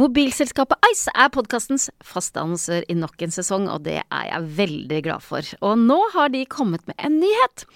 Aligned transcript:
Mobilselskapet 0.00 0.80
Ice 0.94 1.12
er 1.12 1.28
podkastens 1.28 1.90
faste 2.06 2.40
annonsør 2.40 2.86
i 2.88 2.94
nok 2.96 3.20
en 3.20 3.32
sesong, 3.34 3.66
og 3.68 3.82
det 3.84 3.98
er 4.00 4.28
jeg 4.30 4.46
veldig 4.56 5.00
glad 5.04 5.24
for. 5.24 5.44
Og 5.66 5.74
nå 5.76 5.98
har 6.14 6.30
de 6.32 6.46
kommet 6.48 6.86
med 6.88 6.96
en 7.04 7.18
nyhet. 7.20 7.66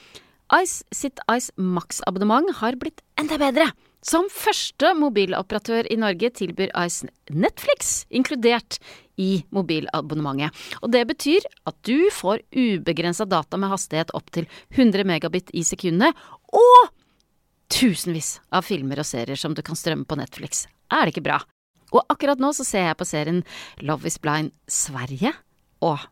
Ice 0.56 0.87
sitt 0.95 1.20
Ice 1.34 1.52
Max-abonnement 1.60 2.48
har 2.62 2.79
blitt 2.80 3.02
enda 3.20 3.37
bedre. 3.42 3.68
Som 4.05 4.30
første 4.32 4.95
mobiloperatør 4.96 5.91
i 5.92 5.98
Norge 6.01 6.30
tilbyr 6.41 6.73
Ice 6.87 7.05
Netflix 7.29 8.06
inkludert 8.09 8.79
i 9.20 9.45
mobilabonnementet. 9.52 10.56
Og 10.80 10.95
det 10.96 11.04
betyr 11.10 11.45
at 11.68 11.77
du 11.84 12.09
får 12.12 12.41
ubegrensa 12.56 13.29
data 13.29 13.60
med 13.60 13.73
hastighet 13.74 14.15
opp 14.16 14.32
til 14.32 14.48
100 14.73 15.04
megabit 15.09 15.52
i 15.52 15.65
sekundet, 15.65 16.16
og 16.48 16.88
tusenvis 17.74 18.38
av 18.48 18.65
filmer 18.65 19.02
og 19.02 19.09
serier 19.09 19.41
som 19.41 19.52
du 19.52 19.60
kan 19.66 19.77
strømme 19.77 20.09
på 20.09 20.16
Netflix. 20.20 20.65
Er 20.88 21.04
det 21.04 21.16
ikke 21.16 21.29
bra? 21.29 21.43
Og 21.95 22.03
akkurat 22.11 22.41
nå 22.43 22.51
så 22.57 22.66
ser 22.66 22.88
jeg 22.88 22.99
på 22.99 23.07
serien 23.09 23.45
Love 23.82 24.10
is 24.10 24.18
Blind 24.18 24.52
Sverige, 24.71 25.32
og 25.85 26.02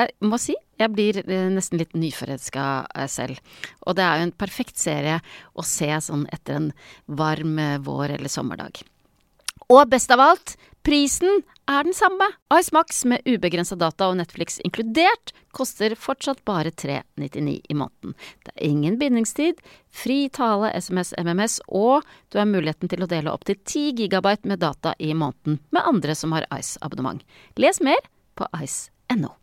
jeg 0.00 0.12
må 0.24 0.38
si 0.40 0.54
jeg 0.80 0.92
blir 0.94 1.18
eh, 1.20 1.48
nesten 1.52 1.80
litt 1.80 1.92
nyforelska 1.98 2.66
eh, 2.94 3.08
selv. 3.10 3.40
Og 3.84 3.98
det 3.98 4.04
er 4.06 4.20
jo 4.20 4.28
en 4.28 4.38
perfekt 4.42 4.80
serie 4.80 5.18
å 5.52 5.64
se 5.66 5.90
sånn 6.06 6.24
etter 6.32 6.56
en 6.56 6.70
varm 7.20 7.58
eh, 7.60 7.76
vår- 7.84 8.16
eller 8.16 8.32
sommerdag. 8.32 8.80
Og 9.70 9.82
best 9.90 10.10
av 10.14 10.22
alt, 10.24 10.56
prisen 10.86 11.42
er 11.70 11.84
den 11.86 11.94
samme. 11.94 12.26
Ice 12.58 12.74
Max 12.74 13.04
med 13.04 13.22
ubegrensa 13.28 13.76
data 13.78 14.08
og 14.10 14.18
Netflix 14.18 14.58
inkludert 14.64 15.32
koster 15.54 15.94
fortsatt 15.98 16.42
bare 16.48 16.72
399 16.74 17.60
i 17.68 17.76
måneden. 17.78 18.14
Det 18.46 18.54
er 18.54 18.66
ingen 18.66 18.98
bindingstid, 18.98 19.60
fri 19.90 20.28
tale, 20.34 20.72
SMS, 20.74 21.14
MMS, 21.18 21.60
og 21.68 22.06
du 22.30 22.40
har 22.40 22.50
muligheten 22.50 22.90
til 22.90 23.04
å 23.04 23.10
dele 23.10 23.34
opptil 23.34 23.58
10 23.62 23.98
gigabyte 24.02 24.50
med 24.50 24.62
data 24.62 24.94
i 24.98 25.12
måneden 25.14 25.60
med 25.70 25.86
andre 25.86 26.16
som 26.18 26.34
har 26.36 26.48
Ice-abonnement. 26.58 27.22
Les 27.58 27.82
mer 27.84 28.02
på 28.38 28.50
ice.no. 28.62 29.36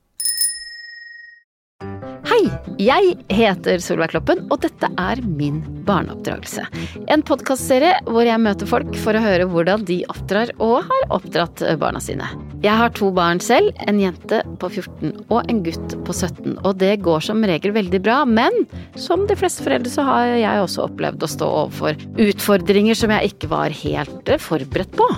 Jeg 2.82 3.16
heter 3.34 3.82
Solveig 3.84 4.12
Kloppen, 4.14 4.44
og 4.52 4.62
dette 4.64 4.90
er 5.02 5.22
Min 5.26 5.62
barneoppdragelse. 5.88 6.66
En 7.12 7.24
podkastserie 7.26 7.94
hvor 8.08 8.28
jeg 8.28 8.42
møter 8.44 8.70
folk 8.70 8.92
for 9.02 9.18
å 9.18 9.24
høre 9.24 9.48
hvordan 9.50 9.86
de 9.88 10.02
oppdrar 10.12 10.52
og 10.58 10.82
har 10.90 11.08
oppdratt 11.16 11.64
barna 11.82 12.02
sine. 12.04 12.28
Jeg 12.64 12.74
har 12.80 12.94
to 12.98 13.12
barn 13.14 13.42
selv, 13.44 13.70
en 13.86 14.00
jente 14.02 14.42
på 14.62 14.70
14 14.72 15.12
og 15.28 15.50
en 15.50 15.60
gutt 15.66 15.98
på 16.08 16.16
17, 16.16 16.58
og 16.64 16.72
det 16.82 16.96
går 17.06 17.26
som 17.28 17.44
regel 17.46 17.76
veldig 17.76 18.02
bra, 18.04 18.22
men 18.26 18.66
som 18.98 19.28
de 19.30 19.38
fleste 19.38 19.66
foreldre 19.66 19.92
så 19.94 20.06
har 20.08 20.32
jeg 20.40 20.64
også 20.64 20.88
opplevd 20.88 21.26
å 21.26 21.32
stå 21.32 21.50
overfor 21.64 22.00
utfordringer 22.28 22.98
som 22.98 23.14
jeg 23.14 23.34
ikke 23.34 23.52
var 23.54 23.76
helt 23.84 24.34
forberedt 24.42 24.98
på. 24.98 25.10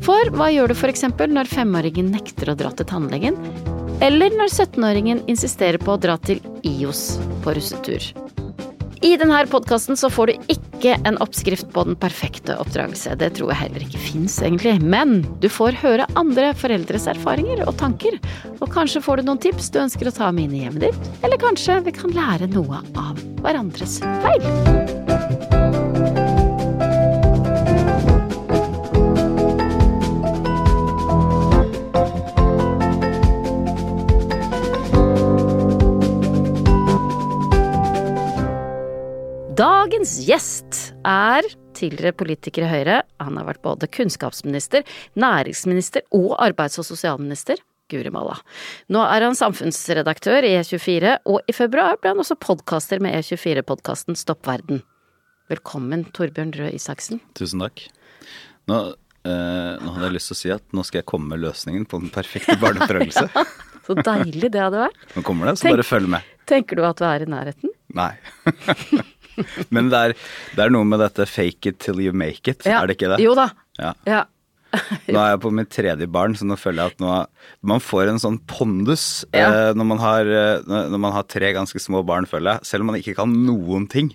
For 0.00 0.32
hva 0.32 0.48
gjør 0.48 0.72
du 0.72 0.78
f.eks. 0.78 1.04
når 1.28 1.50
femåringen 1.52 2.08
nekter 2.14 2.50
å 2.50 2.56
dra 2.58 2.72
til 2.72 2.88
tannlegen? 2.88 3.36
Eller 4.00 4.32
når 4.32 4.48
17-åringen 4.48 5.20
insisterer 5.28 5.80
på 5.80 5.92
å 5.92 6.00
dra 6.00 6.16
til 6.24 6.40
IOS 6.64 7.18
på 7.44 7.52
russetur. 7.56 8.06
I 9.04 9.14
denne 9.16 9.38
podkasten 9.48 9.96
så 9.96 10.10
får 10.12 10.28
du 10.28 10.50
ikke 10.52 10.96
en 11.08 11.16
oppskrift 11.24 11.70
på 11.72 11.84
den 11.88 11.96
perfekte 12.00 12.56
oppdragelse. 12.60 13.14
Det 13.20 13.30
tror 13.36 13.52
jeg 13.52 13.60
heller 13.62 13.84
ikke 13.86 14.00
fins, 14.00 14.36
egentlig. 14.44 14.74
Men 14.80 15.22
du 15.40 15.48
får 15.52 15.78
høre 15.80 16.08
andre 16.20 16.50
foreldres 16.56 17.08
erfaringer 17.12 17.64
og 17.66 17.76
tanker. 17.80 18.16
Og 18.60 18.68
kanskje 18.72 19.04
får 19.04 19.20
du 19.20 19.30
noen 19.30 19.40
tips 19.40 19.72
du 19.72 19.80
ønsker 19.84 20.08
å 20.08 20.16
ta 20.16 20.28
med 20.32 20.48
inn 20.48 20.58
i 20.58 20.62
hjemmet 20.66 20.88
ditt. 20.88 21.10
Eller 21.24 21.40
kanskje 21.40 21.80
vi 21.88 21.96
kan 21.96 22.16
lære 22.16 22.48
noe 22.52 22.84
av 22.96 23.24
hverandres 23.40 24.00
feil. 24.24 25.19
Dagens 39.60 40.14
gjest 40.24 40.76
er 41.04 41.44
tidligere 41.76 42.14
politiker 42.16 42.64
i 42.64 42.68
Høyre. 42.70 42.94
Han 43.20 43.36
har 43.36 43.44
vært 43.44 43.60
både 43.66 43.88
kunnskapsminister, 43.92 44.86
næringsminister 45.20 46.06
og 46.16 46.38
arbeids- 46.40 46.80
og 46.80 46.86
sosialminister. 46.88 47.60
Guri 47.92 48.08
malla. 48.14 48.38
Nå 48.88 49.02
er 49.04 49.26
han 49.26 49.36
samfunnsredaktør 49.36 50.46
i 50.48 50.54
E24, 50.62 51.18
og 51.28 51.44
i 51.44 51.52
februar 51.52 52.00
ble 52.00 52.14
han 52.14 52.22
også 52.24 52.38
podkaster 52.40 53.04
med 53.04 53.18
E24-podkasten 53.18 54.16
Stopp 54.16 54.48
verden. 54.48 54.80
Velkommen, 55.52 56.06
Torbjørn 56.16 56.56
Røe 56.56 56.72
Isaksen. 56.78 57.20
Tusen 57.36 57.60
takk. 57.66 57.84
Nå, 58.70 58.80
eh, 59.26 59.76
nå 59.76 59.92
hadde 59.92 60.08
jeg 60.08 60.16
lyst 60.16 60.32
til 60.32 60.38
å 60.38 60.40
si 60.40 60.56
at 60.56 60.64
nå 60.72 60.86
skal 60.88 61.02
jeg 61.02 61.10
komme 61.12 61.34
med 61.34 61.44
løsningen 61.44 61.84
på 61.90 62.00
den 62.00 62.14
perfekte 62.16 62.56
barneoppdragelse. 62.64 63.28
Så 63.90 64.00
deilig 64.00 64.54
det 64.54 64.64
hadde 64.70 64.86
vært. 64.86 65.08
Nå 65.18 65.26
kommer 65.26 65.50
det, 65.50 65.58
så 65.58 65.66
Tenk- 65.66 65.80
bare 65.80 65.88
følg 65.88 66.12
med. 66.16 66.34
Tenker 66.46 66.78
du 66.78 66.84
at 66.86 67.00
du 67.00 67.08
er 67.08 67.24
i 67.24 67.32
nærheten? 67.32 67.72
Nei. 67.98 68.12
Men 69.74 69.88
det 69.92 70.02
er, 70.02 70.14
det 70.56 70.66
er 70.66 70.74
noe 70.74 70.86
med 70.88 71.02
dette 71.02 71.26
fake 71.28 71.72
it 71.72 71.80
till 71.84 72.00
you 72.02 72.12
make 72.16 72.44
it, 72.50 72.66
er 72.66 72.86
det 72.90 72.98
ikke 72.98 73.12
det? 73.14 73.20
Jo 73.24 73.34
da. 73.38 73.50
Ja. 73.80 73.94
Ja. 74.08 74.24
Nå 75.10 75.18
er 75.18 75.32
jeg 75.32 75.40
på 75.42 75.50
mitt 75.54 75.70
tredje 75.74 76.06
barn, 76.06 76.36
så 76.38 76.46
nå 76.46 76.54
føler 76.60 76.84
jeg 76.84 76.94
at 76.94 77.00
nå, 77.02 77.14
man 77.66 77.82
får 77.82 78.12
en 78.12 78.20
sånn 78.22 78.36
pondus 78.50 79.24
Ja. 79.34 79.48
eh, 79.48 79.70
når, 79.74 79.88
man 79.94 80.02
har, 80.02 80.30
eh, 80.30 80.60
når 80.62 81.00
man 81.02 81.14
har 81.16 81.26
tre 81.26 81.50
ganske 81.56 81.82
små 81.82 82.04
barn, 82.06 82.28
føler 82.30 82.54
jeg. 82.54 82.68
Selv 82.70 82.84
om 82.86 82.92
man 82.92 83.00
ikke 83.00 83.16
kan 83.18 83.34
noen 83.48 83.88
ting, 83.90 84.12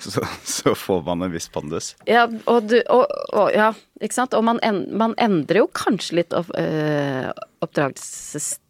så, 0.00 0.24
så 0.56 0.72
får 0.78 1.04
man 1.04 1.26
en 1.26 1.34
viss 1.34 1.50
pondus. 1.52 1.92
Ja, 2.08 2.24
og 2.48 2.70
du 2.70 2.78
og, 2.88 3.04
og, 3.34 3.52
Ja, 3.52 3.74
ikke 4.00 4.16
sant. 4.16 4.36
Og 4.38 4.46
man, 4.46 4.62
en, 4.64 4.86
man 4.96 5.12
endrer 5.20 5.60
jo 5.66 5.68
kanskje 5.76 6.22
litt 6.22 6.32
øh, 6.32 7.28
oppdragelsesstil 7.60 8.64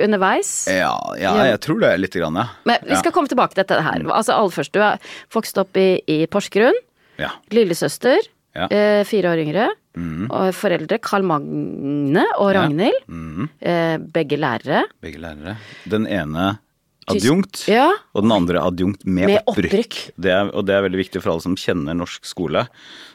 underveis. 0.00 0.66
Ja, 0.70 0.94
ja, 1.20 1.34
jeg 1.50 1.60
tror 1.60 1.80
det 1.80 1.92
lite 2.00 2.20
grann, 2.20 2.34
ja. 2.40 2.46
Men 2.64 2.78
vi 2.88 2.96
skal 2.96 3.12
komme 3.12 3.28
tilbake 3.28 3.54
til 3.54 3.64
dette 3.64 3.80
her. 3.82 4.00
Altså 4.10 4.32
aller 4.36 4.50
først, 4.54 4.72
du 4.72 4.80
er 4.80 4.98
vokst 5.34 5.58
opp 5.58 5.76
i, 5.76 6.00
i 6.08 6.26
Porsgrunn. 6.26 6.74
ja. 7.18 7.30
Lillesøster. 7.50 8.18
Eh, 8.56 9.04
fire 9.06 9.30
år 9.30 9.38
yngre. 9.44 9.68
Og 10.30 10.54
foreldre 10.54 10.98
Karl 11.02 11.22
Magne 11.26 12.24
og. 12.38 12.54
Ragnhild. 12.56 13.04
Mhm. 13.06 13.48
Eh, 13.60 13.96
begge 13.98 14.36
lærere. 14.40 14.84
Begge 15.02 15.18
lærere. 15.22 15.56
Den 15.88 16.06
ene 16.06 16.58
adjunkt, 17.10 17.64
Ja. 17.66 17.88
og 18.14 18.22
den 18.22 18.30
andre 18.32 18.60
adjunkt 18.62 19.04
med, 19.04 19.26
Med 19.26 19.40
opprykk. 19.46 19.70
opprykk. 19.72 19.96
Det 20.18 20.30
er, 20.30 20.50
og 20.54 20.66
det 20.66 20.74
er 20.76 20.82
veldig 20.82 20.98
viktig 21.00 21.22
for 21.22 21.32
alle 21.32 21.42
som 21.42 21.56
kjenner 21.56 21.94
norsk 21.98 22.24
skole. 22.24 22.66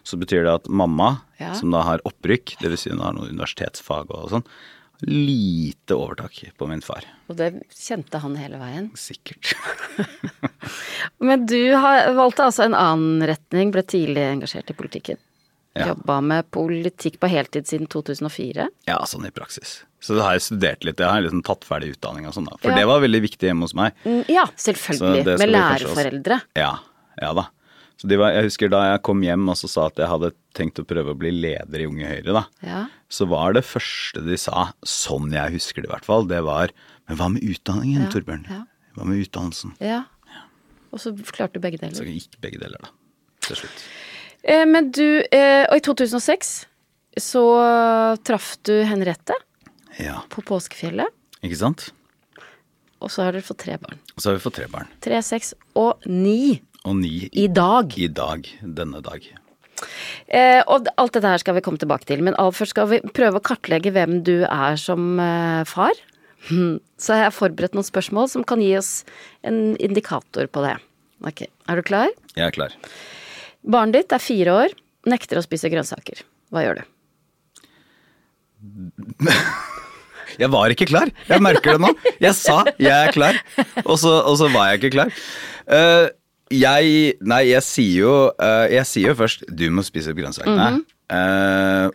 Så 0.03 0.17
betyr 0.19 0.43
det 0.43 0.53
at 0.53 0.67
mamma, 0.67 1.21
Ja. 1.39 1.53
som 1.53 1.71
da 1.71 1.81
har 1.81 1.99
opprykk, 2.03 2.57
dvs. 2.61 2.79
Si 2.79 2.89
hun 2.89 2.99
har 2.99 3.13
noe 3.13 3.27
universitetsfag 3.29 4.07
og 4.11 4.29
sånn, 4.31 4.43
lite 5.01 5.95
overtak 5.95 6.43
på 6.57 6.67
min 6.69 6.81
far. 6.81 7.03
Og 7.27 7.35
det 7.39 7.51
kjente 7.75 8.19
han 8.23 8.35
hele 8.39 8.57
veien. 8.61 8.91
Sikkert. 8.95 9.53
Men 11.19 11.45
du 11.45 11.59
valgte 12.15 12.45
altså 12.47 12.65
en 12.65 12.75
annen 12.77 13.23
retning, 13.27 13.71
ble 13.75 13.83
tidlig 13.85 14.23
engasjert 14.29 14.71
i 14.71 14.77
politikken. 14.77 15.19
Ja. 15.75 15.89
Jobba 15.91 16.21
med 16.23 16.47
politikk 16.55 17.17
på 17.19 17.27
heltid 17.27 17.67
siden 17.67 17.89
2004. 17.91 18.69
Ja, 18.87 19.01
sånn 19.09 19.25
i 19.27 19.31
praksis. 19.35 19.81
Så 19.99 20.15
da 20.15 20.29
har 20.29 20.37
jeg 20.37 20.45
studert 20.45 20.85
litt. 20.87 21.01
Jeg 21.03 21.11
har 21.11 21.23
liksom 21.25 21.41
tatt 21.43 21.65
ferdig 21.67 21.91
utdanning 21.97 22.29
og 22.29 22.35
sånn, 22.37 22.47
da. 22.47 22.55
For 22.61 22.71
Ja. 22.71 22.77
det 22.79 22.85
var 22.87 23.01
veldig 23.03 23.21
viktig 23.25 23.49
hjemme 23.49 23.67
hos 23.67 23.73
meg. 23.75 23.91
Mm, 24.05 24.23
Ja, 24.31 24.45
selvfølgelig. 24.55 25.37
Med 25.41 25.49
læreforeldre 25.51 26.39
også- 26.39 26.61
Ja, 26.61 26.79
ja 27.21 27.33
da. 27.33 27.49
Så 28.01 28.09
de 28.11 28.17
var, 28.19 28.33
jeg 28.35 28.49
husker 28.49 28.69
da 28.69 28.81
jeg 28.91 29.01
kom 29.07 29.21
hjem 29.23 29.45
og 29.49 29.55
så 29.55 29.69
sa 29.71 29.85
at 29.87 29.95
jeg 30.01 30.09
hadde 30.11 30.33
tenkt 30.57 30.81
å 30.81 30.85
prøve 30.87 31.13
å 31.13 31.17
bli 31.19 31.31
leder 31.31 31.79
i 31.79 31.85
Unge 31.87 32.09
Høyre, 32.09 32.33
da. 32.35 32.41
Ja. 32.65 32.81
Så 33.09 33.27
var 33.31 33.53
det 33.55 33.63
første 33.63 34.23
de 34.25 34.35
sa, 34.41 34.69
sånn 34.83 35.31
jeg 35.31 35.53
husker 35.55 35.81
det 35.85 35.89
i 35.89 35.93
hvert 35.93 36.05
fall, 36.07 36.27
det 36.27 36.41
var 36.43 36.73
Men 37.07 37.17
hva 37.19 37.27
med 37.29 37.43
utdanningen, 37.45 38.03
Ja, 38.07 38.09
Torbjørn? 38.11 38.45
ja. 38.49 38.63
Hva 38.97 39.05
med 39.05 39.21
utdannelsen? 39.25 39.75
ja. 39.79 40.03
Og 40.95 40.99
så 41.03 41.11
klarte 41.35 41.53
du 41.57 41.59
begge 41.59 41.75
deler. 41.77 41.91
Så 41.97 42.05
gikk 42.07 42.37
begge 42.39 42.57
deler, 42.61 42.79
da. 42.79 42.87
Til 43.43 43.57
slutt. 43.59 43.81
Eh, 44.47 44.63
men 44.65 44.91
du, 44.95 45.23
eh, 45.31 45.65
og 45.67 45.75
i 45.75 45.83
2006 45.83 46.53
så 47.19 47.41
traff 48.23 48.55
du 48.63 48.71
Henriette 48.87 49.35
Ja, 49.99 50.21
på 50.31 50.41
påskefjellet. 50.47 51.11
ikke 51.43 51.57
sant? 51.59 51.89
Og 53.03 53.11
så 53.11 53.23
har 53.27 53.35
dere 53.35 53.43
fått 53.43 53.59
tre 53.65 53.75
barn. 53.77 53.99
Og 54.15 54.23
så 54.23 54.29
har 54.31 54.37
vi 54.39 54.43
fått 54.45 54.55
tre 54.61 54.67
barn. 54.71 54.87
Tre, 55.03 55.19
seks 55.21 55.53
og 55.75 55.99
ni 56.07 56.61
Og 56.85 56.95
ni 56.99 57.27
i 57.33 57.47
dag. 57.49 57.95
i 57.97 58.07
dag. 58.07 58.45
Denne 58.61 59.01
dag. 59.05 59.23
Eh, 60.29 60.61
og 60.69 60.87
alt 61.01 61.15
dette 61.17 61.29
her 61.29 61.41
skal 61.41 61.57
vi 61.57 61.63
komme 61.65 61.81
tilbake 61.81 62.07
til, 62.07 62.21
men 62.25 62.37
aller 62.37 62.53
først 62.55 62.75
skal 62.75 62.89
vi 62.91 63.01
prøve 63.15 63.41
å 63.41 63.45
kartlegge 63.45 63.93
hvem 63.95 64.19
du 64.25 64.45
er 64.45 64.77
som 64.79 65.19
eh, 65.21 65.63
far. 65.69 65.97
Hmm. 66.45 66.77
Så 67.01 67.17
jeg 67.17 67.25
har 67.25 67.33
forberedt 67.33 67.75
noen 67.77 67.87
spørsmål 67.87 68.29
som 68.31 68.45
kan 68.47 68.61
gi 68.61 68.75
oss 68.77 68.99
en 69.45 69.73
indikator 69.81 70.45
på 70.47 70.65
det. 70.65 70.75
Ok, 71.25 71.47
Er 71.49 71.79
du 71.79 71.85
klar? 71.85 72.11
Jeg 72.35 72.45
er 72.45 72.53
klar. 72.53 72.75
Barnet 73.65 74.03
ditt 74.03 74.13
er 74.13 74.21
fire 74.21 74.53
år, 74.53 74.75
nekter 75.09 75.41
å 75.41 75.45
spise 75.45 75.71
grønnsaker. 75.73 76.21
Hva 76.53 76.61
gjør 76.65 76.83
du? 76.83 76.85
Jeg 80.41 80.51
var 80.51 80.73
ikke 80.73 80.87
klar. 80.89 81.09
Jeg 81.29 81.41
merker 81.43 81.77
det 81.77 81.81
nå. 81.85 81.91
Jeg 82.19 82.35
sa 82.35 82.65
'jeg 82.75 82.91
er 82.91 83.11
klar', 83.15 83.39
og 83.85 83.95
så, 84.01 84.19
og 84.27 84.35
så 84.35 84.49
var 84.51 84.67
jeg 84.67 84.81
ikke 84.81 84.95
klar. 84.97 85.13
Eh, 85.67 86.09
jeg 86.53 87.15
Nei, 87.25 87.41
jeg 87.49 87.63
sier 87.65 88.01
jo 88.03 88.15
eh, 88.39 88.67
Jeg 88.77 88.85
sier 88.85 89.07
jo 89.11 89.15
først 89.17 89.45
'du 89.49 89.69
må 89.73 89.83
spise 89.85 90.11
opp 90.11 90.17
grønnsakene'. 90.19 90.83
Eh, 91.09 91.89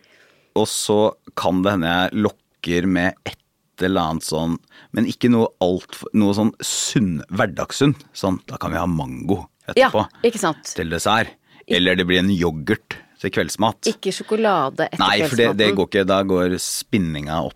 og 0.58 0.66
så 0.66 1.12
kan 1.38 1.62
det 1.62 1.72
hende 1.76 1.86
jeg 1.90 2.22
lokker 2.26 2.86
med 2.86 3.14
et 3.26 3.36
eller 3.82 4.00
annet 4.10 4.22
sånn 4.26 4.58
Men 4.92 5.06
ikke 5.06 5.30
noe 5.30 5.48
alt 5.62 6.02
Noe 6.14 6.34
sånn 6.34 6.52
sunn, 6.60 7.22
hverdagssunn. 7.30 7.94
Sånn, 8.12 8.40
da 8.46 8.56
kan 8.56 8.72
vi 8.72 8.78
ha 8.78 8.86
mango 8.86 9.46
Ja, 9.76 9.88
etterpå 9.88 10.08
ikke 10.26 10.38
sant? 10.42 10.64
til 10.74 10.90
dessert. 10.90 11.28
Eller 11.68 11.94
det 11.94 12.06
blir 12.06 12.18
en 12.18 12.30
yoghurt 12.34 12.96
til 13.20 13.30
kveldsmat. 13.30 13.86
Ikke 13.86 14.10
sjokolade 14.10 14.88
etter 14.88 14.98
Nei, 14.98 15.20
for 15.28 15.36
det, 15.36 15.56
det 15.60 15.74
går 15.76 15.86
ikke. 15.86 16.04
Da 16.08 16.22
går 16.26 16.56
spinninga 16.58 17.44
opp 17.46 17.54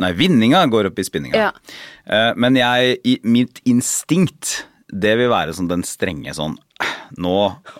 Nei, 0.00 0.10
vinninga 0.12 0.66
går 0.68 0.90
opp 0.90 0.98
i 0.98 1.04
spinninga. 1.06 1.36
Ja. 1.36 1.50
Eh, 2.04 2.32
Men 2.36 2.56
jeg, 2.58 2.98
mitt 3.24 3.60
instinkt, 3.64 4.64
det 4.92 5.16
vil 5.18 5.32
være 5.32 5.54
sånn 5.56 5.70
den 5.70 5.84
strenge 5.86 6.34
sånn 6.36 6.58
Nå 7.22 7.34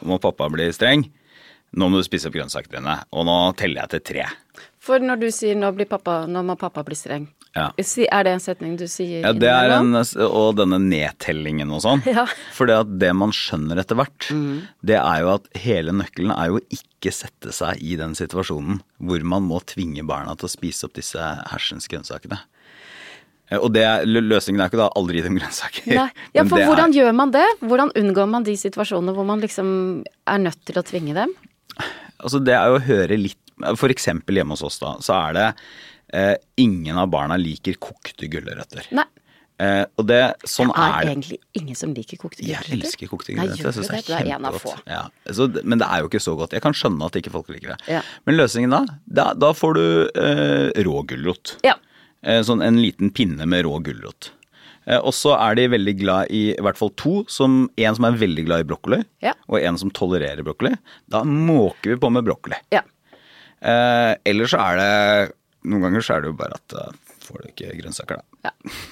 må 0.07 0.17
pappa 0.23 0.47
bli 0.53 0.69
streng. 0.71 1.03
Nå 1.77 1.89
må 1.91 1.99
du 1.99 2.07
spise 2.07 2.29
opp 2.31 2.37
grønnsakene 2.37 2.79
dine. 2.79 2.93
Og 3.11 3.27
nå 3.27 3.35
teller 3.59 3.83
jeg 3.83 3.97
til 3.97 4.05
tre. 4.13 4.27
For 4.87 5.03
når 5.03 5.19
du 5.25 5.27
sier 5.35 5.59
nå, 5.59 5.73
blir 5.75 5.89
pappa, 5.91 6.25
'nå 6.31 6.45
må 6.47 6.55
pappa 6.59 6.85
bli 6.87 6.95
streng', 6.95 7.27
Ja. 7.57 7.73
Er 7.77 8.23
det 8.25 8.33
en 8.33 8.41
setning 8.41 8.77
du 8.77 8.85
sier 8.87 9.23
Ja, 9.25 9.33
det 9.33 9.49
er 9.49 9.71
en, 9.79 9.95
og 9.97 10.57
denne 10.57 10.79
nedtellingen 10.79 11.71
og 11.73 11.83
sånn. 11.83 12.03
Ja. 12.17 12.27
For 12.53 12.67
det, 12.67 13.15
man 13.17 13.33
skjønner 13.33 13.81
etter 13.81 13.97
hvert, 13.97 14.29
det 14.85 14.99
er 15.01 15.21
jo 15.25 15.35
at 15.35 15.49
hele 15.57 15.91
nøkkelen 15.91 16.31
er 16.37 16.53
jo 16.53 16.61
ikke 16.71 17.11
sette 17.13 17.53
seg 17.53 17.81
i 17.81 17.97
den 17.97 18.15
situasjonen 18.15 18.83
hvor 19.01 19.25
man 19.25 19.43
må 19.43 19.61
tvinge 19.65 20.05
barna 20.07 20.37
til 20.37 20.47
å 20.47 20.53
spise 20.53 20.87
opp 20.87 20.95
disse 20.95 21.19
hersens 21.19 21.89
grønnsakene. 21.89 22.39
Eh, 23.51 23.59
Og 23.63 23.73
det, 23.75 23.85
løsningen 24.09 24.61
er 24.65 24.71
ikke 24.71 24.81
da 24.81 24.89
aldri 24.99 25.21
gi 25.21 25.27
dem 25.29 25.37
grønnsaker. 25.39 25.87
Nei. 25.95 26.09
Ja, 26.35 26.45
for 26.51 26.59
hvordan 26.63 26.91
er, 26.91 26.99
gjør 27.01 27.17
man 27.19 27.35
det? 27.35 27.47
Hvordan 27.63 27.93
unngår 28.03 28.31
man 28.31 28.47
de 28.49 28.57
situasjonene 28.59 29.15
hvor 29.17 29.27
man 29.29 29.43
liksom 29.45 29.69
er 30.27 30.39
nødt 30.43 30.63
til 30.67 30.81
å 30.81 30.87
tvinge 30.87 31.15
dem? 31.19 31.35
altså 32.17 32.39
det 32.41 32.55
er 32.57 32.71
jo 32.73 32.79
å 32.79 32.85
høre 32.87 33.17
litt 33.21 33.37
For 33.77 33.93
eksempel 33.93 34.39
hjemme 34.39 34.55
hos 34.57 34.63
oss, 34.65 34.79
da, 34.81 34.95
så 35.05 35.13
er 35.29 35.35
det 35.37 35.45
eh, 36.17 36.35
Ingen 36.65 36.97
av 36.97 37.11
barna 37.13 37.37
liker 37.37 37.77
kokte 37.81 38.29
gulrøtter. 38.33 38.87
Nei. 38.97 39.05
Eh, 39.61 39.85
og 39.97 40.05
det, 40.09 40.19
sånn 40.45 40.69
Det 40.69 40.81
er 40.83 40.95
er 40.97 41.05
det. 41.07 41.13
egentlig 41.15 41.39
ingen 41.61 41.77
som 41.81 41.93
liker 41.97 42.19
kokte 42.21 42.45
Jeg 42.45 42.61
elsker 42.77 43.09
kokte 43.09 43.33
gjør 43.33 43.47
Jeg 43.55 43.57
synes 43.57 43.77
du 43.77 43.83
det 43.95 44.03
det? 44.05 44.17
er 44.19 44.27
kjempegodt. 44.35 44.83
Ja. 44.93 45.03
Så, 45.33 45.47
men 45.65 45.81
det 45.81 45.89
er 45.89 46.03
jo 46.05 46.11
ikke 46.11 46.21
så 46.21 46.35
godt. 46.37 46.53
Jeg 46.57 46.65
kan 46.67 46.77
skjønne 46.77 47.09
at 47.09 47.17
ikke 47.21 47.33
folk 47.33 47.49
liker 47.55 47.73
det. 47.73 47.79
Ja. 47.95 48.03
Men 48.29 48.37
løsningen 48.37 48.75
da, 48.77 48.83
da, 49.21 49.31
da 49.33 49.53
får 49.57 49.79
du 49.79 49.85
eh, 50.13 50.83
rå 50.85 51.01
gulrot. 51.09 51.55
Ja. 51.65 51.77
Eh, 52.27 52.41
sånn 52.43 52.63
en 52.67 52.81
liten 52.83 53.13
pinne 53.15 53.47
med 53.47 53.65
rå 53.67 53.79
gulrot. 53.87 54.33
Eh, 54.87 54.99
og 54.99 55.15
så 55.15 55.33
er 55.39 55.55
de 55.59 55.69
veldig 55.73 55.95
glad 56.01 56.31
i 56.35 56.43
i 56.57 56.61
hvert 56.63 56.79
fall 56.79 56.91
to. 56.99 57.21
Som, 57.31 57.69
en 57.79 57.95
som 57.99 58.07
er 58.09 58.19
veldig 58.19 58.45
glad 58.49 58.65
i 58.65 58.69
brokkoli, 58.69 59.01
Ja. 59.23 59.33
og 59.49 59.61
en 59.63 59.79
som 59.79 59.91
tolererer 59.95 60.43
brokkoli. 60.47 60.75
Da 61.11 61.23
måker 61.25 61.95
vi 61.95 61.97
på 62.03 62.11
med 62.13 62.25
brokkoli. 62.27 62.59
ja. 62.75 62.83
Eh, 63.63 64.13
ellers 64.29 64.51
så 64.53 64.59
er 64.61 64.77
det 64.77 65.33
Noen 65.67 65.81
ganger 65.87 66.03
så 66.05 66.15
er 66.15 66.21
det 66.23 66.29
jo 66.29 66.37
bare 66.39 66.55
at 66.55 66.69
da 66.71 66.83
får 67.27 67.41
du 67.43 67.47
ikke 67.49 67.73
grønnsaker, 67.81 68.21
da. 68.21 68.51
Ja. 68.51 68.51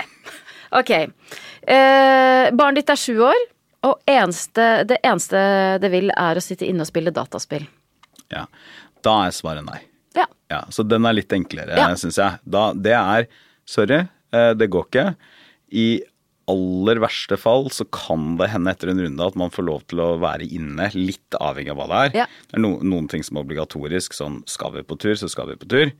Ok. 0.81 0.91
Eh, 0.91 2.51
barnet 2.51 2.81
ditt 2.81 2.91
er 2.91 2.99
sju 2.99 3.21
år, 3.23 3.43
og 3.87 4.01
eneste, 4.11 4.65
det 4.89 4.97
eneste 5.07 5.39
det 5.79 5.91
vil 5.93 6.11
er 6.11 6.35
å 6.35 6.43
sitte 6.43 6.67
inne 6.67 6.83
og 6.83 6.89
spille 6.89 7.13
dataspill. 7.15 7.69
Ja. 8.33 8.47
Da 9.07 9.13
er 9.29 9.37
svaret 9.37 9.63
nei. 9.69 9.79
Ja. 10.17 10.27
Ja, 10.53 10.63
så 10.71 10.85
den 10.87 11.07
er 11.09 11.17
litt 11.17 11.33
enklere, 11.35 11.75
Ja. 11.77 11.89
synes 11.99 12.17
jeg. 12.21 12.39
Da, 12.47 12.73
det 12.73 12.93
er 12.95 13.27
Sorry, 13.67 14.03
eh, 14.33 14.53
det 14.55 14.69
går 14.71 14.85
ikke. 14.91 15.17
I 15.73 15.87
aller 16.53 16.99
verste 17.01 17.39
fall 17.41 17.71
så 17.73 17.87
kan 17.91 18.35
det 18.37 18.51
hende 18.53 18.69
etter 18.75 18.91
en 18.93 19.01
runde 19.01 19.25
at 19.27 19.37
man 19.41 19.49
får 19.51 19.65
lov 19.65 19.87
til 19.89 20.03
å 20.05 20.11
være 20.21 20.45
inne, 20.53 20.91
litt 20.93 21.39
avhengig 21.41 21.73
av 21.73 21.79
hva 21.81 21.87
det 21.89 22.01
er. 22.03 22.19
Ja. 22.21 22.27
Det 22.51 22.59
er 22.59 22.61
no, 22.61 22.75
noen 22.85 23.09
ting 23.09 23.25
som 23.25 23.39
er 23.41 23.47
obligatorisk, 23.47 24.13
sånn 24.13 24.43
skal 24.47 24.75
vi 24.77 24.83
på 24.85 24.99
tur, 25.01 25.15
så 25.17 25.31
skal 25.33 25.49
vi 25.49 25.57
på 25.57 25.67
tur. 25.73 25.93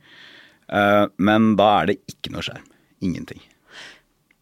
Eh, 0.69 1.05
men 1.17 1.55
da 1.57 1.71
er 1.81 1.85
det 1.87 1.97
ikke 2.13 2.31
noe 2.35 2.45
skjerm. 2.45 2.69
Ingenting. 3.01 3.41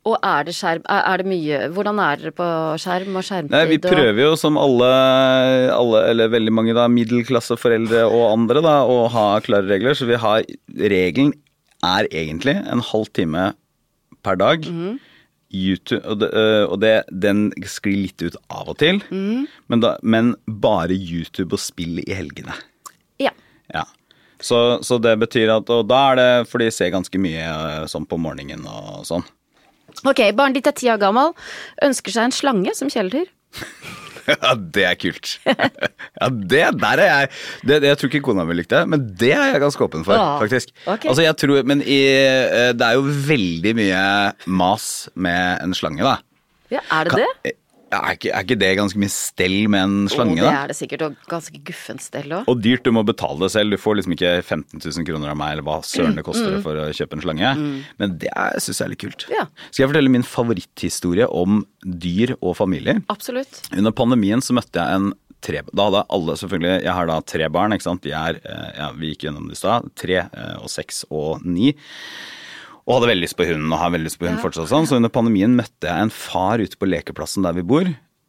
Og 0.03 0.17
er 0.19 0.43
det 0.47 0.53
skjerm 0.57 0.83
Er 0.91 1.21
det 1.21 1.29
mye 1.31 1.59
Hvordan 1.71 1.99
er 2.03 2.19
dere 2.19 2.33
på 2.35 2.47
skjerm 2.81 3.15
og 3.19 3.23
skjermtid? 3.23 3.53
Nei, 3.55 3.63
vi 3.71 3.79
prøver 3.83 4.19
jo 4.25 4.33
som 4.39 4.59
alle, 4.59 4.89
alle 5.71 6.03
eller 6.11 6.33
veldig 6.33 6.53
mange 6.55 6.75
da, 6.75 6.89
middelklasseforeldre 6.91 8.03
og 8.09 8.25
andre 8.33 8.63
da, 8.65 8.75
å 8.83 9.07
ha 9.13 9.27
klare 9.45 9.69
regler. 9.69 9.95
Så 9.95 10.09
vi 10.09 10.19
har 10.19 10.43
Regelen 10.75 11.31
er 11.83 12.07
egentlig 12.11 12.57
en 12.59 12.83
halv 12.91 13.09
time 13.15 13.51
per 14.23 14.39
dag. 14.39 14.67
Mhm. 14.67 14.99
YouTube, 15.53 16.01
og 16.09 16.17
det, 16.17 16.31
øh, 16.33 16.63
og 16.65 16.79
det, 16.81 16.93
den 17.13 17.51
sklir 17.69 18.07
litt 18.07 18.23
ut 18.25 18.37
av 18.49 18.71
og 18.71 18.77
til, 18.81 19.03
mm. 19.13 19.43
men, 19.69 19.83
da, 19.83 19.91
men 20.01 20.31
bare 20.47 20.97
YouTube 20.97 21.53
og 21.53 21.61
spill 21.61 21.99
i 22.01 22.07
helgene. 22.09 22.55
Ja. 23.21 23.29
Ja. 23.69 23.83
Så, 24.41 24.81
så 24.81 24.97
det 24.97 25.13
betyr 25.21 25.53
at 25.53 25.69
Og 25.71 25.85
da 25.87 25.99
er 26.09 26.17
det 26.19 26.47
For 26.49 26.59
de 26.59 26.65
ser 26.73 26.89
ganske 26.91 27.15
mye 27.21 27.45
øh, 27.47 27.85
sånn 27.87 28.03
på 28.09 28.17
morgenen 28.19 28.65
og 28.67 29.05
sånn. 29.07 29.23
Ok, 30.05 30.19
barnet 30.35 30.59
ditt 30.59 30.67
er 30.67 30.75
ti 30.77 30.89
år 30.91 30.99
gammel, 31.01 31.31
ønsker 31.85 32.11
seg 32.15 32.29
en 32.29 32.35
slange 32.35 32.73
som 32.75 32.89
kjæledyr. 32.91 33.29
Ja, 34.27 34.53
det 34.55 34.85
er 34.87 34.95
kult. 34.99 35.33
Ja, 36.13 36.27
det 36.29 36.59
der 36.79 36.99
er 37.01 37.07
jeg 37.09 37.29
det, 37.65 37.77
det, 37.81 37.87
Jeg 37.89 37.97
tror 37.99 38.09
ikke 38.11 38.19
kona 38.27 38.43
mi 38.45 38.53
likte 38.55 38.77
det, 38.83 38.89
men 38.91 39.01
det 39.19 39.31
er 39.33 39.49
jeg 39.55 39.61
ganske 39.63 39.81
åpen 39.83 40.03
for, 40.05 40.13
Ja, 40.15 40.37
faktisk. 40.39 40.69
Okay. 40.85 41.09
Altså, 41.09 41.23
jeg 41.25 41.35
tror, 41.41 41.63
Men 41.67 41.81
i, 41.81 41.97
eh, 42.13 42.69
det 42.77 42.85
er 42.85 42.99
jo 42.99 43.01
veldig 43.27 43.73
mye 43.79 44.03
mas 44.47 44.85
med 45.15 45.63
en 45.65 45.73
slange, 45.75 46.05
da. 46.05 46.13
Ja, 46.71 46.83
er 46.93 47.09
det 47.09 47.15
Kan- 47.15 47.25
det? 47.43 47.55
Ja, 47.93 47.99
er, 48.01 48.17
ikke, 48.17 48.31
er 48.33 48.45
ikke 48.47 48.57
det 48.59 48.71
ganske 48.79 48.99
mye 49.01 49.13
stell 49.13 49.57
med 49.71 49.85
en 49.85 50.11
slange, 50.11 50.39
Oh, 50.41 50.49
det 50.49 50.49
er 50.49 50.71
det 50.71 50.77
sikkert, 50.77 51.05
og 51.05 51.27
ganske 51.29 51.59
guffent 51.67 52.01
stell 52.03 52.31
òg. 52.39 52.47
Og 52.49 52.61
dyrt, 52.63 52.83
du 52.85 52.93
må 52.95 53.03
betale 53.05 53.37
det 53.43 53.51
selv. 53.53 53.75
Du 53.75 53.81
får 53.81 53.99
liksom 53.99 54.15
ikke 54.15 54.31
15 54.41 54.81
000 54.81 55.07
kroner 55.07 55.33
av 55.33 55.37
meg, 55.39 55.55
eller 55.55 55.67
hva 55.67 55.77
søren 55.85 56.17
det 56.17 56.25
koster 56.25 56.57
for 56.65 56.79
å 56.81 56.87
kjøpe 56.95 57.19
en 57.19 57.25
slange. 57.25 57.53
Men 58.01 58.17
det 58.21 58.31
syns 58.63 58.81
jeg 58.81 58.87
er 58.87 58.93
litt 58.95 59.03
kult. 59.03 59.27
Ja. 59.31 59.45
Skal 59.69 59.85
jeg 59.85 59.91
fortelle 59.93 60.13
min 60.13 60.25
favoritthistorie 60.27 61.27
om 61.29 61.61
dyr 61.83 62.35
og 62.39 62.57
familier? 62.59 63.03
Absolutt. 63.13 63.61
Under 63.75 63.93
pandemien 63.95 64.41
så 64.43 64.55
møtte 64.57 64.81
jeg 64.81 64.99
en 64.99 65.11
tre... 65.43 65.61
Da 65.75 65.89
hadde 65.89 66.05
alle 66.15 66.37
selvfølgelig 66.39 66.75
Jeg 66.85 66.95
har 66.97 67.09
da 67.09 67.17
tre 67.27 67.49
barn, 67.51 67.75
ikke 67.75 67.89
sant. 67.89 68.05
De 68.05 68.13
er 68.15 68.39
eh, 68.41 68.69
Ja, 68.79 68.91
vi 68.97 69.13
gikk 69.13 69.27
gjennom 69.27 69.49
det 69.49 69.57
i 69.57 69.61
stad. 69.61 69.89
Tre 69.99 70.21
eh, 70.25 70.55
og 70.61 70.71
seks 70.71 71.03
og 71.11 71.43
ni. 71.45 71.73
Og 72.83 72.97
hadde 72.97 73.11
veldig 73.13 73.23
lyst 73.23 73.37
på 73.39 73.45
hunden, 73.47 73.71
og 73.71 73.79
har 73.79 73.93
veldig 73.93 74.09
lyst 74.09 74.19
på 74.19 74.27
hund 74.27 74.37
Ja. 74.39 74.43
fortsatt. 74.43 74.67
sånn. 74.67 74.87
Så 74.87 74.97
under 74.97 75.09
pandemien 75.09 75.55
møtte 75.55 75.87
jeg 75.87 76.01
en 76.01 76.09
far 76.09 76.57
ute 76.59 76.75
på 76.75 76.89
lekeplassen 76.89 77.43
der 77.43 77.53
vi 77.53 77.61
bor, 77.63 77.87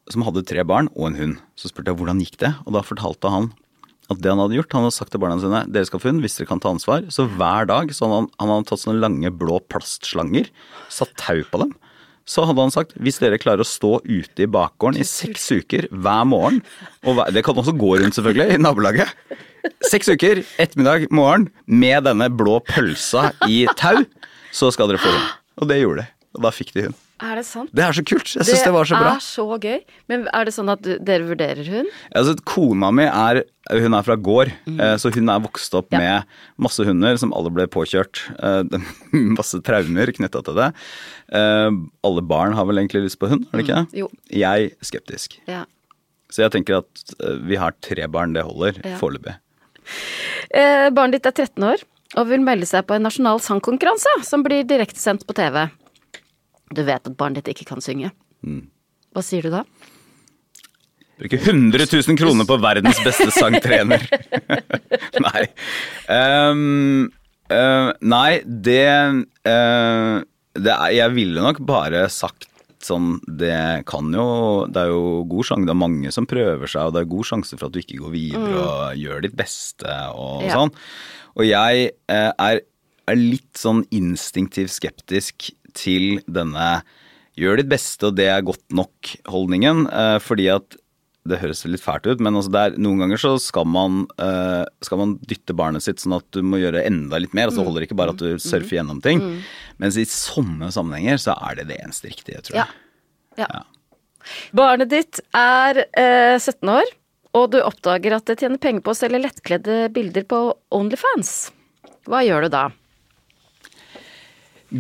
som 0.09 0.23
hadde 0.23 0.45
tre 0.47 0.63
barn 0.63 0.89
og 0.95 1.09
en 1.09 1.17
hund. 1.17 1.37
Så 1.57 1.69
spurte 1.73 1.91
jeg 1.91 1.97
hvordan 1.99 2.21
gikk 2.23 2.37
det, 2.39 2.55
og 2.67 2.73
da 2.75 2.83
fortalte 2.83 3.31
han 3.31 3.53
at 4.11 4.21
det 4.21 4.29
han 4.31 4.39
hadde 4.39 4.55
gjort, 4.55 4.73
han 4.73 4.83
hadde 4.85 4.93
sagt 4.99 5.11
til 5.11 5.19
barna 5.23 5.41
sine 5.41 5.65
dere 5.73 5.87
skal 5.89 5.99
få 5.99 6.11
hund 6.13 6.21
hvis 6.21 6.37
dere 6.37 6.47
kan 6.47 6.61
ta 6.61 6.69
ansvar. 6.69 7.07
Så 7.09 7.25
hver 7.27 7.67
dag 7.67 7.89
så 7.89 8.05
hadde 8.05 8.19
han, 8.21 8.29
han 8.39 8.49
hadde 8.53 8.67
tatt 8.69 8.83
sånne 8.85 9.01
lange 9.01 9.31
blå 9.33 9.59
plastslanger, 9.67 10.51
satt 10.93 11.17
tau 11.17 11.41
på 11.51 11.59
dem. 11.65 11.73
Så 12.29 12.45
hadde 12.47 12.61
han 12.61 12.71
sagt 12.71 12.93
hvis 13.01 13.19
dere 13.19 13.39
klarer 13.41 13.65
å 13.65 13.69
stå 13.69 14.01
ute 14.05 14.45
i 14.45 14.47
bakgården 14.47 15.01
i 15.01 15.05
seks 15.09 15.49
uker 15.57 15.89
hver 15.91 16.25
morgen, 16.29 16.63
og 17.05 17.17
hver, 17.17 17.33
det 17.33 17.43
kan 17.45 17.57
også 17.57 17.75
gå 17.77 17.97
rundt 18.01 18.15
selvfølgelig 18.17 18.55
i 18.55 18.61
nabolaget, 18.61 19.09
seks 19.89 20.09
uker, 20.13 20.45
ettermiddag, 20.61 21.09
morgen, 21.11 21.49
med 21.67 22.05
denne 22.05 22.29
blå 22.29 22.61
pølsa 22.65 23.33
i 23.49 23.65
tau, 23.77 24.05
så 24.55 24.71
skal 24.75 24.91
dere 24.93 25.03
få 25.03 25.11
hund. 25.15 25.33
Og 25.63 25.71
det 25.71 25.81
gjorde 25.83 26.05
de. 26.05 26.11
Og 26.35 26.43
da 26.43 26.51
fikk 26.55 26.73
de 26.75 26.89
hund. 26.89 27.01
Er 27.25 27.39
det 27.39 27.45
sant? 27.47 27.71
Det 27.71 27.83
er 27.85 27.95
så 27.95 28.03
kult. 28.05 28.27
Jeg 28.35 28.43
syns 28.49 28.65
det, 28.67 28.71
var 28.75 28.89
så 28.91 28.97
bra. 28.99 29.13
Det 29.15 29.21
er 29.21 29.25
så 29.25 29.45
gøy. 29.63 29.77
Men 30.11 30.25
er 30.35 30.49
det 30.49 30.53
sånn 30.57 30.71
at 30.73 30.83
dere 30.83 31.29
vurderer 31.29 31.69
hund? 31.71 31.93
Altså, 32.11 32.35
kona 32.51 32.89
mi 32.93 33.05
er, 33.07 33.39
hun 33.71 33.95
er 33.95 34.03
fra 34.07 34.17
gård, 34.19 34.51
mm. 34.67 34.81
så 34.99 35.13
hun 35.15 35.31
er 35.31 35.45
vokst 35.45 35.77
opp 35.79 35.95
Ja. 35.95 36.01
med 36.03 36.35
masse 36.67 36.83
hunder 36.85 37.17
som 37.23 37.33
alle 37.39 37.53
ble 37.55 37.69
påkjørt. 37.71 38.25
eh, 38.35 38.91
masse 39.39 39.61
traumer 39.65 40.11
knytta 40.19 40.43
til 40.45 40.59
det. 40.59 40.69
Eh, 41.39 41.71
alle 42.11 42.27
barn 42.35 42.59
har 42.59 42.67
vel 42.67 42.83
egentlig 42.83 43.07
lyst 43.07 43.21
på 43.23 43.31
hund, 43.31 43.47
har 43.53 43.63
de 43.63 43.65
ikke 43.69 43.79
det? 43.85 44.03
Jo. 44.03 44.11
Jeg 44.35 44.75
skeptisk. 44.83 45.39
Ja. 45.47 45.63
Så 46.35 46.43
jeg 46.43 46.51
tenker 46.59 46.83
at 46.83 47.15
eh, 47.23 47.39
vi 47.47 47.63
har 47.63 47.79
tre 47.81 48.11
barn, 48.11 48.35
det 48.35 48.43
holder 48.43 48.83
Ja. 48.83 48.99
foreløpig. 48.99 49.39
Eh, 50.51 50.91
barnet 50.91 51.21
ditt 51.23 51.31
er 51.31 51.39
13 51.47 51.63
år 51.71 51.87
og 52.15 52.29
vil 52.31 52.45
melde 52.45 52.69
seg 52.69 52.87
på 52.87 52.97
en 52.97 53.05
nasjonal 53.07 53.41
sangkonkurranse 53.43 54.21
som 54.27 54.45
blir 54.47 54.67
direktesendt 54.69 55.27
på 55.27 55.37
TV. 55.37 55.65
Du 56.75 56.83
vet 56.87 57.03
at 57.03 57.19
barnet 57.19 57.43
ditt 57.43 57.55
ikke 57.55 57.75
kan 57.75 57.85
synge. 57.85 58.13
Mm. 58.47 58.65
Hva 59.15 59.23
sier 59.25 59.47
du 59.47 59.53
da? 59.55 59.65
Bruke 61.21 61.39
100 61.39 61.87
000 61.87 62.19
kroner 62.19 62.47
på 62.49 62.57
verdens 62.63 62.99
beste 63.05 63.31
sangtrener. 63.35 64.03
nei. 65.27 65.45
Um, 66.11 67.13
uh, 67.53 67.93
nei, 68.03 68.31
det, 68.45 68.89
uh, 69.47 70.17
det 70.59 70.75
er, 70.75 70.91
Jeg 70.97 71.15
ville 71.15 71.45
nok 71.45 71.63
bare 71.67 72.09
sagt 72.13 72.51
sånn 72.85 73.15
Det 73.25 73.87
kan 73.89 74.11
jo 74.13 74.27
Det 74.69 74.83
er 74.83 74.91
jo 74.93 75.23
god 75.31 75.49
sjanse, 75.49 75.65
det 75.65 75.73
er 75.73 75.81
mange 75.81 76.11
som 76.13 76.27
prøver 76.29 76.69
seg, 76.69 76.91
og 76.91 76.97
det 76.97 77.05
er 77.05 77.13
god 77.15 77.29
sjanse 77.31 77.57
for 77.57 77.71
at 77.71 77.77
du 77.77 77.81
ikke 77.81 78.03
går 78.03 78.13
videre 78.13 78.51
mm. 78.51 78.59
og 78.61 79.01
gjør 79.01 79.25
ditt 79.25 79.39
beste 79.39 79.95
og 80.19 80.45
ja. 80.45 80.59
sånn. 80.59 80.75
Og 81.35 81.47
jeg 81.49 81.91
uh, 82.11 82.33
er, 82.33 82.63
er 83.11 83.21
litt 83.21 83.59
sånn 83.59 83.85
instinktivt 83.95 84.75
skeptisk 84.77 85.51
til 85.75 86.21
denne 86.31 86.85
gjør 87.35 87.59
ditt 87.59 87.71
beste 87.73 88.11
og 88.11 88.19
det 88.19 88.29
er 88.31 88.45
godt 88.47 88.63
nok-holdningen. 88.71 89.89
fordi 90.23 90.45
at 90.55 90.77
det 91.25 91.41
høres 91.41 91.63
litt 91.65 91.83
fælt 91.83 92.05
ut, 92.05 92.21
men 92.23 92.37
altså 92.37 92.53
der, 92.53 92.75
noen 92.81 93.01
ganger 93.01 93.21
så 93.21 93.31
skal 93.41 93.65
man, 93.69 94.03
uh, 94.21 94.65
skal 94.85 95.01
man, 95.01 95.15
dytte 95.25 95.57
barnet 95.57 95.85
sitt 95.87 96.03
sånn 96.03 96.19
at 96.19 96.27
du 96.37 96.43
må 96.45 96.61
gjøre 96.61 96.85
enda 96.85 97.21
litt 97.23 97.33
mer. 97.37 97.49
Altså, 97.49 97.63
det 97.63 97.69
holder 97.71 97.87
ikke 97.87 97.97
bare 97.97 98.13
at 98.13 98.21
du 98.21 98.43
surfer 98.43 98.77
gjennom 98.77 99.01
ting. 99.05 99.23
Mm. 99.23 99.39
Mens 99.81 99.97
i 100.01 100.05
sånne 100.09 100.69
sammenhenger 100.75 101.23
så 101.23 101.37
er 101.49 101.61
det 101.61 101.71
det 101.73 101.79
eneste 101.81 102.11
riktige, 102.13 102.43
tror 102.45 102.61
jeg. 102.61 102.77
Ja. 103.41 103.49
ja. 103.49 103.63
Barnet 104.57 104.93
ditt 104.93 105.23
er 105.39 105.81
uh, 105.87 106.37
17 106.37 106.75
år, 106.75 106.93
og 107.35 107.51
du 107.53 107.59
oppdager 107.63 108.17
at 108.17 108.29
det 108.31 108.39
tjener 108.41 108.63
penger 108.63 108.85
på 108.85 108.95
å 108.95 108.99
selge 108.99 109.23
lettkledde 109.23 109.79
bilder 109.95 110.27
på 110.31 110.41
Onlyfans. 110.75 111.35
Hva 112.09 112.23
gjør 112.25 112.47
du 112.47 112.55
da? 112.55 112.65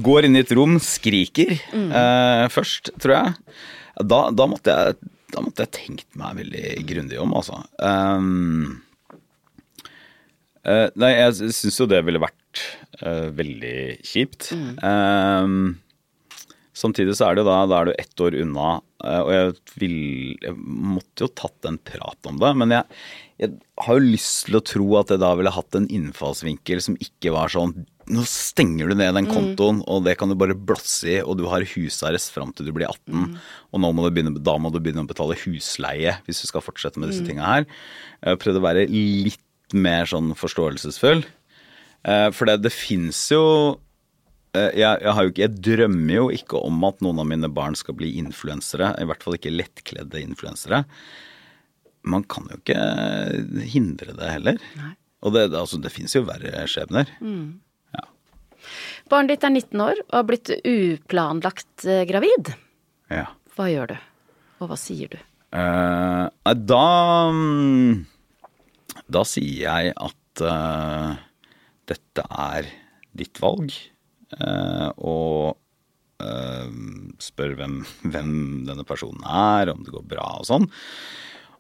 Går 0.05 0.27
inn 0.27 0.39
i 0.39 0.43
et 0.43 0.53
rom, 0.55 0.79
skriker 0.83 1.55
mm. 1.73 1.91
uh, 1.91 2.47
først, 2.53 2.95
tror 3.03 3.15
jeg. 3.17 3.59
Da, 4.03 4.21
da 4.35 4.47
måtte 4.51 4.75
jeg 4.75 5.13
da 5.35 5.43
måtte 5.43 5.65
jeg 5.67 5.75
tenkt 5.75 6.19
meg 6.19 6.39
veldig 6.39 6.65
grundig 6.87 7.19
om, 7.19 7.33
altså. 7.35 7.59
Um, 7.83 8.83
uh, 10.63 10.89
nei, 10.95 11.11
jeg 11.17 11.55
syns 11.57 11.81
jo 11.81 11.89
det 11.91 12.05
ville 12.07 12.23
vært 12.23 12.63
uh, 13.01 13.31
veldig 13.35 13.79
kjipt. 14.07 14.53
Mm. 14.55 14.69
Um, 14.79 15.57
samtidig 16.77 17.17
så 17.19 17.31
er 17.31 17.39
det 17.39 17.47
da, 17.49 17.61
da 17.71 17.81
er 17.81 17.91
du 17.91 17.95
ett 17.95 18.25
år 18.25 18.37
unna, 18.43 18.77
uh, 19.05 19.21
og 19.23 19.33
jeg, 19.35 19.55
vil, 19.83 19.97
jeg 20.43 20.59
måtte 20.59 21.27
jo 21.27 21.33
tatt 21.43 21.71
en 21.71 21.81
prat 21.81 22.31
om 22.31 22.39
det. 22.43 22.53
Men 22.61 22.77
jeg, 22.77 23.01
jeg 23.43 23.57
har 23.87 23.99
jo 23.99 24.13
lyst 24.15 24.47
til 24.49 24.61
å 24.61 24.65
tro 24.75 24.89
at 25.01 25.15
jeg 25.15 25.23
da 25.23 25.33
ville 25.39 25.55
hatt 25.55 25.79
en 25.79 25.91
innfallsvinkel 25.91 26.83
som 26.85 26.99
ikke 27.03 27.35
var 27.35 27.53
sånn 27.55 27.77
nå 28.13 28.25
stenger 28.29 28.91
du 28.91 28.97
ned 28.99 29.15
den 29.17 29.29
mm. 29.29 29.33
kontoen, 29.33 29.79
mm. 29.81 29.87
og 29.89 30.03
det 30.05 30.17
kan 30.21 30.29
du 30.29 30.37
bare 30.37 30.57
blåse 30.57 31.09
i, 31.09 31.17
og 31.25 31.39
du 31.41 31.47
har 31.49 31.65
husarrest 31.75 32.35
fram 32.35 32.53
til 32.53 32.69
du 32.69 32.75
blir 32.77 32.91
18. 32.91 33.15
Mm. 33.15 33.39
Og 33.73 33.81
må 33.81 34.11
begynne, 34.11 34.35
da 34.45 34.57
må 34.61 34.73
du 34.73 34.81
begynne 34.83 35.07
å 35.07 35.09
betale 35.09 35.39
husleie 35.41 36.19
hvis 36.27 36.43
du 36.43 36.51
skal 36.51 36.65
fortsette 36.65 37.01
med 37.01 37.11
disse 37.11 37.25
mm. 37.25 37.31
tinga 37.31 37.49
her. 37.49 37.69
Jeg 38.21 38.43
prøvde 38.43 38.61
å 38.61 38.67
være 38.67 38.85
litt 38.91 39.41
mer 39.75 40.09
sånn 40.11 40.35
forståelsesfull. 40.37 41.25
Eh, 42.05 42.29
for 42.37 42.51
det, 42.51 42.61
det 42.67 42.75
fins 42.75 43.23
jo 43.33 43.45
eh, 43.73 43.79
jeg, 44.55 45.03
jeg, 45.03 45.15
jo 45.15 45.33
ikke, 45.33 45.45
jeg, 45.45 45.63
drømmer 45.67 46.15
jo 46.15 46.27
ikke 46.35 46.61
om 46.63 46.85
at 46.87 47.01
noen 47.05 47.23
av 47.23 47.29
mine 47.31 47.51
barn 47.53 47.77
skal 47.79 47.97
bli 47.99 48.13
influensere. 48.21 48.93
I 49.01 49.07
hvert 49.11 49.25
fall 49.27 49.39
ikke 49.39 49.55
lettkledde 49.55 50.23
influensere. 50.23 50.85
Man 52.07 52.27
kan 52.31 52.47
jo 52.53 52.61
ikke 52.61 52.79
hindre 53.73 54.15
det 54.19 54.31
heller. 54.37 54.61
Nei. 54.79 54.95
Og 55.25 55.33
det, 55.33 55.49
altså, 55.57 55.81
det 55.81 55.93
fins 55.93 56.15
jo 56.15 56.27
verre 56.29 56.67
skjebner. 56.69 57.09
Mm. 57.25 57.65
Barnet 59.11 59.35
ditt 59.35 59.47
er 59.47 59.53
19 59.53 59.85
år 59.85 60.01
og 60.07 60.17
har 60.17 60.27
blitt 60.29 60.51
uplanlagt 60.57 61.87
eh, 61.89 62.05
gravid. 62.09 62.55
Ja. 63.13 63.29
Hva 63.55 63.69
gjør 63.71 63.95
du, 63.95 63.97
og 64.63 64.71
hva 64.71 64.79
sier 64.81 65.13
du? 65.13 65.19
Uh, 65.55 66.27
da 66.59 66.87
mm, 67.31 68.01
Da 69.07 69.21
sier 69.29 69.69
jeg 69.69 69.93
at 69.95 70.43
uh, 70.43 71.15
dette 71.87 72.25
er 72.27 72.73
ditt 73.15 73.39
valg, 73.39 73.71
og 74.41 75.61
spør 77.21 77.53
hvem, 77.59 77.75
hvem, 78.07 78.33
denne 78.69 78.85
personen 78.87 79.23
er, 79.29 79.71
om 79.73 79.83
det 79.85 79.93
går 79.95 80.07
bra 80.09 80.27
og 80.41 80.47
sånn. 80.49 80.69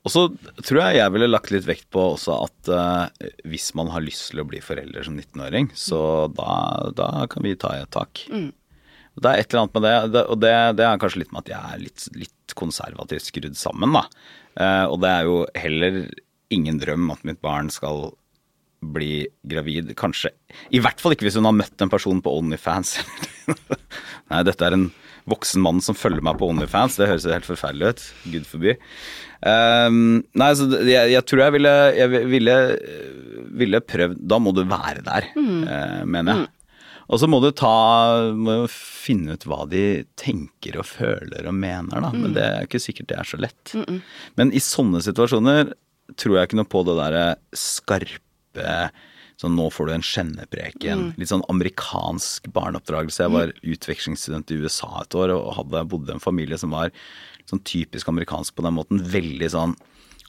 Og 0.04 0.12
så 0.12 0.24
tror 0.60 0.80
jeg 0.82 0.98
jeg 0.98 1.12
ville 1.14 1.30
lagt 1.30 1.52
litt 1.52 1.64
vekt 1.68 1.86
på 1.94 2.02
også 2.12 2.36
at 2.44 2.70
uh, 2.72 3.28
hvis 3.48 3.70
man 3.78 3.88
har 3.92 4.04
lyst 4.04 4.30
til 4.30 4.42
å 4.42 4.48
bli 4.48 4.60
forelder 4.64 5.06
som 5.06 5.16
19-åring, 5.16 5.70
så 5.72 6.00
da, 6.36 6.56
da, 6.96 7.08
kan 7.32 7.46
vi 7.46 7.54
ta 7.56 7.72
et 7.78 7.92
tak. 7.94 8.26
Mm. 8.28 8.50
Det 9.14 9.30
er 9.30 9.40
et 9.40 9.48
eller 9.48 9.62
annet 9.62 9.78
med 9.78 9.86
det, 9.86 10.24
og 10.26 10.42
det, 10.42 10.52
det, 10.80 10.84
er 10.84 11.00
kanskje 11.00 11.22
litt 11.22 11.32
med 11.32 11.46
at 11.46 11.54
jeg 11.54 11.72
er 11.72 11.84
litt, 11.86 12.04
litt 12.18 12.56
konservativt 12.58 13.30
skrudd 13.30 13.56
sammen, 13.56 13.96
da. 13.96 14.04
Uh, 14.60 14.84
og 14.92 15.00
det 15.02 15.14
er 15.14 15.30
jo 15.30 15.38
heller 15.56 15.98
ingen 16.52 16.76
drøm 16.82 17.08
at 17.14 17.24
mitt 17.26 17.40
barn 17.42 17.72
skal 17.72 18.12
bli 18.94 19.24
gravid. 19.48 19.94
Kanskje 19.98 20.32
I 20.74 20.82
hvert 20.84 21.00
fall 21.00 21.14
ikke 21.14 21.28
hvis 21.28 21.38
hun 21.40 21.48
har 21.48 21.56
møtt 21.56 21.84
en 21.84 21.92
person 21.92 22.20
på 22.24 22.34
Onlyfans. 22.40 22.98
Nei, 24.30 24.42
dette 24.46 24.66
er 24.66 24.76
en 24.76 24.88
voksen 25.30 25.62
mann 25.64 25.80
som 25.84 25.96
følger 25.96 26.24
meg 26.24 26.38
på 26.40 26.48
Onlyfans. 26.50 26.98
Det 27.00 27.08
høres 27.08 27.28
helt 27.30 27.48
forferdelig 27.48 27.94
ut. 27.94 28.02
Gud 28.34 28.48
forby. 28.48 28.74
Um, 29.44 30.24
nei, 30.36 30.50
så 30.56 30.68
jeg, 30.72 31.12
jeg, 31.12 31.24
tror 31.28 31.42
jeg 31.44 31.54
ville, 31.58 31.72
jeg 31.92 32.28
ville, 32.32 32.54
ville 33.60 33.80
prøvd 33.84 34.22
Da 34.24 34.38
må 34.40 34.54
du 34.56 34.62
være 34.64 35.02
der, 35.04 35.26
mm. 35.36 35.58
uh, 35.68 36.02
mener 36.08 36.32
jeg. 36.32 36.46
Mm. 36.46 36.60
Og 37.12 37.20
så 37.20 37.28
må 37.28 37.36
du 37.44 37.50
ta 37.52 37.74
må 38.32 38.62
finne 38.72 39.36
ut 39.36 39.44
hva 39.48 39.66
de 39.68 40.04
tenker 40.16 40.78
og 40.80 40.88
føler 40.88 41.48
og 41.50 41.56
mener, 41.56 42.00
da. 42.00 42.12
Mm. 42.14 42.20
Men 42.22 42.36
det 42.36 42.44
er 42.46 42.68
ikke 42.68 42.80
sikkert 42.80 43.10
det 43.12 43.18
er 43.20 43.28
så 43.28 43.40
lett. 43.40 43.74
Men 44.40 44.52
i 44.56 44.62
sånne 44.64 45.02
situasjoner 45.04 45.74
tror 46.20 46.38
jeg 46.38 46.48
ikke 46.48 46.60
noe 46.60 46.68
på 46.68 46.84
det 46.88 46.96
derre 47.00 47.26
skarpe 47.56 48.23
Sånn 49.40 49.56
nå 49.58 49.66
får 49.74 49.88
du 49.88 49.92
en 49.96 50.04
skjennepreken. 50.06 51.00
Mm. 51.00 51.14
Litt 51.18 51.30
sånn 51.32 51.42
amerikansk 51.50 52.46
barneoppdragelse. 52.54 53.24
Jeg 53.24 53.34
var 53.34 53.54
utvekslingsstudent 53.74 54.52
i 54.54 54.60
USA 54.62 54.90
et 55.00 55.16
år 55.18 55.32
og 55.34 55.56
hadde 55.56 55.82
bodd 55.90 56.10
i 56.10 56.14
en 56.14 56.22
familie 56.22 56.58
som 56.60 56.70
var 56.74 56.94
sånn 57.50 57.64
typisk 57.66 58.08
amerikansk 58.12 58.54
på 58.54 58.64
den 58.66 58.76
måten. 58.76 59.02
Veldig 59.10 59.50
sånn 59.50 59.74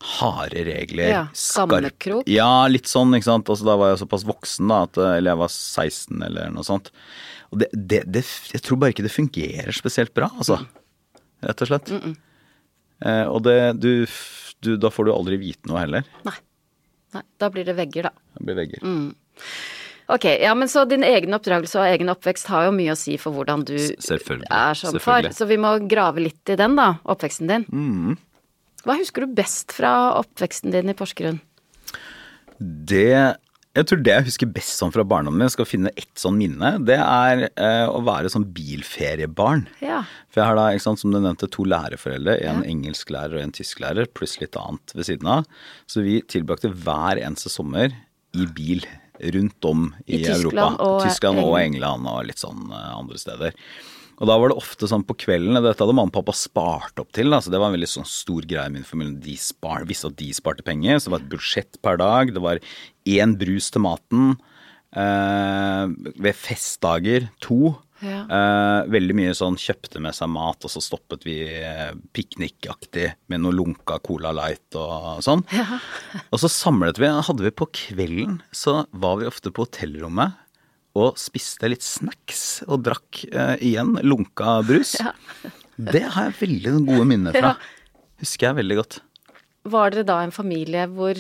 harde 0.06 0.66
regler. 0.68 1.12
Ja, 1.12 1.22
Skammekrok? 1.38 2.28
Ja, 2.30 2.66
litt 2.70 2.90
sånn, 2.90 3.14
ikke 3.16 3.30
sant. 3.30 3.50
Altså, 3.52 3.68
da 3.68 3.78
var 3.80 3.94
jeg 3.94 4.02
såpass 4.04 4.26
voksen, 4.28 4.74
da, 4.74 4.82
at, 4.90 5.00
eller 5.00 5.32
jeg 5.34 5.42
var 5.44 5.54
16 5.54 6.26
eller 6.30 6.52
noe 6.56 6.68
sånt. 6.68 6.92
Og 7.54 7.62
det, 7.62 7.70
det, 7.74 8.02
det, 8.10 8.26
jeg 8.52 8.66
tror 8.66 8.82
bare 8.82 8.96
ikke 8.96 9.06
det 9.06 9.14
fungerer 9.14 9.78
spesielt 9.78 10.14
bra, 10.18 10.32
altså. 10.34 10.60
Rett 11.46 11.62
og 11.62 11.72
slett. 11.72 11.94
Mm 11.94 12.02
-mm. 12.02 12.16
Eh, 13.06 13.28
og 13.28 13.44
det 13.44 13.74
du, 13.84 14.08
du, 14.64 14.78
Da 14.78 14.90
får 14.90 15.06
du 15.06 15.12
aldri 15.12 15.38
vite 15.38 15.68
noe 15.68 15.82
heller. 15.84 16.06
Nei. 16.24 16.38
Nei. 17.16 17.24
Da 17.42 17.50
blir 17.54 17.68
det 17.68 17.78
vegger, 17.78 18.10
da. 18.10 18.30
Det 18.36 18.46
blir 18.50 18.60
vegger. 18.60 18.84
Mm. 18.84 19.10
Ok, 20.14 20.28
ja, 20.38 20.52
men 20.54 20.70
så 20.70 20.84
din 20.86 21.04
egen 21.04 21.34
oppdragelse 21.34 21.80
og 21.82 21.88
egen 21.90 22.12
oppvekst 22.14 22.50
har 22.52 22.68
jo 22.68 22.76
mye 22.76 22.94
å 22.94 23.00
si 23.00 23.16
for 23.18 23.34
hvordan 23.34 23.64
du 23.66 23.74
er 23.80 24.78
som 24.78 25.00
far. 25.02 25.32
Så 25.34 25.48
vi 25.50 25.58
må 25.58 25.72
grave 25.90 26.22
litt 26.22 26.54
i 26.54 26.58
den, 26.60 26.78
da. 26.78 26.92
Oppveksten 27.10 27.50
din. 27.50 27.66
Mm. 27.74 28.20
Hva 28.86 29.00
husker 29.00 29.26
du 29.26 29.34
best 29.34 29.74
fra 29.74 30.14
oppveksten 30.20 30.76
din 30.76 30.94
i 30.94 30.98
Porsgrunn? 30.98 31.40
Det 32.62 33.36
jeg 33.76 33.88
tror 33.90 34.02
det 34.06 34.14
jeg 34.14 34.26
husker 34.30 34.52
best 34.56 34.80
sånn 34.80 34.94
fra 34.96 35.04
barndommen 35.08 35.42
min, 35.44 35.52
skal 35.52 35.68
finne 35.68 35.92
ett 36.00 36.14
sånn 36.20 36.38
minne, 36.40 36.76
det 36.88 36.98
er 37.02 37.48
eh, 37.50 37.86
å 37.92 38.00
være 38.08 38.32
sånn 38.32 38.48
bilferiebarn. 38.56 39.66
Ja. 39.84 40.04
For 40.32 40.42
jeg 40.42 40.52
har 40.52 40.60
da, 40.60 40.68
sant, 40.82 41.02
som 41.02 41.12
du 41.12 41.20
nevnte, 41.20 41.50
to 41.52 41.68
lærerforeldre. 41.68 42.38
En 42.40 42.64
ja. 42.64 42.70
engelsklærer 42.72 43.38
og 43.40 43.44
en 43.44 43.56
tysklærer, 43.56 44.08
pluss 44.16 44.38
litt 44.42 44.56
annet 44.60 44.96
ved 44.96 45.10
siden 45.10 45.32
av. 45.32 45.50
Så 45.92 46.06
vi 46.06 46.22
tilbrakte 46.32 46.72
hver 46.72 47.20
eneste 47.20 47.52
sommer 47.52 47.92
i 48.36 48.48
bil 48.56 48.86
rundt 49.36 49.68
om 49.68 49.90
i, 50.06 50.22
I 50.22 50.24
Europa. 50.32 50.70
Og 50.80 51.04
Tyskland 51.04 51.44
og 51.44 51.58
England 51.60 52.08
og 52.12 52.24
litt 52.30 52.42
sånn 52.42 52.70
eh, 52.72 52.94
andre 52.96 53.20
steder. 53.20 53.60
Og 54.16 54.30
da 54.30 54.38
var 54.40 54.52
det 54.52 54.58
ofte 54.60 54.88
sånn 54.88 55.04
på 55.08 55.18
kvelden 55.26 55.60
Dette 55.60 55.84
hadde 55.84 55.96
mamma 55.96 56.12
og 56.12 56.16
pappa 56.16 56.36
spart 56.38 57.02
opp 57.02 57.12
til. 57.16 57.34
Altså 57.36 57.52
det 57.52 57.60
var 57.60 57.72
en 57.72 57.78
veldig 57.78 57.92
sånn 57.98 58.08
stor 58.08 58.48
greie 58.48 58.70
i 58.70 58.76
min 58.78 58.88
familie. 58.88 59.20
De 59.26 59.36
spar, 59.40 59.88
visste 59.90 60.12
at 60.12 60.20
de 60.20 60.30
sparte 60.36 60.66
penger. 60.66 61.00
Så 61.00 61.10
det 61.10 61.16
var 61.16 61.24
et 61.24 61.32
budsjett 61.34 61.80
per 61.84 62.00
dag. 62.02 62.32
Det 62.36 62.44
var 62.44 62.62
én 63.18 63.36
brus 63.40 63.72
til 63.76 63.84
maten. 63.84 64.38
Eh, 64.96 65.96
ved 66.16 66.38
festdager 66.40 67.28
to. 67.44 67.76
Ja. 68.04 68.22
Eh, 68.28 68.80
veldig 68.92 69.16
mye 69.18 69.36
sånn 69.36 69.56
kjøpte 69.60 70.02
med 70.04 70.16
seg 70.16 70.30
mat, 70.32 70.64
og 70.68 70.72
så 70.72 70.82
stoppet 70.84 71.24
vi 71.28 71.38
eh, 71.48 71.92
piknikaktig 72.16 73.08
med 73.32 73.44
noe 73.44 73.56
lunka 73.56 73.98
Cola 74.04 74.34
Light 74.36 74.76
og 74.80 75.24
sånn. 75.26 75.46
Ja. 75.56 75.80
og 76.30 76.42
så 76.44 76.52
samlet 76.52 77.00
vi, 77.02 77.10
hadde 77.10 77.48
vi 77.48 77.54
på 77.56 77.70
kvelden, 77.88 78.42
så 78.56 78.84
var 78.92 79.22
vi 79.22 79.30
ofte 79.32 79.52
på 79.52 79.68
hotellrommet 79.68 80.36
og 80.96 81.20
spiste 81.20 81.70
litt 81.72 81.84
snacks 81.86 82.64
og 82.70 82.86
drakk 82.88 83.24
eh, 83.30 83.56
igjen 83.72 83.96
lunka 84.06 84.60
brus. 84.68 84.96
Ja. 85.02 85.14
det 85.76 86.06
har 86.16 86.30
jeg 86.30 86.38
veldig 86.44 86.78
gode 86.88 87.08
minner 87.10 87.36
fra. 87.36 87.56
Husker 88.24 88.52
jeg 88.52 88.62
veldig 88.62 88.78
godt. 88.80 89.02
Var 89.66 89.96
dere 89.96 90.08
da 90.08 90.22
en 90.26 90.36
familie 90.36 90.88
hvor 90.92 91.20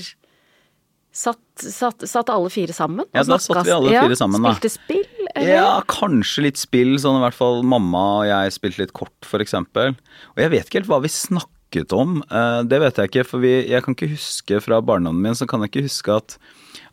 Satt, 1.15 1.39
satt, 1.55 2.01
satt, 2.11 2.27
alle 2.27 2.49
fire 2.51 2.73
sammen? 2.75 3.05
Ja, 3.15 3.21
da 3.23 3.37
satt 3.39 3.61
vi 3.63 3.71
alle 3.71 3.93
fire 3.93 4.11
ja, 4.11 4.17
sammen, 4.19 4.43
da. 4.43 4.51
Spilte 4.57 4.71
spill? 4.73 5.29
Eller? 5.31 5.47
Ja, 5.47 5.69
kanskje 5.87 6.43
litt 6.43 6.59
spill. 6.59 6.97
Sånn 6.99 7.21
i 7.21 7.23
hvert 7.23 7.37
fall 7.37 7.61
mamma 7.63 8.01
og 8.17 8.25
jeg 8.27 8.51
spilte 8.51 8.81
litt 8.81 8.91
kort, 8.99 9.29
eksempel. 9.39 9.95
Og 10.35 10.43
jeg 10.43 10.51
vet 10.51 10.67
ikke 10.67 10.81
helt 10.81 10.91
hva 10.91 10.99
vi 11.05 11.13
snakket 11.15 11.55
snakket 11.75 11.93
om, 11.93 12.23
eh, 12.31 12.63
det 12.63 12.79
vet 12.79 12.97
jeg 12.97 13.09
ikke. 13.09 13.25
For 13.25 13.39
vi, 13.39 13.67
jeg 13.67 13.83
kan 13.83 13.95
ikke 13.95 14.13
huske 14.15 14.61
fra 14.61 14.81
barndommen 14.81 15.21
min, 15.21 15.35
så 15.35 15.47
kan 15.47 15.61
jeg 15.61 15.71
ikke 15.71 15.87
huske 15.89 16.15
at 16.15 16.37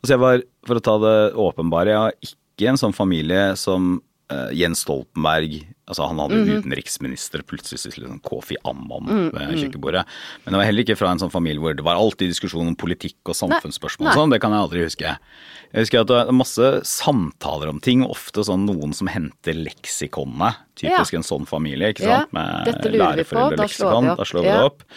Altså 0.02 0.14
jeg 0.14 0.18
var, 0.18 0.42
for 0.66 0.74
å 0.74 0.82
ta 0.82 0.98
det 0.98 1.34
åpenbare, 1.38 1.86
jeg 1.86 1.96
har 1.96 2.12
ikke 2.20 2.41
en 2.68 2.76
sånn 2.76 2.94
familie 2.94 3.56
som 3.56 4.02
uh, 4.32 4.48
Jens 4.54 4.80
Stoltenberg 4.86 5.66
Altså 5.90 6.06
han 6.08 6.16
hadde 6.22 6.38
Mhm. 6.38 6.62
utenriksminister, 6.62 7.42
plutselig 7.42 7.80
sitter 7.80 8.00
liksom 8.06 8.20
Kofi 8.22 8.54
Amman 8.64 9.04
Mm, 9.04 9.32
ved 9.34 9.58
kjøkkenbordet. 9.58 10.04
Men 10.44 10.52
det 10.54 10.56
var 10.56 10.64
heller 10.64 10.84
ikke 10.84 10.96
fra 10.96 11.10
en 11.10 11.18
sånn 11.18 11.30
familie 11.30 11.60
hvor 11.60 11.74
det 11.76 11.84
var 11.84 11.96
alltid 11.96 12.30
diskusjon 12.30 12.68
om 12.68 12.76
politikk 12.76 13.16
og 13.26 13.34
samfunnsspørsmål 13.34 14.08
og 14.08 14.14
sånn. 14.14 14.30
Det 14.30 14.40
kan 14.40 14.52
jeg 14.52 14.60
aldri 14.62 14.84
huske. 14.86 15.18
Jeg 15.74 15.82
husker 15.82 16.00
at 16.00 16.06
det 16.06 16.16
var 16.26 16.32
masse 16.32 16.80
samtaler 16.86 17.68
om 17.68 17.80
ting, 17.80 18.06
ofte 18.06 18.40
sånn 18.46 18.64
noen 18.64 18.94
som 18.94 19.08
henter 19.08 19.52
leksikonene. 19.52 20.54
Typisk 20.76 21.12
Ja. 21.12 21.18
en 21.18 21.22
sånn 21.24 21.46
familie, 21.46 21.92
ikke 21.92 22.06
Ja. 22.08 22.24
Med 22.32 22.66
lurer 22.84 23.16
vi 23.16 23.24
på, 23.24 23.56
da 23.56 23.66
slår 23.66 24.42
vi 24.42 24.48
det 24.48 24.64
opp. 24.64 24.82
Ja. 24.88 24.94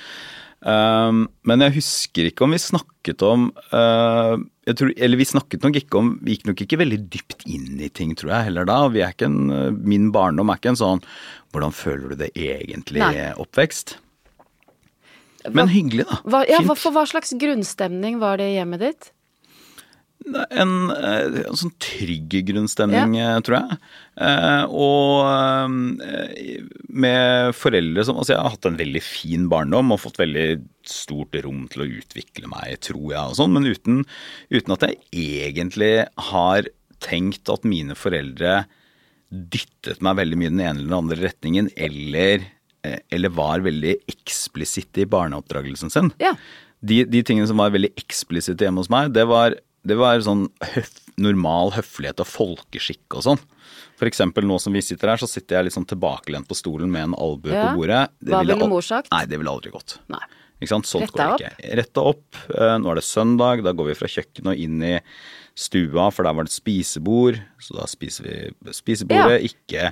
Um, 0.65 1.27
men 1.45 1.61
jeg 1.61 1.75
husker 1.75 2.25
ikke 2.25 2.41
om 2.47 2.55
vi 2.55 2.57
snakket 2.57 3.21
om 3.21 3.51
uh, 3.69 4.33
tror, 4.65 4.89
Eller 4.97 5.19
vi 5.19 5.27
snakket 5.29 5.61
nok 5.61 5.75
ikke 5.77 5.99
om 5.99 6.07
Vi 6.25 6.33
gikk 6.33 6.47
nok 6.49 6.63
ikke 6.63 6.79
veldig 6.81 6.97
dypt 7.13 7.45
inn 7.45 7.77
i 7.77 7.89
ting, 7.93 8.15
tror 8.17 8.31
jeg, 8.33 8.47
heller 8.47 8.65
da. 8.65 8.79
En, 9.27 9.35
uh, 9.53 9.69
min 9.69 10.09
barndom 10.15 10.49
er 10.49 10.57
ikke 10.57 10.71
en 10.73 10.79
sånn 10.81 11.03
Hvordan 11.53 11.75
føler 11.75 12.15
du 12.15 12.23
det 12.23 12.31
egentlig 12.33 13.03
Nei. 13.03 13.29
oppvekst? 13.37 13.99
Men 15.53 15.69
hyggelig, 15.69 16.07
da. 16.09 16.17
Hva, 16.25 16.39
ja, 16.49 16.63
hva, 16.65 16.73
for 16.73 16.95
hva 16.95 17.03
slags 17.05 17.35
grunnstemning 17.37 18.17
var 18.17 18.41
det 18.41 18.49
i 18.49 18.55
hjemmet 18.57 18.81
ditt? 18.81 19.11
En, 20.25 20.71
eh, 20.89 21.41
en 21.45 21.57
sånn 21.59 21.73
trygg 21.83 22.33
grunnstemning, 22.47 23.17
ja. 23.19 23.35
tror 23.45 23.59
jeg. 23.59 23.77
Eh, 24.25 24.63
og 24.73 25.27
eh, 25.29 26.63
med 26.89 27.51
foreldre 27.53 28.05
som 28.07 28.17
Altså, 28.17 28.33
jeg 28.33 28.41
har 28.41 28.55
hatt 28.55 28.65
en 28.69 28.79
veldig 28.79 29.03
fin 29.05 29.45
barndom 29.51 29.93
og 29.93 30.01
fått 30.01 30.17
veldig 30.21 30.47
stort 30.87 31.35
rom 31.45 31.65
til 31.71 31.83
å 31.83 31.89
utvikle 31.99 32.49
meg, 32.49 32.79
tror 32.85 33.05
jeg, 33.11 33.21
og 33.21 33.37
sånn, 33.37 33.53
men 33.57 33.69
uten, 33.69 34.01
uten 34.53 34.75
at 34.77 34.87
jeg 34.87 34.97
egentlig 35.13 35.93
har 36.31 36.69
tenkt 37.03 37.51
at 37.51 37.65
mine 37.67 37.93
foreldre 37.97 38.63
dyttet 39.29 40.01
meg 40.05 40.19
veldig 40.21 40.37
mye 40.39 40.49
i 40.49 40.53
den 40.53 40.63
ene 40.63 40.79
eller 40.79 40.89
den 40.89 40.99
andre 40.99 41.21
retningen, 41.25 41.69
eller, 41.75 42.45
eh, 42.85 42.99
eller 43.13 43.33
var 43.35 43.65
veldig 43.65 43.97
eksplisitte 44.11 45.03
i 45.03 45.09
barneoppdragelsen 45.09 45.91
sin 45.93 46.11
Ja. 46.21 46.33
de, 46.81 47.03
de 47.09 47.23
tingene 47.25 47.49
som 47.49 47.57
var 47.61 47.73
veldig 47.75 47.91
eksplisitte 47.99 48.65
hjemme 48.67 48.83
hos 48.83 48.91
meg, 48.93 49.13
det 49.13 49.25
var, 49.27 49.57
det 49.85 49.97
var 49.99 50.19
sånn 50.25 50.47
høf, 50.73 50.91
normal 51.21 51.71
høflighet 51.77 52.19
og 52.23 52.27
folkeskikk 52.27 53.17
og 53.19 53.25
sånn. 53.27 53.41
For 53.99 54.09
eksempel 54.09 54.43
nå 54.47 54.57
som 54.59 54.73
vi 54.75 54.81
sitter 54.83 55.13
her, 55.13 55.21
så 55.21 55.29
sitter 55.29 55.59
jeg 55.59 55.67
litt 55.69 55.75
sånn 55.77 55.87
tilbakelent 55.87 56.49
på 56.49 56.57
stolen 56.57 56.91
med 56.91 57.09
en 57.09 57.15
albue 57.17 57.53
Ja. 57.53 57.69
på 57.69 57.79
bordet. 57.83 58.09
Det 58.19 58.33
Hva 58.33 58.41
ville 58.43 58.67
mor 58.67 58.81
sagt? 58.85 59.11
Nei, 59.13 59.23
det 59.25 59.37
ville 59.39 59.51
aldri 59.53 59.71
gått. 59.71 59.97
Nei. 60.11 60.21
Ikke 60.61 60.71
sant? 60.71 60.87
Sånt 60.87 61.03
Retta 61.09 61.25
går 61.31 61.41
ikke. 61.41 61.71
Retta 61.79 62.01
opp. 62.01 62.35
Eh, 62.49 62.77
Nå 62.79 62.91
er 62.91 62.95
det 62.95 63.03
søndag, 63.03 63.63
da 63.63 63.73
går 63.75 63.89
vi 63.91 63.95
fra 63.99 64.07
kjøkkenet 64.07 64.53
og 64.53 64.57
inn 64.57 64.83
i 64.83 64.93
stua, 65.55 66.11
for 66.11 66.23
der 66.23 66.33
var 66.33 66.43
det 66.47 66.51
et 66.53 66.59
spisebord. 66.63 67.39
Så 67.59 67.75
da 67.75 67.85
spiser 67.91 68.23
vi 68.27 68.71
spisebordet. 68.75 69.43
Ikke, 69.51 69.89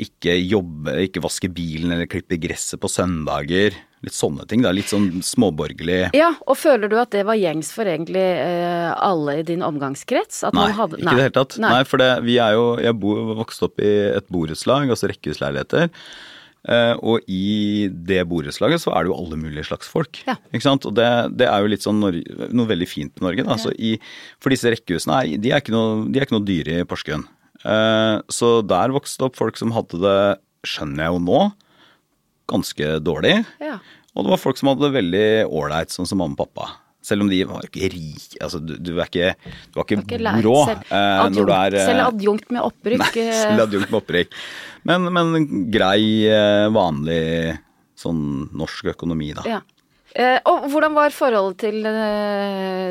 ikke 0.00 0.34
jobbe, 0.48 0.94
ikke 1.04 1.20
vaske 1.24 1.50
bilen 1.52 1.92
eller 1.92 2.08
klippe 2.08 2.38
gresset 2.40 2.80
på 2.80 2.88
søndager. 2.88 3.74
Litt 4.00 4.16
sånne 4.16 4.46
ting. 4.48 4.62
da, 4.64 4.70
Litt 4.72 4.88
sånn 4.88 5.18
småborgerlig. 5.20 6.14
Ja, 6.16 6.30
og 6.48 6.56
føler 6.56 6.88
du 6.88 6.96
at 6.96 7.10
det 7.12 7.26
var 7.28 7.36
gjengs 7.36 7.68
for 7.76 7.84
egentlig 7.84 8.22
eh, 8.24 8.88
alle 8.96 9.34
i 9.42 9.44
din 9.44 9.60
omgangskrets? 9.66 10.38
At 10.48 10.56
Nei, 10.56 10.70
hadde, 10.72 10.96
nei, 10.96 11.04
ikke 11.04 11.12
i 11.12 11.18
det 11.18 11.26
hele 11.26 11.36
tatt. 11.36 11.58
Nei, 11.60 11.74
Nei. 11.76 11.84
for 11.90 12.00
det, 12.00 12.08
vi 12.24 12.38
er 12.40 12.54
jo 12.56 12.62
Jeg 12.80 12.96
bo, 13.02 13.12
vokste 13.42 13.68
opp 13.68 13.82
i 13.84 13.90
et 14.16 14.30
borettslag, 14.32 14.88
altså 14.88 15.10
rekkehusleiligheter. 15.12 15.90
Eh, 16.68 16.94
og 17.04 17.28
i 17.28 17.88
det 17.92 18.22
borettslaget 18.28 18.80
så 18.82 18.92
er 18.96 19.04
det 19.04 19.12
jo 19.12 19.18
alle 19.20 19.36
mulige 19.40 19.68
slags 19.68 19.88
folk. 19.92 20.22
Ja. 20.24 20.38
Ikke 20.48 20.64
sant? 20.64 20.88
Og 20.88 20.96
det, 20.96 21.06
det 21.40 21.50
er 21.52 21.60
jo 21.60 21.70
litt 21.72 21.84
sånn 21.84 22.00
Nor- 22.00 22.22
noe 22.56 22.68
veldig 22.72 22.88
fint 22.88 23.12
med 23.20 23.28
Norge. 23.28 23.44
Da. 23.48 23.58
Så 23.60 23.74
i, 23.76 23.98
for 24.40 24.52
disse 24.56 24.72
rekkehusene 24.72 25.20
er, 25.26 25.36
de 25.40 25.52
er 25.52 25.60
ikke 25.60 25.76
noe, 25.76 26.06
de 26.08 26.20
er 26.20 26.24
ikke 26.24 26.38
noe 26.38 26.48
dyre 26.48 26.80
i 26.80 26.88
Porsgrunn. 26.88 27.28
Eh, 27.64 28.16
så 28.32 28.52
der 28.66 28.94
vokste 28.94 29.22
det 29.22 29.30
opp 29.30 29.40
folk 29.40 29.58
som 29.60 29.74
hadde 29.76 30.00
det, 30.02 30.20
skjønner 30.68 31.06
jeg 31.06 31.16
jo 31.16 31.24
nå, 31.24 31.40
ganske 32.50 32.92
dårlig. 33.04 33.34
Ja. 33.62 33.78
Og 34.16 34.26
det 34.26 34.32
var 34.34 34.42
folk 34.42 34.60
som 34.60 34.72
hadde 34.72 34.88
det 34.88 34.96
veldig 34.98 35.26
ålreit, 35.46 35.92
sånn 35.94 36.08
som 36.08 36.20
mamma 36.20 36.36
og 36.36 36.42
pappa. 36.48 36.70
Selv 37.04 37.24
om 37.24 37.30
de 37.30 37.38
var 37.48 37.64
ikke 37.64 37.88
rike. 37.94 38.36
Altså, 38.44 38.58
du, 38.60 38.74
du 38.76 38.90
er 38.98 39.06
ikke, 39.08 39.30
du 39.72 39.78
var 39.78 39.86
ikke, 39.86 40.02
Ikke 40.04 40.32
rå 40.44 40.56
eh, 40.68 41.22
når 41.32 41.46
du 41.48 41.52
er 41.56 41.76
eh, 41.78 41.86
selv 41.88 42.04
adjunkt 42.10 42.50
med 42.52 42.66
opprykk. 42.66 43.00
Nei, 43.00 43.10
eh, 43.22 43.38
selv 43.38 43.64
adjunkt 43.64 43.88
med 43.88 43.98
opprykk. 44.02 44.36
Men, 44.90 45.08
men 45.16 45.48
grei, 45.72 46.02
vanlig 46.74 47.22
sånn 48.00 48.20
norsk 48.56 48.92
økonomi, 48.94 49.32
da. 49.36 49.44
ja. 49.48 49.60
Eh, 50.18 50.40
og 50.50 50.64
hvordan 50.72 50.96
var 50.96 51.12
forholdet 51.14 51.60
til 51.62 51.84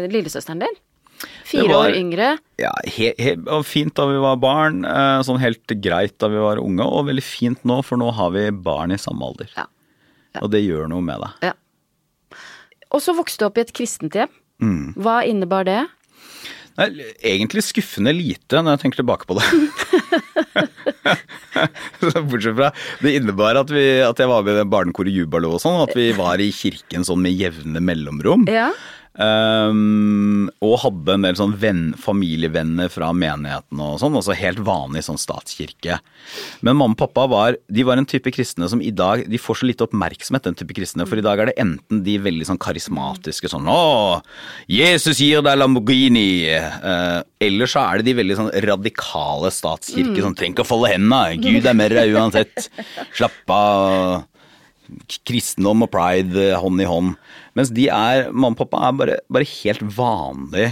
lillesøsteren 0.10 0.62
din? 0.64 0.78
Fire 1.50 1.68
var- 1.72 1.90
år 1.90 1.98
yngre. 1.98 2.30
Ja, 2.62 2.72
he, 2.86 3.12
he, 3.18 3.36
fint 3.66 3.96
da 3.98 4.06
vi 4.10 4.20
var 4.22 4.38
barn, 4.42 4.84
eh, 4.86 5.20
sånn 5.26 5.40
helt 5.42 5.66
greit 5.82 6.18
da 6.22 6.30
vi 6.30 6.42
var 6.44 6.62
unge, 6.62 6.86
og 6.86 7.08
veldig 7.10 7.26
fint 7.26 7.64
nå, 7.66 7.80
for 7.86 7.98
nå 8.02 8.12
har 8.14 8.34
vi 8.36 8.48
barn 8.52 8.94
i 8.94 9.00
samme 9.02 9.26
alder. 9.32 9.50
Ja. 9.58 9.66
Og 10.44 10.52
det 10.54 10.62
gjør 10.62 10.88
noe 10.92 11.02
med 11.02 11.24
deg. 11.24 11.50
Ja. 11.50 11.56
Og 12.94 13.02
så 13.02 13.14
vokste 13.18 13.44
du 13.44 13.50
opp 13.50 13.58
i 13.58 13.66
et 13.66 13.74
kristent 13.74 14.14
hjem. 14.18 14.30
Mm. 14.62 14.94
Hva 15.00 15.22
innebar 15.26 15.66
det? 15.66 15.82
Nei, 16.80 16.88
egentlig 17.28 17.64
skuffende 17.68 18.14
lite 18.16 18.62
når 18.64 18.78
jeg 18.78 18.82
tenker 18.86 19.02
tilbake 19.02 19.28
på 19.28 19.36
det. 19.36 19.48
Bortsett 22.30 22.56
fra 22.56 22.70
det 23.04 23.16
innebar 23.18 23.58
at, 23.60 23.72
vi, 23.74 23.84
at 24.06 24.20
jeg 24.22 24.30
var 24.32 24.46
med 24.48 24.62
i 24.62 24.68
barnekoret 24.70 25.12
Jubalo 25.12 25.56
og 25.58 25.64
sånn, 25.64 25.82
at 25.84 25.92
vi 25.98 26.10
var 26.18 26.40
i 26.40 26.50
kirken 26.56 27.04
sånn 27.08 27.22
med 27.26 27.36
jevne 27.36 27.82
mellomrom. 27.84 28.46
Ja. 28.52 28.70
Ehm, 29.18 30.48
og 30.64 30.76
hadde 30.84 31.16
en 31.16 31.26
del 31.26 31.38
sånn 31.40 31.56
venn, 31.60 31.82
familievenner 32.00 32.92
fra 32.94 33.10
menigheten 33.16 33.82
og 33.82 33.98
sånn, 34.00 34.16
altså 34.20 34.36
helt 34.38 34.62
vanlig 34.64 35.02
sånn 35.08 35.20
statskirke. 35.20 35.98
Men 36.62 36.78
mamma 36.78 36.94
og 36.94 37.00
pappa 37.02 37.26
var, 37.32 37.58
de 37.68 37.86
var 37.88 38.00
en 38.00 38.08
type 38.10 38.32
kristne 38.36 38.70
som 38.72 38.84
i 38.86 38.94
dag, 38.96 39.26
de 39.28 39.42
får 39.42 39.62
så 39.62 39.70
lite 39.70 39.88
oppmerksomhet, 39.88 40.46
den 40.46 40.60
type 40.62 40.78
kristne, 40.78 41.08
for 41.10 41.20
i 41.20 41.26
dag 41.26 41.42
er 41.42 41.52
det 41.52 41.58
enten 41.60 42.04
de 42.06 42.20
veldig 42.22 42.48
sånn 42.52 42.62
karismatiske 42.62 43.52
sånn 43.52 43.68
Å, 43.70 44.22
Jesus 44.72 45.20
gir 45.24 45.44
deg 45.46 45.60
Lamborghini! 45.60 46.30
Uh, 46.80 47.20
eller 47.44 47.70
så 47.72 47.84
er 47.84 48.00
det 48.00 48.12
de 48.12 48.18
veldig 48.22 48.40
sånn 48.40 48.52
radikale 48.70 49.52
statskirke 49.54 50.22
som 50.24 50.36
trenger 50.38 50.60
ikke 50.60 50.68
å 50.68 50.74
folde 50.76 50.94
hendene, 50.94 51.40
Gud 51.42 51.66
er 51.66 51.78
med 51.78 51.96
deg 51.98 52.16
uansett, 52.16 52.70
slapp 53.18 53.56
av 53.56 54.28
kristendom 55.28 55.86
og 55.86 55.92
pride 55.94 56.52
eh, 56.52 56.60
hånd 56.60 56.82
i 56.82 56.88
hånd. 56.90 57.16
Mens 57.58 57.74
de 57.76 57.90
er, 57.94 58.30
mamma 58.32 58.56
og 58.56 58.62
pappa 58.64 58.88
er 58.88 58.98
bare, 59.02 59.18
bare 59.32 59.50
helt 59.50 59.84
vanlig, 59.96 60.70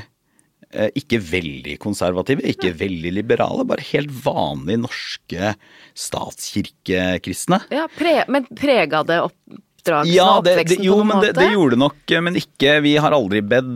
eh, 0.71 0.89
ikke 0.99 1.21
veldig 1.31 1.77
konservative, 1.83 2.45
ikke 2.53 2.73
veldig 2.79 3.13
liberale, 3.19 3.67
bare 3.67 3.85
helt 3.91 4.11
vanlige 4.25 4.83
norske 4.85 5.53
statskirkekristne. 5.97 7.63
ja 7.73 7.87
pre 7.97 8.19
men 8.31 8.45
prega 8.57 9.03
det 9.07 9.21
oppdragelsen 9.25 10.13
Ja, 10.13 10.29
og 10.37 10.45
det, 10.45 10.53
det, 10.53 10.61
oppveksten 10.61 10.85
jo, 10.85 10.99
på 10.99 11.01
noen 11.01 11.11
men 11.13 11.25
det, 11.25 11.33
men 11.33 11.41
det 11.41 11.57
gjorde 11.57 11.75
det 11.75 11.83
nok, 11.85 11.99
eh, 12.11 12.23
men 12.29 12.39
ikke 12.43 12.77
Vi 12.85 12.93
har 13.01 13.15
aldri 13.17 13.41
bedt 13.41 13.73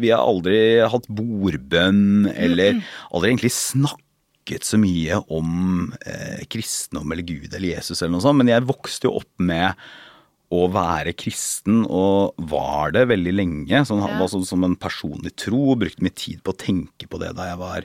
Vi 0.00 0.14
har 0.14 0.22
aldri 0.22 0.62
hatt 0.94 1.10
bordbønn, 1.10 2.32
eller 2.36 2.82
aldri 3.10 3.34
egentlig 3.34 3.54
snakket 3.56 4.08
så 4.44 4.78
mye 4.78 5.24
om 5.30 5.92
eh, 6.06 6.44
kristendom 6.50 7.12
eller 7.12 7.22
Gud 7.22 7.54
eller 7.54 7.76
Jesus 7.76 8.02
eller 8.02 8.12
noe 8.12 8.20
sånt, 8.24 8.38
men 8.38 8.48
jeg 8.48 8.66
vokste 8.66 9.04
jo 9.08 9.16
opp 9.20 9.30
med 9.38 9.74
å 10.52 10.66
være 10.68 11.14
kristen, 11.16 11.86
og 11.88 12.34
var 12.36 12.90
det 12.92 13.06
veldig 13.08 13.32
lenge. 13.32 13.86
Sånn, 13.88 14.02
Ja. 14.04 14.18
var 14.18 14.28
sånn, 14.28 14.44
som 14.44 14.62
en 14.64 14.76
personlig 14.76 15.34
tro, 15.36 15.70
og 15.72 15.78
brukte 15.80 16.02
mye 16.02 16.14
tid 16.14 16.42
på 16.42 16.52
å 16.52 16.58
tenke 16.58 17.08
på 17.08 17.18
det 17.18 17.34
da 17.34 17.46
jeg 17.48 17.58
var 17.58 17.84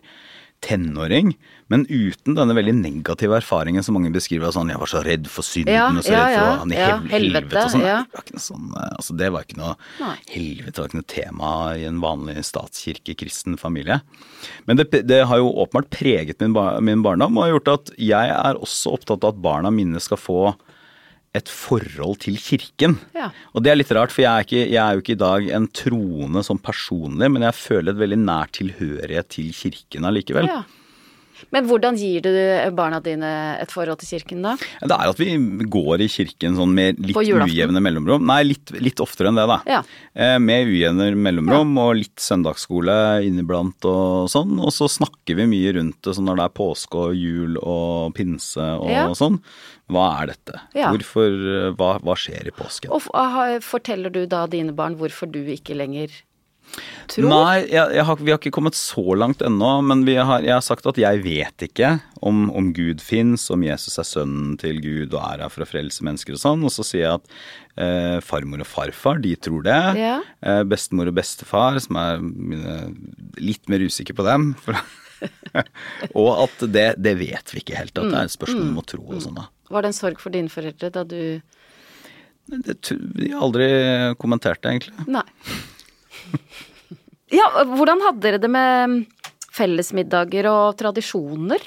tenåring. 0.63 1.34
Men 1.72 1.84
uten 1.89 2.38
denne 2.38 2.56
veldig 2.56 2.74
negative 2.80 3.38
erfaringen 3.38 3.84
som 3.84 3.98
mange 3.98 4.12
beskriver. 4.15 4.52
Sånn, 4.56 4.72
jeg 4.72 4.80
var 4.82 4.91
så 4.91 5.02
redd 5.06 5.28
for 5.32 5.46
synden 5.46 5.76
Ja, 5.76 5.88
og 5.91 6.06
så 6.06 6.13
redd 6.15 6.34
ja, 6.34 6.39
for 6.39 6.62
han 6.63 6.74
i 6.74 6.78
ja, 6.80 6.88
helvete, 7.12 7.13
helvete 7.17 7.63
og 7.63 7.74
sånn. 7.74 7.86
ja. 7.86 7.98
Det 8.08 8.17
var 8.17 8.26
ikke 8.26 8.38
noe 8.38 8.46
sånn, 8.46 8.70
eh, 8.72 8.93
altså 8.98 9.17
det 9.20 9.32
var 9.36 9.48
ikke 9.48 9.60
noe 9.60 9.74
Nei. 10.00 10.13
helvete, 10.34 10.78
var 10.80 10.91
ikke 10.91 11.02
noe 11.02 11.12
tema 11.13 11.52
i 11.76 11.84
en 11.89 12.00
vanlig 12.04 12.46
statskirkekristen 12.48 13.60
familie. 13.62 14.00
Men 14.70 14.80
det, 14.82 14.88
det 15.10 15.22
har 15.30 15.43
jo 15.43 15.52
åpenbart 15.65 15.91
preget 15.93 16.41
min, 16.43 16.56
bar, 16.58 16.80
min 16.82 17.04
barndom, 17.06 17.38
og 17.38 17.48
har 17.48 17.56
gjort 17.58 17.74
at 17.76 17.93
jeg 18.00 18.34
er 18.38 18.62
også 18.62 18.96
opptatt 18.98 19.28
av 19.28 19.36
at 19.36 19.43
barna 19.43 19.74
mine 19.74 20.02
skal 20.04 20.22
få 20.22 20.41
et 21.38 21.52
forhold 21.52 22.21
til 22.26 22.39
kirken. 22.41 22.97
Ja. 23.17 23.30
Og 23.54 23.63
det 23.65 23.71
er 23.71 23.80
litt 23.80 23.93
rart, 23.95 24.13
for 24.13 24.23
jeg 24.23 24.32
er, 24.32 24.47
ikke, 24.47 24.63
jeg 24.65 24.82
er 24.84 24.95
jo 24.97 25.04
ikke 25.04 25.15
i 25.15 25.21
dag 25.23 25.52
en 25.60 25.69
troende 25.76 26.43
sånn 26.45 26.62
personlig, 26.63 27.30
men 27.34 27.45
jeg 27.47 27.60
føler 27.60 27.93
et 27.93 28.02
veldig 28.02 28.19
nær 28.23 28.52
tilhørighet 28.58 29.32
til 29.38 29.54
kirken 29.56 30.10
allikevel. 30.10 30.50
Ja. 30.52 30.63
Men 31.55 31.67
hvordan 31.69 31.95
gir 31.99 32.21
du 32.25 32.29
barna 32.75 32.99
dine 33.03 33.29
et 33.62 33.71
forhold 33.71 34.01
til 34.01 34.17
kirken 34.17 34.41
da? 34.43 34.55
Det 34.81 34.91
er 34.91 35.12
at 35.13 35.19
vi 35.21 35.29
går 35.71 36.03
i 36.03 36.10
kirken 36.12 36.57
sånn 36.60 36.73
med 36.75 36.99
litt 36.99 37.15
ujevne 37.15 37.79
mellomrom. 37.83 38.25
Nei, 38.27 38.41
litt, 38.49 38.73
litt 38.83 38.99
oftere 39.03 39.31
enn 39.31 39.39
det, 39.39 39.45
da. 39.47 39.60
Ja. 39.69 39.79
Eh, 40.13 40.36
Med 40.43 40.67
ujevne 40.67 41.10
mellomrom 41.15 41.71
og 41.79 41.95
litt 42.01 42.19
søndagsskole 42.19 42.97
inniblant 43.27 43.88
og 43.88 44.27
sånn. 44.33 44.57
Og 44.60 44.73
så 44.75 44.89
snakker 44.91 45.39
vi 45.39 45.47
mye 45.47 45.73
rundt 45.79 46.01
det 46.03 46.15
sånn 46.17 46.27
når 46.27 46.41
det 46.41 46.47
er 46.49 46.55
påske 46.60 47.01
og 47.07 47.15
jul 47.15 47.57
og 47.63 48.13
pinse 48.17 48.67
og 48.81 48.89
Ja. 48.91 49.07
sånn. 49.15 49.39
Hva 49.88 50.21
er 50.21 50.33
dette? 50.33 50.60
Ja. 50.75 50.91
Hvorfor, 50.91 51.31
eh, 51.31 51.71
hva, 51.79 51.93
hva 52.03 52.15
skjer 52.19 52.47
i 52.51 52.51
påsken? 52.51 52.91
Og 52.91 53.62
forteller 53.63 54.12
du 54.12 54.25
da 54.27 54.45
dine 54.47 54.73
barn 54.75 54.97
hvorfor 54.99 55.31
du 55.31 55.39
ikke 55.47 55.75
lenger 55.79 56.12
tror? 57.12 57.27
Nei, 57.32 57.63
jeg, 57.71 57.95
jeg 57.97 58.06
har, 58.10 58.19
vi 58.21 58.34
har 58.34 58.39
ikke 58.41 58.53
kommet 58.58 58.77
så 58.77 59.15
langt 59.17 59.41
ennå, 59.45 59.69
men 59.88 60.03
vi 60.08 60.17
har, 60.19 60.43
jeg 60.45 60.53
har 60.56 60.65
sagt 60.65 60.88
at 60.89 60.99
jeg 61.01 61.21
vet 61.23 61.65
ikke 61.67 61.93
om, 62.25 62.47
om 62.51 62.69
Gud 62.75 63.01
fins, 63.03 63.47
om 63.53 63.63
Jesus 63.65 63.97
er 64.01 64.08
sønnen 64.08 64.58
til 64.62 64.82
Gud 64.84 65.15
og 65.15 65.21
er 65.23 65.45
her 65.45 65.53
for 65.53 65.65
å 65.65 65.69
frelse 65.69 66.06
mennesker 66.06 66.38
og 66.38 66.43
sånn. 66.43 66.65
Og 66.67 66.73
så 66.73 66.86
sier 66.88 67.06
jeg 67.06 67.19
at 67.21 67.34
eh, 67.80 68.19
farmor 68.25 68.63
og 68.63 68.69
farfar, 68.69 69.21
de 69.23 69.34
tror 69.39 69.65
det. 69.67 69.82
Ja. 70.01 70.15
Eh, 70.41 70.63
bestemor 70.67 71.12
og 71.12 71.17
bestefar, 71.17 71.80
som 71.84 71.99
er 72.01 72.23
litt 73.41 73.67
mer 73.71 73.86
usikker 73.88 74.17
på 74.17 74.25
dem. 74.27 74.51
For, 74.63 74.77
og 76.21 76.32
at 76.45 76.65
det, 76.73 76.89
det 77.01 77.15
vet 77.19 77.53
vi 77.53 77.63
ikke 77.63 77.77
helt, 77.80 77.95
at 77.95 78.12
det 78.12 78.17
er 78.19 78.30
et 78.30 78.36
spørsmål 78.36 78.67
om 78.73 78.82
å 78.84 78.88
tro 78.88 79.06
og 79.06 79.23
sånn. 79.23 79.39
da. 79.39 79.47
Var 79.73 79.84
det 79.84 79.91
en 79.91 79.97
sorg 79.97 80.21
for 80.21 80.36
dine 80.36 80.51
foreldre 80.51 80.91
da 80.93 81.03
du 81.03 81.41
Det, 82.47 82.77
De 82.88 83.32
har 83.34 83.41
aldri 83.43 83.65
kommentert 84.21 84.62
det, 84.63 84.77
egentlig. 84.77 85.08
Nei. 85.12 85.25
Ja, 87.33 87.49
hvordan 87.67 87.99
hadde 88.05 88.23
dere 88.23 88.39
det 88.39 88.49
med 88.51 89.01
fellesmiddager 89.57 90.47
og 90.47 90.77
tradisjoner? 90.79 91.63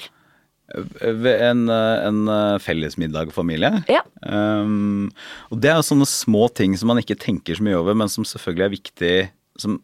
Ved 0.71 1.43
en, 1.43 1.67
en 1.69 2.31
fellesmiddagfamilie. 2.63 3.83
Ja. 3.91 4.01
Um, 4.23 5.11
og 5.51 5.59
det 5.61 5.69
er 5.73 5.83
sånne 5.85 6.07
små 6.09 6.47
ting 6.55 6.73
som 6.79 6.89
man 6.89 7.01
ikke 7.03 7.19
tenker 7.19 7.59
så 7.59 7.65
mye 7.67 7.77
over, 7.77 7.97
men 7.99 8.09
som 8.09 8.25
selvfølgelig 8.25 8.65
er 8.65 8.75
viktig 8.77 9.15
som 9.59 9.77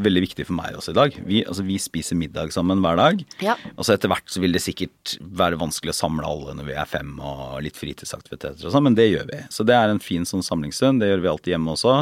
Veldig 0.00 0.22
viktig 0.24 0.46
for 0.48 0.56
meg 0.56 0.76
også 0.78 0.94
i 0.94 0.96
dag. 0.96 1.16
Vi, 1.28 1.42
altså, 1.44 1.64
vi 1.66 1.74
spiser 1.80 2.16
middag 2.16 2.54
sammen 2.54 2.80
hver 2.80 2.96
dag. 2.96 3.18
Ja. 3.44 3.58
Og 3.76 3.84
så 3.84 3.92
etter 3.92 4.08
hvert 4.08 4.30
så 4.32 4.40
vil 4.40 4.56
det 4.56 4.62
sikkert 4.64 5.16
være 5.20 5.58
vanskelig 5.60 5.92
å 5.92 5.98
samle 5.98 6.24
alle 6.24 6.54
når 6.56 6.70
vi 6.70 6.76
er 6.80 6.88
fem 6.88 7.10
og 7.20 7.58
litt 7.66 7.76
fritidsaktiviteter 7.76 8.64
og 8.64 8.72
sånn, 8.72 8.86
men 8.88 8.96
det 8.96 9.10
gjør 9.10 9.28
vi. 9.28 9.42
Så 9.52 9.66
det 9.68 9.76
er 9.76 9.92
en 9.92 10.00
fin 10.00 10.24
sånn 10.28 10.44
samlingsstund. 10.46 11.02
Det 11.02 11.10
gjør 11.10 11.26
vi 11.26 11.30
alltid 11.34 11.54
hjemme 11.54 11.76
også. 11.76 11.98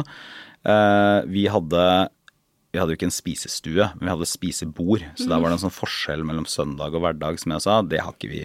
Eh, 0.71 1.17
vi 1.35 1.43
hadde 1.51 1.83
vi 2.71 2.79
hadde 2.79 2.93
jo 2.93 2.97
ikke 2.99 3.07
en 3.09 3.13
spisestue, 3.13 3.87
men 3.97 4.05
vi 4.07 4.11
hadde 4.13 4.27
spisebord. 4.31 5.03
Så 5.19 5.25
der 5.27 5.41
var 5.41 5.51
det 5.51 5.57
en 5.57 5.63
sånn 5.65 5.75
forskjell 5.75 6.21
mellom 6.27 6.45
søndag 6.47 6.95
og 6.95 7.03
hverdag, 7.03 7.39
som 7.41 7.51
jeg 7.55 7.65
sa. 7.65 7.81
Det 7.83 7.99
har 7.99 8.15
ikke 8.15 8.29
vi 8.31 8.43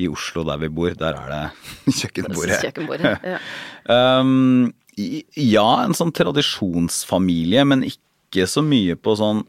i, 0.00 0.08
Oslo, 0.08 0.46
der 0.48 0.62
vi 0.62 0.70
bor. 0.72 0.96
Der 0.96 1.18
er 1.20 1.34
det 1.34 1.96
kjøkkenbordet. 2.00 2.62
Kjøkkenbordet. 2.68 3.28
Ja. 3.34 3.42
Um, 3.84 4.70
ja, 4.96 5.66
en 5.84 5.92
sånn 5.92 6.12
tradisjonsfamilie, 6.16 7.66
men 7.68 7.82
ikke 7.84 8.46
så 8.48 8.62
mye 8.64 8.94
på 8.96 9.12
sånn 9.20 9.42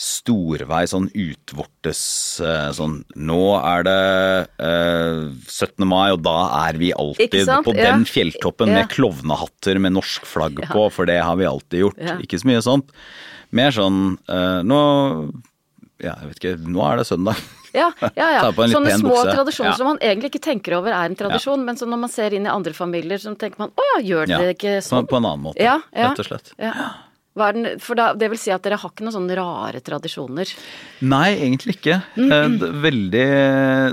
storvei, 0.00 0.84
sånn 0.88 1.10
utvortes 1.12 2.00
eh, 2.40 2.70
sånn 2.76 3.02
Nå 3.20 3.40
er 3.60 3.84
det 3.84 3.96
eh, 4.64 5.26
17. 5.44 5.84
mai, 5.88 6.06
og 6.14 6.22
da 6.24 6.36
er 6.68 6.78
vi 6.80 6.92
alltid 6.96 7.34
på 7.66 7.74
Ja. 7.76 7.90
den 7.92 8.06
fjelltoppen 8.08 8.68
Ja. 8.72 8.80
med 8.80 8.88
klovnehatter 8.94 9.78
med 9.78 9.92
norsk 9.98 10.24
flagg 10.24 10.56
på, 10.72 10.86
for 10.92 11.04
det 11.10 11.18
har 11.20 11.36
vi 11.36 11.44
alltid 11.44 11.80
gjort. 11.84 11.98
Ja. 12.00 12.16
Ikke 12.22 12.40
så 12.40 12.48
mye 12.48 12.62
sånt. 12.64 12.88
Mer 13.52 13.70
sånn 13.76 14.16
eh, 14.28 14.62
Nå 14.64 14.80
ja, 16.00 16.14
jeg 16.22 16.28
vet 16.30 16.38
ikke, 16.40 16.56
nå 16.64 16.80
er 16.88 16.96
det 16.96 17.04
søndag. 17.10 17.36
Ja, 17.76 17.90
ja, 18.16 18.28
ja. 18.40 18.46
Sånne 18.72 18.94
små 18.96 19.12
bukse. 19.20 19.34
tradisjoner 19.36 19.70
Ja. 19.70 19.76
som 19.76 19.86
man 19.90 19.98
egentlig 20.00 20.30
ikke 20.32 20.40
tenker 20.48 20.78
over 20.78 20.90
er 20.96 21.04
en 21.10 21.14
tradisjon, 21.14 21.60
men 21.62 21.76
som 21.76 21.90
når 21.92 22.00
man 22.06 22.08
ser 22.10 22.32
inn 22.32 22.46
i 22.48 22.50
andre 22.50 22.72
familier, 22.72 23.20
så 23.20 23.34
tenker 23.36 23.58
man 23.60 23.68
å 23.76 23.84
ja, 23.92 24.00
gjør 24.08 24.26
dere 24.32 24.48
Ja, 24.48 24.54
ikke 24.56 24.72
sånn? 24.82 25.06
på 25.06 25.20
en 25.20 25.28
annen 25.28 25.44
måte, 25.44 25.60
Ja, 25.60 25.76
ja. 25.94 26.08
rett 26.08 26.18
og 26.24 26.26
slett. 26.30 26.52
Ja. 26.58 26.72
Den, 27.38 27.78
for 27.78 27.94
da, 27.94 28.08
det 28.18 28.26
vil 28.32 28.40
si 28.42 28.50
at 28.50 28.64
dere 28.64 28.78
har 28.80 28.90
ikke 28.90 29.04
noen 29.06 29.14
sånne 29.14 29.36
rare 29.38 29.80
tradisjoner? 29.86 30.50
Nei, 31.06 31.28
egentlig 31.38 31.76
ikke. 31.78 32.00
Eh, 32.18 32.56
Veldig 32.82 33.26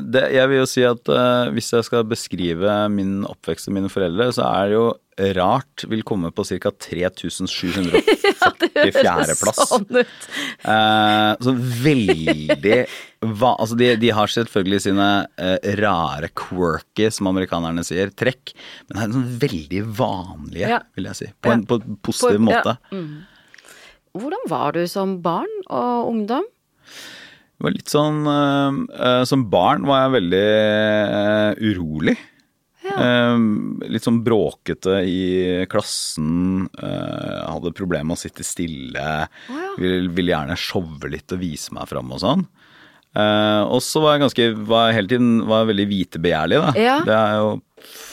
det, 0.09 0.23
Jeg 0.33 0.49
vil 0.49 0.57
jo 0.63 0.69
si 0.69 0.83
at 0.87 1.11
eh, 1.13 1.51
hvis 1.53 1.69
jeg 1.75 1.85
skal 1.85 2.07
beskrive 2.09 2.79
min 2.89 3.19
oppvekst 3.29 3.69
og 3.69 3.77
mine 3.77 3.91
foreldre, 3.93 4.31
så 4.33 4.47
er 4.49 4.71
det 4.71 4.79
jo 4.79 4.87
rart 5.37 5.83
vil 5.89 6.03
komme 6.05 6.29
på 6.35 6.43
ca. 6.45 6.71
3744.-plass. 6.71 8.01
ja, 9.03 9.15
Sånn 9.67 9.85
ut. 9.97 10.07
Eh, 10.67 11.31
så 11.43 11.51
veldig 11.83 12.77
va, 13.39 13.51
Altså 13.55 13.75
de, 13.79 13.87
de 14.01 14.09
har 14.13 14.27
selvfølgelig 14.31 14.81
sine 14.85 15.07
eh, 15.41 15.57
rare 15.81 16.27
quirky, 16.37 17.05
som 17.13 17.27
amerikanerne 17.31 17.83
sier, 17.87 18.07
trekk, 18.13 18.45
men 18.87 18.93
det 18.93 18.99
er 19.07 19.11
sånn 19.17 19.31
veldig 19.45 19.81
vanlige, 20.03 20.67
Ja. 20.75 20.79
vil 20.97 21.05
jeg 21.11 21.17
si. 21.23 21.27
På 21.41 21.49
en, 21.55 21.61
på 21.69 21.73
en 21.81 21.85
positiv 22.05 22.37
På- 22.37 22.43
ja. 22.53 22.57
måte. 22.61 22.73
Hvordan 24.17 24.43
var 24.49 24.69
du 24.77 24.83
som 24.89 25.09
barn 25.21 25.53
og 25.69 26.07
ungdom? 26.13 26.45
Det 27.57 27.63
var 27.65 27.73
litt 27.73 27.89
sånn 27.89 28.19
eh, 28.29 28.71
eh, 29.01 29.23
Som 29.25 29.47
barn 29.49 29.81
var 29.89 29.97
jeg 30.03 30.11
veldig 30.19 30.47
eh, 30.53 31.51
urolig. 31.71 32.13
Eh, 32.95 33.89
litt 33.91 34.05
sånn 34.05 34.21
bråkete 34.25 34.99
i 35.07 35.65
klassen. 35.69 36.69
eh, 36.81 37.41
hadde 37.51 37.73
problemer 37.75 38.05
med 38.11 38.17
å 38.17 38.21
sitte 38.21 38.45
stille. 38.47 39.27
ja. 39.49 39.73
Ville 39.77 40.09
vil 40.13 40.31
gjerne 40.31 40.55
showe 40.57 41.09
litt 41.11 41.31
og 41.31 41.39
vise 41.43 41.73
meg 41.75 41.87
fram 41.89 42.11
og 42.11 42.19
sånn. 42.23 42.47
Eh, 43.17 43.63
og 43.65 43.81
så 43.81 44.01
var 44.01 44.15
jeg 44.17 44.25
ganske 44.27 44.47
var 44.67 44.91
hele 44.93 45.07
tiden 45.07 45.45
var 45.47 45.63
jeg 45.65 45.71
veldig 45.75 45.87
vitebegjærlig, 45.89 46.61
da. 46.61 46.73
Ja. 46.77 46.97
Det 47.05 47.13
er 47.17 47.35
jo 47.41 47.51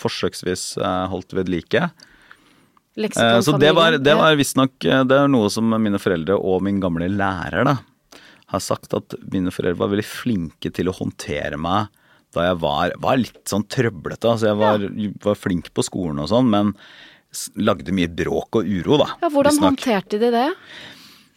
forsøksvis 0.03 0.67
eh, 0.81 1.07
holdt 1.13 1.33
ved 1.37 1.49
like. 1.53 1.91
Eh, 2.97 3.41
Så 3.41 3.59
det 3.59 3.73
var, 3.75 3.97
det 3.99 4.15
var 4.15 4.37
visstnok 4.39 4.79
Det 4.79 5.17
er 5.19 5.27
noe 5.27 5.49
som 5.51 5.67
mine 5.67 5.99
foreldre 5.99 6.37
og 6.39 6.63
min 6.63 6.79
gamle 6.81 7.09
lærer 7.11 7.65
da 7.67 7.79
har 8.55 8.61
sagt 8.63 8.95
at 8.95 9.17
mine 9.33 9.51
foreldre 9.51 9.81
var 9.81 9.91
veldig 9.91 10.07
flinke 10.07 10.71
til 10.71 10.91
å 10.91 10.95
håndtere 10.95 11.59
meg 11.59 11.89
da 12.37 12.49
jeg 12.51 12.61
var, 12.63 12.95
var 13.03 13.21
litt 13.21 13.43
sånn 13.51 13.67
trøblete. 13.71 14.31
Altså 14.31 14.51
jeg 14.51 14.61
var, 14.61 14.87
var 15.25 15.39
flink 15.39 15.71
på 15.75 15.85
skolen 15.87 16.23
og 16.23 16.31
sånn, 16.33 16.51
men 16.53 16.75
lagde 17.59 17.95
mye 17.95 18.11
bråk 18.11 18.61
og 18.61 18.69
uro, 18.69 18.99
da. 19.03 19.09
Ja, 19.25 19.31
hvordan 19.33 19.63
håndterte 19.63 20.21
de 20.23 20.31
det? 20.35 20.49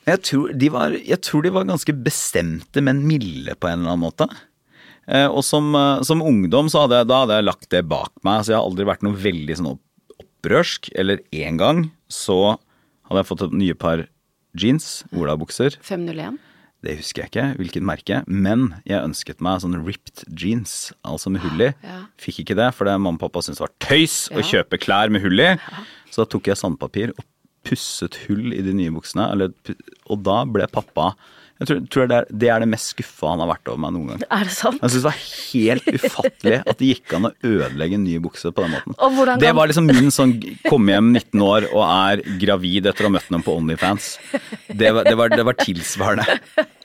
Jeg 0.07 0.21
tror, 0.23 0.51
de 0.55 0.69
var, 0.71 0.93
jeg 0.95 1.19
tror 1.25 1.43
de 1.43 1.51
var 1.51 1.65
ganske 1.67 1.95
bestemte, 2.05 2.83
men 2.85 3.01
milde 3.09 3.57
på 3.59 3.67
en 3.67 3.81
eller 3.81 3.95
annen 3.95 4.05
måte. 4.05 4.29
Eh, 5.07 5.27
og 5.27 5.43
som, 5.43 5.73
eh, 5.75 6.03
som 6.07 6.23
ungdom 6.23 6.69
så 6.71 6.85
hadde 6.85 7.01
jeg, 7.01 7.09
da 7.11 7.21
hadde 7.23 7.39
jeg 7.39 7.47
lagt 7.47 7.69
det 7.73 7.83
bak 7.87 8.13
meg. 8.27 8.43
Så 8.43 8.53
jeg 8.53 8.59
har 8.59 8.67
aldri 8.67 8.87
vært 8.87 9.03
noe 9.07 9.19
veldig 9.19 9.57
sånn 9.59 9.73
opprørsk. 9.73 10.91
Eller 10.95 11.23
én 11.35 11.59
gang 11.59 11.89
så 12.11 12.57
hadde 13.07 13.23
jeg 13.23 13.29
fått 13.31 13.45
et 13.47 13.57
nye 13.63 13.77
par 13.77 14.05
jeans, 14.57 15.03
olabukser. 15.15 15.77
501? 15.85 16.39
Det 16.87 16.93
husker 17.01 17.25
jeg 17.25 17.31
ikke 17.33 17.45
hvilket 17.59 17.83
merke, 17.83 18.21
men 18.31 18.69
jeg 18.87 19.03
ønsket 19.03 19.41
meg 19.43 19.59
sånne 19.59 19.81
ripped 19.83 20.23
jeans, 20.39 20.93
altså 21.03 21.33
med 21.33 21.43
hull 21.43 21.65
i. 21.65 21.71
Ja. 21.83 21.97
Fikk 22.23 22.45
ikke 22.45 22.55
det, 22.55 22.69
for 22.77 22.87
det 22.87 22.93
mamma 22.95 23.19
og 23.19 23.25
pappa 23.25 23.43
syntes 23.43 23.59
det 23.59 23.65
var 23.67 23.73
tøys 23.83 24.19
å 24.31 24.43
kjøpe 24.45 24.79
klær 24.79 25.11
med 25.11 25.25
hull 25.25 25.43
i. 25.43 25.49
Så 26.07 26.23
da 26.23 26.31
tok 26.31 26.47
jeg 26.47 26.59
sandpapir 26.61 27.11
og 27.17 27.25
pusset 27.67 28.15
hull 28.29 28.53
i 28.55 28.61
de 28.63 28.71
nye 28.77 28.93
buksene, 28.95 29.27
eller, 29.33 29.51
og 30.07 30.23
da 30.23 30.45
ble 30.47 30.69
pappa 30.71 31.11
Jeg 31.57 31.67
tror, 31.67 31.79
tror 31.89 32.07
det, 32.07 32.17
er, 32.21 32.27
det 32.43 32.49
er 32.53 32.61
det 32.61 32.67
mest 32.69 32.91
skuffa 32.93 33.31
han 33.31 33.41
har 33.41 33.49
vært 33.49 33.69
over 33.71 33.79
meg 33.81 33.95
noen 33.95 34.11
gang. 34.11 34.23
Er 34.37 34.43
det 34.45 34.53
sant? 34.53 34.77
Jeg 34.77 34.93
syns 34.93 35.01
det 35.01 35.07
var 35.07 35.21
helt 35.25 35.87
ufattelig 35.97 36.59
at 36.61 36.77
det 36.77 36.89
gikk 36.91 37.15
an 37.17 37.27
å 37.27 37.31
ødelegge 37.49 37.97
en 37.97 38.03
ny 38.05 38.19
bukse 38.21 38.51
på 38.53 38.61
den 38.61 38.75
måten. 38.75 38.93
Og 39.01 39.15
hvordan 39.17 39.41
Det 39.41 39.51
var 39.57 39.71
liksom 39.71 39.89
min 39.89 40.13
sånn 40.13 40.35
komme 40.69 40.93
hjem 40.93 41.09
19 41.17 41.43
år 41.47 41.67
og 41.71 41.81
er 41.87 42.21
gravid 42.45 42.87
etter 42.91 43.07
å 43.07 43.09
ha 43.09 43.15
møtt 43.17 43.33
noen 43.33 43.43
på 43.47 43.57
Onlyfans. 43.57 44.11
Det 44.69 44.93
var, 44.93 45.09
det 45.09 45.15
var, 45.17 45.33
det 45.33 45.47
var 45.49 45.57
tilsvarende. 45.57 46.37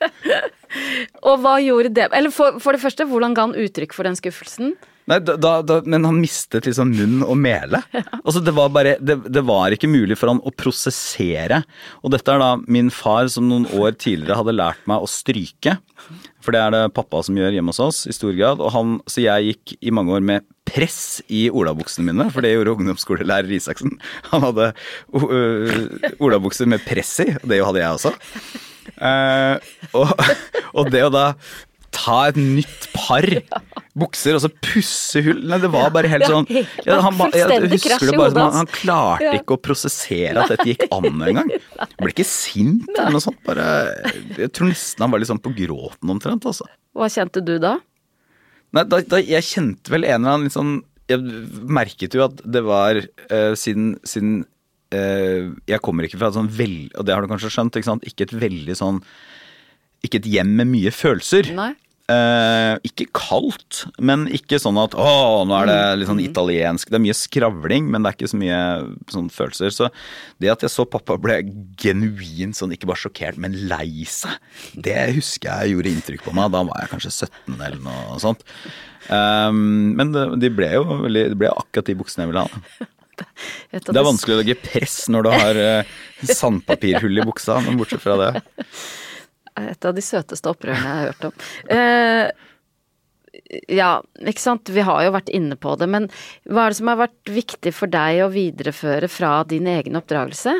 Og 1.28 1.42
hva 1.42 1.58
gjorde 1.60 1.92
det 1.92 2.06
Eller 2.16 2.32
for, 2.32 2.56
for 2.62 2.72
det 2.72 2.80
første, 2.80 3.04
hvordan 3.08 3.36
ga 3.36 3.48
han 3.48 3.58
uttrykk 3.60 3.92
for 3.96 4.08
den 4.08 4.16
skuffelsen? 4.18 4.72
Nei, 5.10 5.18
da, 5.18 5.34
da, 5.66 5.80
men 5.82 6.06
han 6.06 6.20
mistet 6.22 6.68
liksom 6.68 6.92
munn 6.94 7.24
og 7.26 7.34
mele. 7.38 7.82
Altså, 8.22 8.38
det 8.44 8.52
var 8.54 8.70
bare 8.70 8.94
det, 9.02 9.16
det 9.34 9.42
var 9.44 9.74
ikke 9.74 9.90
mulig 9.90 10.14
for 10.18 10.30
han 10.30 10.40
å 10.46 10.52
prosessere. 10.54 11.62
Og 12.06 12.12
dette 12.14 12.30
er 12.30 12.38
da 12.38 12.52
min 12.70 12.90
far 12.94 13.26
som 13.32 13.48
noen 13.50 13.66
år 13.74 13.96
tidligere 13.98 14.38
hadde 14.38 14.54
lært 14.54 14.84
meg 14.90 15.02
å 15.02 15.10
stryke. 15.10 15.74
For 16.42 16.54
det 16.54 16.62
er 16.62 16.74
det 16.74 16.94
pappa 16.94 17.22
som 17.26 17.38
gjør 17.38 17.56
hjemme 17.56 17.74
hos 17.74 17.82
oss 17.82 18.00
i 18.06 18.14
stor 18.14 18.34
grad. 18.38 18.62
Og 18.62 18.70
han, 18.74 18.96
så 19.10 19.24
jeg 19.24 19.50
gikk 19.50 19.74
i 19.82 19.94
mange 19.94 20.14
år 20.14 20.22
med 20.26 20.46
press 20.68 21.20
i 21.26 21.48
olabuksene 21.50 22.06
mine, 22.08 22.28
for 22.32 22.44
det 22.44 22.54
gjorde 22.54 22.76
ungdomsskolelærer 22.78 23.50
Isaksen. 23.58 23.98
Han 24.30 24.46
hadde 24.46 24.70
uh, 25.18 26.12
olabukser 26.22 26.70
med 26.70 26.84
press 26.86 27.18
i, 27.26 27.32
og 27.40 27.50
det 27.50 27.58
hadde 27.66 27.82
jeg 27.82 27.98
også. 27.98 28.14
Eh, 28.96 29.74
og, 29.98 30.12
og 30.78 30.90
det 30.92 31.04
å 31.06 31.12
da 31.12 31.26
ta 31.92 32.16
et 32.30 32.38
nytt 32.40 32.86
par 32.94 33.26
bukser 33.98 34.36
og 34.36 34.42
så 34.44 34.48
pusse 34.64 35.20
hull 35.24 35.42
Nei, 35.48 35.58
det 35.60 35.68
var 35.72 35.90
bare 35.92 36.08
helt 36.08 36.24
sånn 36.24 36.46
ja, 36.48 36.96
han, 37.04 37.18
jeg 37.34 37.68
husker 37.68 38.06
det 38.08 38.16
bare 38.16 38.32
som 38.32 38.40
han, 38.40 38.56
han 38.62 38.70
klarte 38.72 39.32
ikke 39.36 39.58
å 39.58 39.60
prosessere 39.62 40.40
at 40.40 40.54
dette 40.54 40.66
gikk 40.72 40.86
an 40.88 41.10
engang. 41.12 41.50
Ble 42.00 42.12
ikke 42.14 42.26
sint 42.26 42.88
eller 42.94 43.18
noe 43.18 43.24
sånt. 43.24 43.40
Bare, 43.44 43.66
jeg 44.38 44.50
tror 44.56 44.70
nesten 44.70 45.04
han 45.04 45.12
var 45.12 45.22
litt 45.22 45.30
sånn 45.30 45.42
på 45.42 45.52
gråten 45.56 46.14
omtrent, 46.14 46.46
altså. 46.48 46.66
Hva 46.96 47.08
kjente 47.12 47.42
du 47.44 47.58
da? 47.62 47.76
Nei, 48.72 48.86
da, 48.88 49.02
da, 49.04 49.20
jeg 49.20 49.44
kjente 49.44 49.92
vel 49.92 50.06
en 50.08 50.22
eller 50.22 50.32
annen 50.32 50.48
litt 50.48 50.56
sånn 50.56 50.78
Jeg 51.12 51.20
merket 51.68 52.16
jo 52.16 52.24
at 52.24 52.40
det 52.48 52.62
var 52.64 53.02
uh, 53.02 53.52
siden, 53.58 53.98
siden 54.08 54.42
Jeg 54.92 55.82
kommer 55.84 56.08
ikke 56.08 56.20
fra 56.20 56.32
et 56.32 56.36
sånn 56.38 56.50
vel... 56.52 56.76
Og 56.98 57.06
det 57.06 57.14
har 57.14 57.24
du 57.24 57.30
kanskje 57.30 57.52
skjønt, 57.54 57.78
ikke? 57.78 57.98
Ikke 58.08 58.26
et 58.28 58.34
veldig 58.42 58.76
sånn 58.76 58.98
Ikke 60.04 60.20
et 60.20 60.28
hjem 60.28 60.52
med 60.58 60.68
mye 60.72 60.92
følelser. 60.94 61.52
Nei. 61.56 61.72
Eh, 62.10 62.74
ikke 62.88 63.06
kaldt, 63.14 63.84
men 64.02 64.24
ikke 64.34 64.58
sånn 64.60 64.78
at 64.80 64.96
å, 64.98 65.44
nå 65.46 65.54
er 65.60 65.68
det 65.68 65.76
litt 66.00 66.10
sånn 66.10 66.22
italiensk. 66.22 66.90
Det 66.90 66.98
er 66.98 67.04
mye 67.04 67.16
skravling, 67.16 67.86
men 67.92 68.02
det 68.02 68.10
er 68.10 68.16
ikke 68.16 68.30
så 68.32 68.40
mye 68.40 68.60
sånn 69.12 69.28
følelser. 69.32 69.74
Så 69.74 69.88
det 70.42 70.50
at 70.52 70.64
jeg 70.66 70.74
så 70.74 70.86
pappa 70.88 71.16
ble 71.22 71.38
genuint 71.80 72.58
sånn, 72.58 72.74
ikke 72.74 72.90
bare 72.90 73.04
sjokkert, 73.04 73.38
men 73.40 73.54
lei 73.70 74.02
seg, 74.10 74.34
det 74.74 74.98
husker 75.16 75.62
jeg 75.62 75.76
gjorde 75.76 75.92
inntrykk 75.94 76.26
på 76.26 76.34
meg. 76.36 76.50
Da 76.54 76.64
var 76.68 76.82
jeg 76.82 76.92
kanskje 76.96 77.14
17 77.14 77.54
eller 77.54 77.78
noe 77.86 78.18
sånt. 78.22 78.42
Um, 79.06 79.94
men 79.98 80.12
det, 80.14 80.26
de 80.42 80.50
ble 80.54 80.72
jo 80.74 80.84
veldig, 81.06 81.28
det 81.32 81.38
ble 81.38 81.54
akkurat 81.54 81.88
de 81.88 81.98
buksene 82.02 82.26
jeg 82.26 82.32
ville 82.32 82.44
ha. 82.44 82.90
Et 83.72 83.84
Det 83.84 83.98
er 83.98 84.06
vanskelig 84.06 84.36
å 84.36 84.40
legge 84.40 84.58
press 84.60 84.96
når 85.12 85.26
du 85.26 85.30
har 85.32 85.60
eh, 85.60 85.90
sandpapirhull 86.28 87.20
i 87.22 87.26
buksa, 87.26 87.58
men 87.64 87.78
bortsett 87.80 88.02
fra 88.04 88.16
det. 88.20 88.30
Et 89.60 89.84
av 89.84 89.92
de 89.96 90.04
søteste 90.04 90.48
opprørene 90.48 90.80
jeg 90.80 90.96
har 90.96 91.10
hørt 91.10 91.28
om. 91.28 91.46
Eh, 91.76 92.48
ja, 93.72 93.92
ikke 94.20 94.42
sant. 94.42 94.72
Vi 94.72 94.84
har 94.84 95.04
jo 95.04 95.14
vært 95.14 95.32
inne 95.32 95.56
på 95.60 95.74
det, 95.80 95.88
men 95.90 96.08
hva 96.48 96.66
er 96.66 96.72
det 96.72 96.80
som 96.80 96.90
har 96.92 97.00
vært 97.04 97.32
viktig 97.32 97.72
for 97.76 97.92
deg 97.92 98.22
å 98.24 98.32
videreføre 98.32 99.08
fra 99.12 99.40
din 99.48 99.68
egen 99.70 99.98
oppdragelse? 100.00 100.58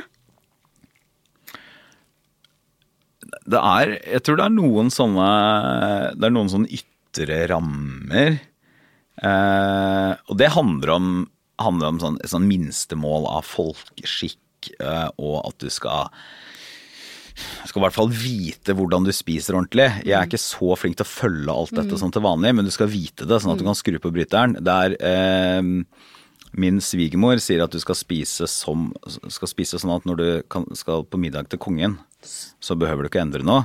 Det 3.48 3.58
er 3.58 3.96
Jeg 3.96 4.22
tror 4.26 4.38
det 4.38 4.44
er 4.44 4.54
noen 4.54 4.90
sånne 4.92 5.28
Det 6.18 6.26
er 6.26 6.34
noen 6.34 6.50
sånne 6.52 6.68
ytre 6.76 7.38
rammer. 7.50 8.40
Eh, 9.22 10.12
og 10.28 10.38
det 10.40 10.52
handler 10.54 10.92
om, 10.96 11.08
handler 11.66 11.92
om 11.92 12.00
sånn, 12.02 12.20
sånn 12.28 12.48
minstemål 12.48 13.28
av 13.30 13.46
folkeskikk, 13.48 14.72
eh, 14.78 15.08
og 15.18 15.42
at 15.46 15.58
du 15.62 15.70
skal 15.72 16.10
skal 17.32 17.80
i 17.80 17.84
hvert 17.86 17.96
fall 17.96 18.10
vite 18.12 18.74
hvordan 18.76 19.06
du 19.06 19.12
spiser 19.14 19.56
ordentlig. 19.56 19.86
Jeg 20.04 20.16
er 20.18 20.28
ikke 20.28 20.40
så 20.40 20.74
flink 20.76 20.98
til 20.98 21.06
å 21.06 21.12
følge 21.12 21.54
alt 21.54 21.72
dette 21.78 21.98
sånn 21.98 22.12
til 22.12 22.24
vanlig, 22.26 22.52
men 22.58 22.68
du 22.68 22.72
skal 22.74 22.90
vite 22.92 23.24
det, 23.24 23.38
sånn 23.40 23.54
at 23.54 23.62
du 23.62 23.64
kan 23.66 23.78
skru 23.78 23.96
på 24.02 24.12
bryteren. 24.12 24.58
Der 24.60 24.96
eh, 25.00 25.62
min 26.52 26.80
svigermor 26.84 27.40
sier 27.40 27.64
at 27.64 27.72
du 27.72 27.80
skal 27.80 27.96
spise, 27.98 28.48
som, 28.50 28.90
skal 29.08 29.50
spise 29.50 29.80
sånn 29.80 29.94
at 29.96 30.08
når 30.08 30.20
du 30.20 30.28
kan, 30.52 30.68
skal 30.76 31.06
på 31.08 31.20
middag 31.20 31.48
til 31.52 31.62
kongen, 31.62 31.96
så 32.22 32.76
behøver 32.78 33.06
du 33.06 33.10
ikke 33.10 33.24
endre 33.24 33.46
noe. 33.46 33.64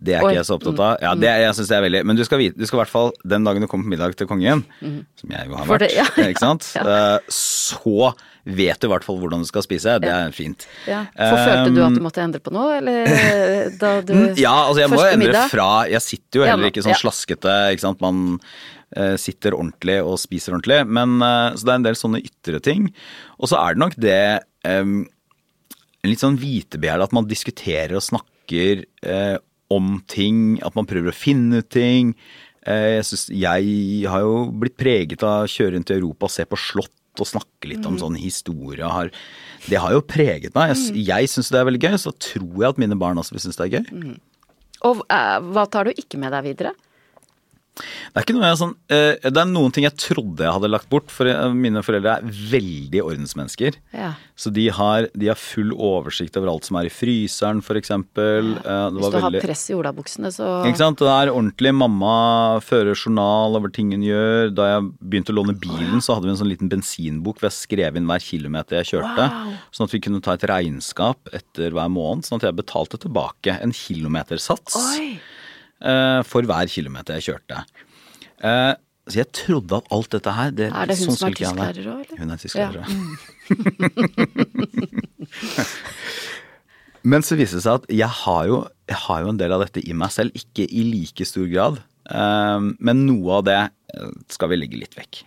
Det 0.00 0.14
er 0.16 0.22
ikke 0.22 0.30
Oi. 0.32 0.36
jeg 0.38 0.46
så 0.48 0.56
opptatt 0.56 0.78
av. 0.80 0.94
Ja, 1.04 1.10
det, 1.20 1.28
jeg 1.42 1.54
synes 1.58 1.68
det 1.68 1.76
er 1.76 1.82
veldig 1.84 2.00
Men 2.08 2.16
du 2.16 2.22
skal 2.24 2.38
vite, 2.40 2.56
du 2.56 2.64
skal 2.64 2.78
i 2.78 2.80
hvert 2.80 2.92
fall 2.94 3.10
den 3.28 3.44
dagen 3.44 3.60
du 3.60 3.68
kommer 3.68 3.84
på 3.84 3.92
middag 3.92 4.14
til 4.16 4.28
kongen, 4.30 4.62
som 4.80 5.34
jeg 5.34 5.50
jo 5.50 5.58
har 5.58 5.66
vært, 5.68 5.84
det- 5.84 5.92
ja. 5.98 6.06
ikke 6.30 6.40
sant, 6.40 6.70
Ja. 6.78 7.18
så 7.28 8.14
vet 8.48 8.80
du 8.80 8.86
i 8.88 8.90
hvert 8.94 9.04
fall 9.04 9.18
hvordan 9.20 9.42
du 9.44 9.48
skal 9.50 9.62
spise. 9.66 9.98
Det 10.00 10.08
er 10.08 10.32
fint. 10.32 10.64
Ja. 10.88 11.02
Forfølte 11.12 11.74
du 11.76 11.82
at 11.84 11.90
Um, 11.90 11.98
du 11.98 12.02
måtte 12.06 12.22
endre 12.24 12.40
på 12.40 12.52
noe, 12.56 12.78
eller 12.78 13.70
da 13.82 13.90
du 14.00 14.14
ja, 14.40 14.54
altså 14.70 14.80
jeg 14.86 14.90
må 14.94 15.02
jo 15.02 15.10
endre 15.12 15.26
middag? 15.28 15.50
fra 15.52 15.68
Jeg 15.92 16.00
sitter 16.06 16.40
jo 16.40 16.48
heller 16.48 16.72
ikke 16.72 16.84
sånn 16.86 16.96
slaskete, 17.02 17.54
ikke 17.76 17.84
sant. 17.84 18.00
Man 18.00 18.22
uh, 18.96 19.16
sitter 19.20 19.52
ordentlig 19.58 19.98
og 20.00 20.16
spiser 20.22 20.56
ordentlig. 20.56 20.80
Men 20.88 21.20
uh, 21.20 21.52
Så 21.52 21.68
det 21.68 21.74
er 21.76 21.82
en 21.82 21.88
del 21.90 22.00
sånne 22.00 22.22
ytre 22.24 22.62
ting. 22.64 22.88
Og 23.36 23.52
så 23.52 23.60
er 23.60 23.76
det 23.76 23.84
nok 23.84 23.98
det 24.00 24.18
um, 24.64 25.02
en 26.00 26.08
litt 26.08 26.24
sånn 26.24 26.40
vitebegjær 26.40 27.04
at 27.04 27.12
man 27.12 27.28
diskuterer 27.28 27.92
og 27.98 28.00
snakker 28.06 28.86
eh, 29.04 29.34
om 29.72 29.98
ting. 30.10 30.58
At 30.66 30.76
man 30.78 30.88
prøver 30.90 31.12
å 31.12 31.16
finne 31.16 31.62
ut 31.62 31.70
ting. 31.72 32.14
Eh, 32.66 32.96
jeg, 32.98 33.06
synes, 33.10 33.26
jeg 33.32 34.08
har 34.10 34.24
jo 34.26 34.48
blitt 34.62 34.78
preget 34.80 35.24
av 35.26 35.44
å 35.44 35.50
kjøre 35.50 35.76
rundt 35.76 35.92
i 35.92 35.98
Europa 35.98 36.28
og 36.28 36.34
se 36.34 36.46
på 36.48 36.58
slott 36.60 36.96
og 37.20 37.28
snakke 37.28 37.68
litt 37.72 37.86
om 37.88 37.98
sånn 38.00 38.16
historie. 38.20 38.86
Har, 38.86 39.10
det 39.66 39.80
har 39.82 39.94
jo 39.96 40.04
preget 40.06 40.54
meg. 40.56 40.74
Jeg, 40.74 41.04
jeg 41.08 41.30
syns 41.32 41.50
det 41.52 41.60
er 41.60 41.66
veldig 41.68 41.82
gøy, 41.82 41.96
så 42.00 42.12
tror 42.16 42.62
jeg 42.62 42.68
at 42.70 42.80
mine 42.80 42.98
barn 43.00 43.20
også 43.20 43.36
vil 43.36 43.44
synes 43.44 43.58
det 43.60 43.66
er 43.66 43.80
gøy. 43.80 44.12
Og 44.88 45.02
eh, 45.12 45.36
hva 45.50 45.66
tar 45.68 45.88
du 45.88 45.96
ikke 45.96 46.20
med 46.20 46.32
deg 46.36 46.46
videre? 46.52 46.74
Det 47.80 48.18
er 48.18 48.24
ikke 48.26 48.34
noe 48.34 48.48
jeg 48.50 48.58
sånn 48.60 48.72
eh, 48.92 49.28
Det 49.30 49.38
er 49.40 49.48
noen 49.48 49.72
ting 49.72 49.86
jeg 49.86 49.96
trodde 50.02 50.44
jeg 50.44 50.52
hadde 50.56 50.70
lagt 50.70 50.88
bort, 50.92 51.08
for 51.12 51.28
eh, 51.30 51.54
mine 51.54 51.82
foreldre 51.86 52.18
er 52.18 52.26
veldig 52.50 53.02
ordensmennesker. 53.06 53.78
Ja. 53.96 54.10
Så 54.38 54.52
de 54.54 54.66
har, 54.74 55.06
de 55.14 55.30
har 55.30 55.38
full 55.38 55.72
oversikt 55.76 56.36
over 56.40 56.50
alt 56.52 56.68
som 56.68 56.80
er 56.80 56.88
i 56.88 56.92
fryseren, 56.92 57.62
f.eks. 57.62 57.92
Uh, 57.94 58.90
Hvis 58.96 59.14
du 59.14 59.18
har 59.22 59.38
press 59.40 59.64
i 59.70 59.76
olabuksene, 59.78 60.32
så 60.34 60.50
Ikke 60.68 60.82
sant? 60.82 61.00
Det 61.00 61.12
er 61.12 61.32
ordentlig. 61.32 61.72
Mamma 61.76 62.60
fører 62.64 62.98
journal 62.98 63.58
over 63.58 63.72
ting 63.72 63.94
hun 63.94 64.04
gjør. 64.04 64.52
Da 64.56 64.68
jeg 64.74 64.90
begynte 65.00 65.34
å 65.34 65.38
låne 65.40 65.56
bilen, 65.60 66.02
så 66.04 66.16
hadde 66.16 66.28
vi 66.28 66.34
en 66.34 66.40
sånn 66.42 66.52
liten 66.52 66.72
bensinbok 66.72 67.40
hvor 67.40 67.50
jeg 67.50 67.58
skrev 67.60 68.00
inn 68.00 68.08
hver 68.10 68.24
kilometer 68.24 68.80
jeg 68.80 68.94
kjørte. 68.94 69.28
Wow. 69.30 69.58
Sånn 69.76 69.88
at 69.88 69.96
vi 69.96 70.02
kunne 70.04 70.24
ta 70.24 70.36
et 70.36 70.48
regnskap 70.50 71.32
etter 71.36 71.76
hver 71.76 71.92
måned, 71.92 72.26
sånn 72.26 72.42
at 72.42 72.50
jeg 72.50 72.60
betalte 72.60 73.00
tilbake 73.00 73.60
en 73.60 73.76
kilometersats 73.76 74.76
Oi! 74.80 75.14
Eh, 75.82 76.20
for 76.28 76.42
hver 76.48 76.66
kilometer 76.72 77.14
jeg 77.18 77.26
kjørte. 77.30 77.64
Eh, 78.44 78.74
så 79.10 79.14
jeg 79.22 79.28
trodde 79.34 79.74
at 79.80 79.86
alt 79.96 80.10
dette 80.14 80.32
her 80.36 80.50
det, 80.54 80.68
Er 80.70 80.86
det 80.86 80.96
hun 81.00 81.06
sånn 81.10 81.18
som 81.18 81.28
er 81.30 81.34
tysklærer 81.40 81.86
òg, 81.90 82.00
eller? 82.04 82.18
Hun 82.20 82.30
er 82.30 82.36
Ja. 82.36 82.40
tysklærer. 82.44 82.84
Men 87.10 87.24
så 87.24 87.36
viser 87.38 87.56
det 87.58 87.64
seg 87.64 87.78
at 87.80 87.86
jeg 87.96 88.12
har, 88.20 88.42
jo, 88.50 88.58
jeg 88.90 88.98
har 89.06 89.22
jo 89.24 89.30
en 89.32 89.38
del 89.40 89.52
av 89.56 89.62
dette 89.64 89.80
i 89.88 89.94
meg 89.96 90.12
selv, 90.12 90.34
ikke 90.36 90.66
i 90.68 90.82
like 90.84 91.24
stor 91.26 91.46
grad. 91.48 91.78
Eh, 92.12 92.58
men 92.76 93.04
noe 93.06 93.38
av 93.38 93.44
det 93.48 93.60
skal 94.30 94.50
vi 94.52 94.58
legge 94.60 94.78
litt 94.78 94.94
vekk, 94.98 95.22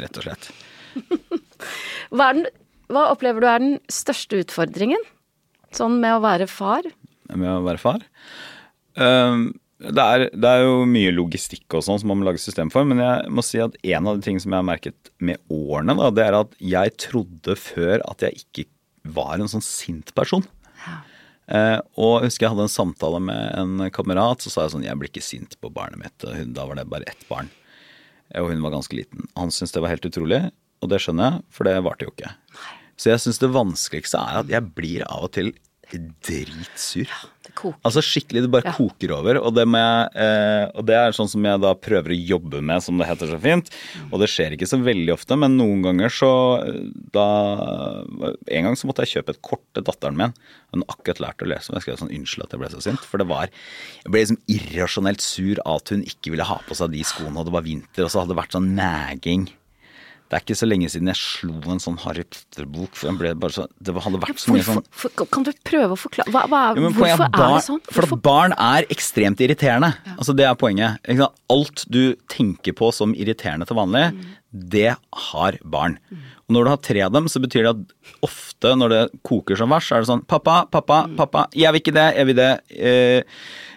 rett 0.00 0.16
og 0.18 0.24
slett. 0.26 0.48
Hva, 2.14 2.32
den, 2.36 2.46
hva 2.92 3.02
opplever 3.12 3.40
du 3.42 3.46
er 3.50 3.60
den 3.62 3.76
største 3.92 4.40
utfordringen? 4.42 5.00
Sånn 5.74 6.00
med 6.02 6.16
å 6.16 6.22
være 6.24 6.46
far? 6.50 6.82
med 7.34 7.48
å 7.50 7.62
være 7.64 7.80
far. 7.82 8.02
Um, 9.00 9.48
det, 9.92 10.04
er, 10.04 10.22
det 10.32 10.50
er 10.50 10.62
jo 10.64 10.84
mye 10.88 11.12
logistikk 11.14 11.74
og 11.76 11.84
sånn 11.86 11.98
som 12.00 12.10
man 12.12 12.20
må 12.22 12.28
lage 12.30 12.40
system 12.42 12.70
for, 12.72 12.86
men 12.88 13.00
jeg 13.02 13.30
må 13.34 13.42
si 13.44 13.60
at 13.62 13.74
en 13.84 14.08
av 14.10 14.18
de 14.18 14.24
tingene 14.26 14.42
som 14.44 14.54
jeg 14.54 14.60
har 14.62 14.68
merket 14.68 15.10
med 15.20 15.40
årene, 15.52 15.96
da, 15.98 16.10
det 16.14 16.24
er 16.28 16.36
at 16.40 16.54
jeg 16.60 16.94
trodde 17.04 17.56
før 17.60 18.04
at 18.08 18.24
jeg 18.26 18.44
ikke 18.44 18.66
var 19.16 19.36
en 19.42 19.50
sånn 19.52 19.64
sint 19.64 20.14
person. 20.16 20.44
Eh, 21.44 21.76
og 22.00 22.22
jeg 22.22 22.30
husker 22.30 22.46
jeg 22.46 22.54
hadde 22.54 22.64
en 22.70 22.72
samtale 22.72 23.18
med 23.20 23.50
en 23.60 23.90
kamerat, 23.92 24.40
så 24.40 24.48
sa 24.48 24.62
jeg 24.64 24.72
sånn 24.72 24.86
Jeg 24.86 24.96
blir 24.96 25.10
ikke 25.10 25.20
sint 25.26 25.58
på 25.60 25.68
barnet 25.74 26.00
mitt. 26.00 26.24
Og 26.24 26.32
hun, 26.38 26.54
da 26.56 26.64
var 26.70 26.78
det 26.80 26.86
bare 26.88 27.04
ett 27.10 27.26
barn. 27.28 27.50
Eh, 28.32 28.40
Og 28.40 28.48
hun 28.54 28.62
var 28.64 28.72
ganske 28.72 28.96
liten. 28.96 29.26
Han 29.36 29.52
syntes 29.52 29.74
det 29.76 29.82
var 29.84 29.92
helt 29.92 30.08
utrolig, 30.08 30.40
og 30.80 30.88
det 30.92 31.02
skjønner 31.04 31.34
jeg, 31.34 31.44
for 31.52 31.68
det 31.68 31.76
varte 31.84 32.08
jo 32.08 32.14
ikke. 32.14 32.32
Så 32.96 33.10
jeg 33.12 33.20
syns 33.26 33.42
det 33.42 33.52
vanskeligste 33.52 34.22
er 34.24 34.40
at 34.40 34.54
jeg 34.54 34.70
blir 34.76 35.04
av 35.04 35.26
og 35.28 35.34
til 35.36 35.52
dritsur. 36.24 37.10
Det 37.10 37.33
koker. 37.54 37.78
Altså 37.84 38.02
skikkelig, 38.04 38.42
det 38.44 38.50
bare 38.50 38.64
Ja. 38.68 38.72
koker 38.76 39.12
over. 39.16 39.38
Og 39.42 39.54
det, 39.54 39.66
med, 39.68 40.10
eh, 40.14 40.66
og 40.74 40.84
det 40.86 40.94
er 40.96 41.12
sånn 41.16 41.28
som 41.30 41.42
jeg 41.44 41.60
da 41.60 41.74
prøver 41.74 42.10
å 42.14 42.26
jobbe 42.26 42.60
med, 42.62 42.82
som 42.82 42.98
det 42.98 43.06
heter 43.08 43.26
så 43.32 43.40
fint. 43.40 43.70
Og 44.12 44.20
det 44.20 44.28
skjer 44.28 44.52
ikke 44.56 44.68
så 44.68 44.78
veldig 44.82 45.12
ofte, 45.14 45.36
men 45.38 45.56
noen 45.56 45.82
ganger 45.82 46.08
så 46.12 46.32
eh, 46.66 46.90
da 47.12 47.28
En 48.50 48.64
gang 48.64 48.74
så 48.76 48.86
måtte 48.86 49.04
jeg 49.06 49.22
kjøpe 49.22 49.30
et 49.34 49.42
kort 49.42 49.62
til 49.74 49.82
datteren 49.84 50.16
min. 50.16 50.34
Hun 50.72 50.82
har 50.86 50.96
akkurat 50.96 51.20
lært 51.20 51.42
å 51.44 51.48
lese, 51.48 51.70
og 51.70 51.76
jeg 51.80 51.82
skrev 51.86 51.98
sånn 52.02 52.12
'unnskyld 52.14 52.44
at 52.44 52.50
jeg 52.50 52.60
ble 52.60 52.68
så 52.68 52.82
sint'. 52.82 53.04
For 53.04 53.18
det 53.18 53.26
var 53.28 53.48
Jeg 54.04 54.10
ble 54.12 54.20
liksom 54.20 54.40
irrasjonelt 54.48 55.20
sur 55.20 55.56
av 55.66 55.76
at 55.76 55.88
hun 55.90 56.02
ikke 56.02 56.30
ville 56.32 56.44
ha 56.44 56.58
på 56.66 56.74
seg 56.74 56.90
de 56.92 57.02
skoene, 57.02 57.36
og 57.38 57.44
det 57.46 57.52
var 57.52 57.62
vinter, 57.62 58.04
og 58.04 58.10
så 58.10 58.20
hadde 58.20 58.34
det 58.34 58.42
vært 58.42 58.52
sånn 58.52 58.74
næging. 58.76 59.48
Det 60.30 60.38
er 60.38 60.42
ikke 60.46 60.56
så 60.56 60.66
lenge 60.66 60.88
siden 60.90 61.10
jeg 61.12 61.18
slo 61.20 61.58
en 61.70 61.78
sånn 61.82 61.98
Harry 62.00 62.24
Potter-bok, 62.24 62.94
for 62.96 63.10
den 63.10 63.18
ble 63.20 63.34
bare 63.38 63.52
så 63.52 63.66
Det 63.78 63.92
hadde 63.94 64.20
vært 64.22 64.40
så 64.40 64.54
mye 64.54 64.64
sånn 64.66 64.80
for, 64.90 65.10
kan 65.30 65.44
du 65.46 65.50
prøve 65.68 65.92
å 65.94 65.98
forklare 66.00 66.32
hva, 66.32 66.46
hva, 66.48 66.62
jo, 66.78 66.88
Hvorfor 66.96 67.26
er, 67.26 67.28
barn, 67.28 67.50
er 67.52 67.58
det 67.58 67.66
sånn? 67.68 67.82
For 67.92 68.08
at 68.08 68.22
barn 68.24 68.54
er 68.56 68.88
ekstremt 68.90 69.42
irriterende. 69.44 69.92
Altså 70.16 70.34
Det 70.34 70.46
er 70.48 70.54
poenget. 70.58 70.98
Alt 71.52 71.84
du 71.92 72.14
tenker 72.32 72.72
på 72.74 72.88
som 72.96 73.12
irriterende 73.14 73.66
til 73.68 73.76
vanlig, 73.76 74.06
Mm. 74.14 74.24
det 74.70 74.96
har 75.30 75.58
barn. 75.64 75.98
Og 76.48 76.54
når 76.54 76.64
du 76.64 76.70
har 76.70 76.76
tre 76.78 77.00
av 77.02 77.12
dem, 77.12 77.24
så 77.26 77.40
betyr 77.42 77.64
det 77.64 77.70
at 77.74 78.20
ofte 78.22 78.74
når 78.78 78.88
det 78.94 79.20
koker 79.26 79.56
som 79.58 79.70
verst, 79.70 79.88
så 79.90 79.96
er 79.96 80.00
det 80.04 80.08
sånn 80.08 80.26
Pappa, 80.26 80.64
pappa, 80.70 81.06
Mm. 81.08 81.16
pappa. 81.16 81.46
Jeg 81.52 81.72
vil 81.72 81.80
ikke 81.80 81.94
det, 81.94 82.16
jeg 82.16 82.26
vil 82.26 82.34
det. 82.36 82.60
Eh, 82.70 83.22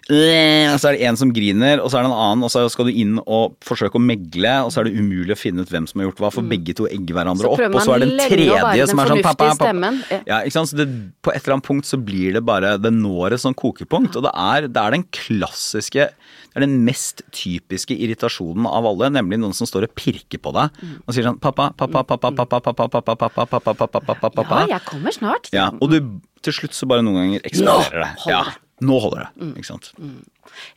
og 0.07 0.77
så 0.79 0.87
er 0.89 0.95
det 0.95 1.07
en 1.09 1.17
som 1.19 1.31
griner, 1.35 1.81
og 1.83 1.89
så 1.91 1.99
er 1.99 2.05
det 2.05 2.11
en 2.11 2.15
annen, 2.15 2.45
og 2.47 2.51
så 2.53 2.61
skal 2.71 2.87
du 2.87 2.93
inn 2.95 3.17
og 3.25 3.57
forsøke 3.67 3.99
å 3.99 4.03
megle, 4.03 4.53
og 4.63 4.71
så 4.71 4.79
er 4.81 4.87
det 4.87 4.93
umulig 5.01 5.35
å 5.35 5.39
finne 5.39 5.65
ut 5.65 5.71
hvem 5.73 5.87
som 5.89 5.99
har 5.99 6.07
gjort 6.07 6.21
hva, 6.23 6.29
for 6.31 6.47
begge 6.47 6.75
to 6.77 6.87
egger 6.87 7.17
hverandre 7.17 7.47
Mm. 7.47 7.53
Opp, 7.53 7.75
og 7.75 7.81
så 7.83 7.95
er 7.95 7.99
det 8.03 8.07
en 8.07 8.21
tredje 8.31 8.87
som 8.87 8.99
er 9.03 9.11
sånn 9.11 9.23
pappa, 9.25 9.49
pappa. 9.59 9.91
Ja. 10.27 10.39
Ikke 10.47 10.55
sant? 10.55 10.71
Så 10.71 10.77
det, 10.79 10.87
på 11.23 11.31
et 11.33 11.41
eller 11.43 11.57
annet 11.57 11.67
punkt 11.67 11.85
så 11.89 11.99
blir 11.99 12.33
det 12.37 12.43
bare 12.45 12.77
Det 12.79 12.91
når 12.93 13.33
et 13.35 13.43
sånn 13.43 13.55
kokepunkt. 13.57 14.15
Og 14.15 14.23
det 14.23 14.31
er, 14.33 14.67
det 14.67 14.81
er 14.81 14.91
den 14.95 15.03
klassiske 15.15 16.07
Det 16.07 16.55
er 16.55 16.65
den 16.65 16.83
mest 16.85 17.21
typiske 17.31 17.95
irritasjonen 17.95 18.65
av 18.67 18.85
alle, 18.89 19.09
nemlig 19.13 19.39
noen 19.39 19.53
som 19.53 19.67
står 19.69 19.87
og 19.89 19.95
pirker 19.95 20.39
på 20.41 20.53
deg 20.55 20.69
og 21.05 21.13
sier 21.13 21.27
sånn 21.27 21.39
Pappa, 21.39 21.69
pappa, 21.77 22.03
pappa, 22.03 22.31
pappa, 22.31 22.59
pappa, 22.63 22.87
pappa, 22.87 23.01
pappa, 23.15 23.29
pappa, 23.37 23.59
pappa, 23.59 23.75
pappa, 23.75 23.99
pappa, 24.15 24.29
pappa, 24.41 24.61
Ja, 24.67 24.77
jeg 24.77 24.85
kommer 24.87 25.11
snart. 25.11 25.49
Ja, 25.53 25.69
og 25.79 25.91
du 25.91 25.99
til 26.41 26.53
slutt 26.53 26.73
så 26.77 26.87
bare 26.89 27.03
noen 27.03 27.17
ganger 27.21 27.47
eksploderer 27.47 28.03
det. 28.03 28.11
Ja. 28.31 28.43
Nå 28.85 28.99
holder 29.01 29.23
det, 29.25 29.47
ikke 29.57 29.65
sant. 29.71 29.87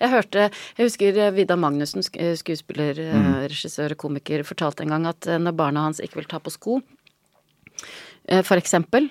Jeg 0.01 0.09
hørte 0.09 0.47
Jeg 0.79 0.87
husker 0.87 1.19
eh, 1.21 1.31
Vidar 1.37 1.59
Magnussen, 1.61 2.01
eh, 2.17 2.33
skuespiller, 2.41 2.97
eh, 2.99 3.13
Mm. 3.21 3.35
regissør 3.53 3.93
og 3.93 3.99
komiker, 3.99 4.43
fortalte 4.43 4.83
en 4.87 4.89
gang 4.95 5.07
at 5.07 5.21
når 5.41 5.53
barna 5.57 5.83
hans 5.85 6.01
ikke 6.01 6.17
vil 6.23 6.25
ta 6.31 6.39
på 6.41 6.51
sko, 6.51 6.81
for 8.45 8.57
eksempel, 8.57 9.11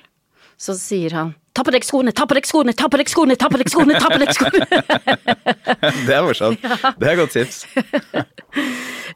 så 0.57 0.73
sier 0.77 1.11
han 1.13 1.35
Ta 1.53 1.63
på 1.65 1.71
deg 1.73 1.83
skoene, 1.83 2.13
ta 2.15 2.23
på 2.25 2.35
deg 2.37 2.45
skoene, 2.47 2.71
ta 2.77 2.87
på 2.87 2.97
deg 3.01 3.09
skoene, 3.09 3.35
ta 3.35 3.49
på 3.49 3.57
deg 3.59 3.67
skoene, 3.67 3.97
ta 3.99 4.07
på 4.07 4.19
deg 4.21 4.29
skoene! 4.31 4.67
Det 6.07 6.13
er 6.15 6.21
morsomt. 6.23 6.61
Det 7.01 7.09
er 7.09 7.17
godt 7.19 7.33
tips. 7.35 7.65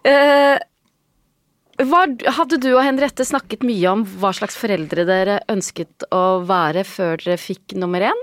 Eh, 0.04 0.58
hva, 1.88 2.00
hadde 2.36 2.58
du 2.60 2.74
og 2.74 2.82
Henriette 2.84 3.24
snakket 3.24 3.64
mye 3.64 3.88
om 3.94 4.02
hva 4.20 4.34
slags 4.36 4.58
foreldre 4.60 5.06
dere 5.08 5.38
ønsket 5.48 6.04
å 6.12 6.42
være 6.44 6.84
før 6.84 7.22
dere 7.24 7.38
fikk 7.40 7.78
nummer 7.80 8.04
én? 8.10 8.20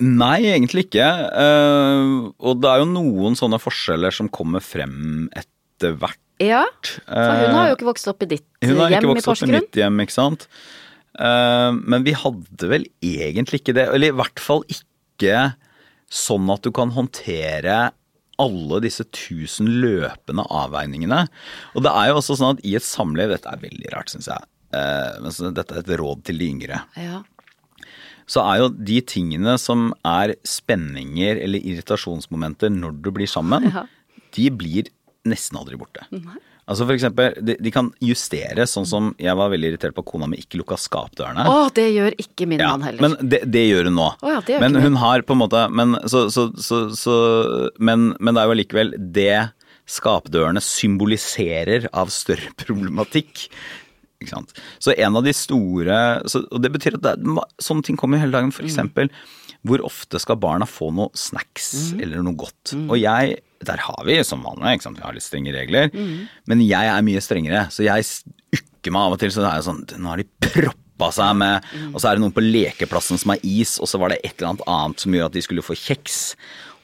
Nei, 0.00 0.38
egentlig 0.48 0.86
ikke. 0.88 1.06
Eh, 1.44 2.12
og 2.40 2.60
det 2.62 2.70
er 2.70 2.82
jo 2.82 2.88
noen 2.88 3.36
sånne 3.38 3.58
forskjeller 3.60 4.14
som 4.16 4.30
kommer 4.32 4.64
frem 4.64 5.28
etter 5.36 5.96
hvert. 6.00 6.18
Ja, 6.40 6.62
for 7.04 7.36
hun 7.36 7.52
har 7.52 7.66
jo 7.68 7.74
ikke 7.76 7.88
vokst 7.90 8.08
opp 8.08 8.22
i 8.24 8.30
ditt 8.30 8.46
hjem 8.64 8.70
i 8.70 8.72
Porsgrunn. 8.72 8.78
Hun 8.78 8.80
har 8.80 8.94
ikke 8.96 9.10
vokst 9.12 9.28
opp 9.28 9.42
i 9.44 9.52
mitt 9.52 9.76
hjem, 9.76 9.98
ikke 10.06 10.16
sant. 10.16 10.46
Eh, 11.20 11.70
men 11.92 12.06
vi 12.06 12.14
hadde 12.16 12.70
vel 12.70 12.86
egentlig 13.04 13.60
ikke 13.60 13.74
det. 13.76 13.88
Eller 13.92 14.14
i 14.14 14.16
hvert 14.16 14.40
fall 14.40 14.64
ikke 14.72 15.34
sånn 16.10 16.48
at 16.54 16.64
du 16.64 16.70
kan 16.74 16.94
håndtere 16.96 17.90
alle 18.40 18.78
disse 18.80 19.04
tusen 19.12 19.68
løpende 19.82 20.46
avveiningene. 20.48 21.26
Og 21.76 21.84
det 21.84 21.92
er 21.92 22.08
jo 22.08 22.22
også 22.22 22.38
sånn 22.40 22.56
at 22.56 22.64
i 22.64 22.72
et 22.78 22.86
samliv, 22.86 23.28
dette 23.34 23.52
er 23.52 23.60
veldig 23.60 23.92
rart, 23.92 24.08
syns 24.14 24.30
jeg. 24.32 24.48
eh, 24.72 25.20
men 25.20 25.34
så 25.34 25.50
dette 25.52 25.76
er 25.76 25.84
et 25.84 25.92
råd 26.00 26.24
til 26.24 26.40
de 26.40 26.48
yngre. 26.54 26.80
Ja. 26.96 27.20
Så 28.30 28.44
er 28.46 28.60
jo 28.62 28.68
de 28.70 29.00
tingene 29.10 29.56
som 29.58 29.88
er 30.06 30.36
spenninger 30.46 31.40
eller 31.42 31.58
irritasjonsmomenter 31.66 32.70
når 32.70 33.00
du 33.02 33.10
blir 33.16 33.26
sammen, 33.30 33.66
Ja. 33.72 33.86
de 34.36 34.50
blir 34.54 34.86
nesten 35.26 35.58
aldri 35.58 35.76
borte. 35.80 36.04
Altså 36.70 36.84
for 36.86 36.94
eksempel, 36.94 37.34
de, 37.42 37.56
de 37.58 37.70
kan 37.74 37.88
justere, 38.00 38.62
sånn 38.70 38.86
som 38.86 39.08
jeg 39.18 39.34
var 39.34 39.50
veldig 39.50 39.72
irritert 39.72 39.94
på 39.96 40.04
at 40.04 40.10
kona 40.12 40.28
mi 40.30 40.38
ikke 40.38 40.60
lukka 40.60 40.76
skapdørene. 40.78 41.42
Å, 41.50 41.64
det 41.74 41.88
gjør 41.90 42.14
ikke 42.22 42.46
min 42.46 42.62
Ja, 42.62 42.68
mann 42.76 42.86
heller. 42.86 43.02
men 43.02 43.28
det, 43.32 43.40
det 43.50 43.64
gjør 43.66 43.88
hun 43.90 43.96
nå. 43.98 44.06
Å 44.22 44.30
ja, 44.36 44.40
det 44.46 44.54
gjør 44.54 44.62
men 44.68 44.78
hun 44.84 44.98
har 45.02 45.24
på 45.26 45.34
en 45.34 45.40
måte 45.42 45.64
Men, 45.74 45.96
så, 46.06 46.28
så, 46.30 46.46
så, 46.62 46.78
så, 46.94 47.16
men, 47.82 48.12
men 48.20 48.36
det 48.38 48.44
er 48.44 48.46
jo 48.46 48.54
allikevel 48.54 48.94
det 49.18 49.32
skapdørene 49.90 50.62
symboliserer 50.62 51.88
av 51.90 52.12
større 52.14 52.52
problematikk. 52.62 53.48
Så 54.78 54.92
en 54.98 55.16
av 55.16 55.24
de 55.24 55.32
store 55.32 56.22
så, 56.28 56.42
Og 56.52 56.60
det 56.62 56.72
betyr 56.72 56.94
at 56.98 57.02
det, 57.02 57.14
sånne 57.62 57.82
ting 57.86 57.96
kommer 57.96 58.18
hele 58.20 58.32
dagen. 58.32 58.52
For 58.52 58.62
Mm. 58.62 58.68
eksempel, 58.68 59.08
hvor 59.66 59.78
ofte 59.84 60.20
skal 60.20 60.36
barna 60.36 60.66
få 60.66 60.92
noe 60.92 61.08
snacks 61.14 61.92
Mm. 61.94 62.02
eller 62.02 62.22
noe 62.22 62.34
godt? 62.36 62.74
Og 62.90 62.98
jeg 63.00 63.40
Der 63.62 63.76
har 63.76 64.04
vi 64.06 64.22
som 64.24 64.42
vanlig, 64.42 64.78
ikke 64.78 64.82
sant, 64.82 64.96
vi 64.96 65.02
har 65.04 65.12
litt 65.12 65.22
strenge 65.22 65.52
regler. 65.52 65.90
Mm. 65.92 66.28
Men 66.46 66.60
jeg 66.60 66.80
er 66.88 67.02
mye 67.02 67.20
strengere, 67.20 67.66
så 67.68 67.84
jeg 67.84 68.04
ukker 68.56 68.90
meg 68.90 69.00
av 69.02 69.12
og 69.12 69.18
til. 69.18 69.28
Så 69.30 69.42
det 69.44 69.50
er 69.52 69.60
jo 69.60 69.72
sånn 69.72 70.00
Nå 70.00 70.08
har 70.08 70.16
de 70.16 70.24
proppa 70.40 71.12
seg 71.12 71.36
med 71.36 71.62
Mm. 71.74 71.94
Og 71.94 72.00
så 72.00 72.08
er 72.08 72.14
det 72.16 72.20
noen 72.22 72.32
på 72.32 72.40
lekeplassen 72.40 73.18
som 73.18 73.30
har 73.30 73.38
is, 73.42 73.78
og 73.78 73.86
så 73.86 73.98
var 73.98 74.08
det 74.10 74.20
et 74.24 74.32
eller 74.40 74.54
annet 74.54 74.66
annet 74.66 75.00
som 75.00 75.12
gjorde 75.12 75.26
at 75.26 75.32
de 75.32 75.40
skulle 75.42 75.62
få 75.62 75.76
kjeks. 75.76 76.36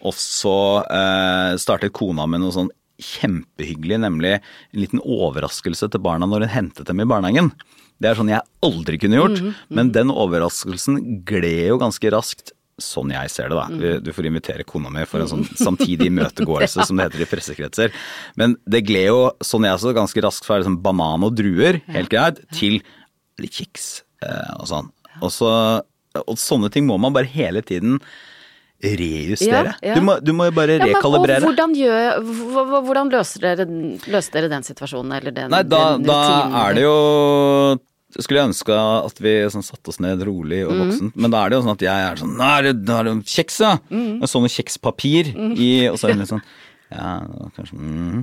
Og 0.04 0.12
så 0.12 0.84
eh, 0.90 1.56
startet 1.56 1.92
kona 1.94 2.26
med 2.28 2.40
noe 2.40 2.52
sånn 2.52 2.68
kjempehyggelig, 3.02 3.98
nemlig 4.02 4.36
en 4.38 4.80
liten 4.80 5.02
overraskelse 5.02 5.88
til 5.92 6.02
barna 6.02 6.28
når 6.28 6.46
hun 6.46 6.54
hentet 6.54 6.88
dem 6.88 7.02
i 7.02 7.08
barnehagen. 7.08 7.50
Det 8.00 8.10
er 8.10 8.18
sånn 8.18 8.30
jeg 8.32 8.44
aldri 8.66 8.98
kunne 9.00 9.18
gjort, 9.20 9.40
men 9.72 9.90
den 9.94 10.12
overraskelsen 10.12 11.00
gled 11.28 11.70
jo 11.70 11.80
ganske 11.80 12.12
raskt. 12.12 12.52
Sånn 12.82 13.08
jeg 13.08 13.30
ser 13.32 13.48
det, 13.48 13.56
da. 13.56 13.96
Du 14.04 14.10
får 14.12 14.28
invitere 14.28 14.66
kona 14.68 14.90
mi 14.92 15.06
for 15.08 15.24
en 15.24 15.30
sånn 15.30 15.46
samtidig 15.66 16.10
imøtegåelse, 16.10 16.84
som 16.84 17.00
det 17.00 17.06
heter 17.08 17.24
i 17.24 17.28
pressekretser. 17.30 17.94
Men 18.36 18.58
det 18.68 18.84
gled 18.84 19.08
jo, 19.08 19.22
sånn 19.44 19.64
jeg 19.68 19.80
så, 19.80 19.94
ganske 19.96 20.24
raskt 20.26 20.48
fra 20.48 20.60
liksom 20.60 20.82
banan 20.84 21.24
og 21.24 21.38
druer, 21.38 21.80
helt 21.94 22.12
greit, 22.12 22.42
til 22.52 22.82
litt 23.40 23.56
kjeks 23.56 23.88
eh, 24.24 24.52
og 24.60 24.68
sånn. 24.68 24.92
Og, 25.22 25.30
så, 25.32 25.50
og 26.20 26.36
sånne 26.40 26.68
ting 26.72 26.84
må 26.88 27.00
man 27.00 27.16
bare 27.16 27.32
hele 27.32 27.64
tiden 27.64 27.96
rejustere. 28.82 29.72
Ja, 29.80 29.88
ja. 29.90 29.94
Du, 29.96 30.02
må, 30.04 30.18
du 30.20 30.32
må 30.36 30.48
jo 30.50 30.54
bare 30.56 30.76
Ja, 30.76 30.84
men, 30.84 30.94
rekalibrere. 30.94 31.40
Og 31.42 31.50
hvordan, 31.50 31.74
gjør, 31.78 32.20
hv- 32.20 32.62
hv- 32.68 32.84
hvordan 32.88 33.12
løser, 33.14 33.44
dere, 33.46 33.66
løser 34.12 34.36
dere 34.36 34.52
den 34.52 34.66
situasjonen, 34.66 35.16
eller 35.20 35.36
den, 35.36 35.50
Nei, 35.54 35.62
da, 35.64 35.82
den 35.96 36.06
da 36.08 36.20
er 36.66 36.76
det 36.76 36.84
jo 36.86 36.96
Skulle 38.16 38.40
jeg 38.40 38.50
ønske 38.52 38.76
at 38.76 39.18
vi 39.20 39.32
sånn, 39.52 39.64
satte 39.66 39.92
oss 39.92 39.98
ned 40.00 40.22
rolig 40.24 40.62
og 40.64 40.76
voksent, 40.78 41.16
men 41.18 41.32
da 41.32 41.42
er 41.42 41.52
det 41.52 41.58
jo 41.58 41.64
sånn 41.66 41.74
at 41.74 41.82
jeg 41.84 42.04
er 42.10 42.20
sånn 42.22 42.38
er 42.46 42.70
det 42.70 43.16
kjeks, 43.28 43.58
ja! 43.64 43.74
Med 43.90 44.30
sånne 44.30 44.52
kjekspapir 44.52 45.34
i 45.56 45.68
Og 45.90 45.98
så 46.00 46.08
er 46.08 46.14
det 46.14 46.22
litt 46.24 46.32
sånn 46.36 46.46
ja, 46.86 47.16
kanskje 47.56 47.74
mm. 47.74 48.20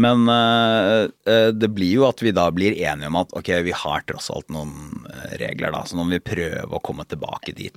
Men 0.00 0.22
uh, 0.32 1.04
det 1.52 1.68
blir 1.76 1.98
jo 1.98 2.06
at 2.08 2.22
vi 2.24 2.32
da 2.32 2.46
blir 2.54 2.72
enige 2.80 3.10
om 3.12 3.18
at 3.20 3.34
ok, 3.36 3.50
vi 3.66 3.74
har 3.76 4.06
tross 4.08 4.30
alt 4.32 4.48
noen 4.54 5.04
eh, 5.10 5.34
regler, 5.42 5.74
da, 5.74 5.82
så 5.84 5.98
nå 5.98 6.06
må 6.06 6.16
vi 6.16 6.22
prøve 6.24 6.78
å 6.78 6.80
komme 6.80 7.04
tilbake 7.04 7.52
dit. 7.56 7.76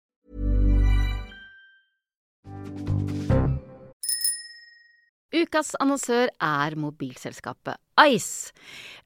Ukas 5.31 5.77
annonsør 5.79 6.27
er 6.43 6.73
mobilselskapet 6.75 7.79
Ice. 8.03 8.51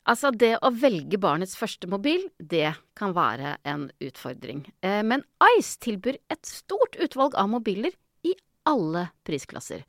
Altså, 0.09 0.31
det 0.33 0.55
å 0.65 0.71
velge 0.73 1.19
barnets 1.21 1.53
første 1.57 1.85
mobil, 1.89 2.23
det 2.39 2.71
kan 2.97 3.13
være 3.13 3.55
en 3.67 3.91
utfordring. 4.01 4.63
Eh, 4.81 5.03
Men 5.05 5.21
Ice 5.53 5.77
tilbyr 5.77 6.17
et 6.33 6.49
stort 6.49 6.97
utvalg 6.97 7.37
av 7.37 7.51
mobiler 7.51 7.93
i 8.25 8.33
alle 8.65 9.11
prisklasser. 9.27 9.83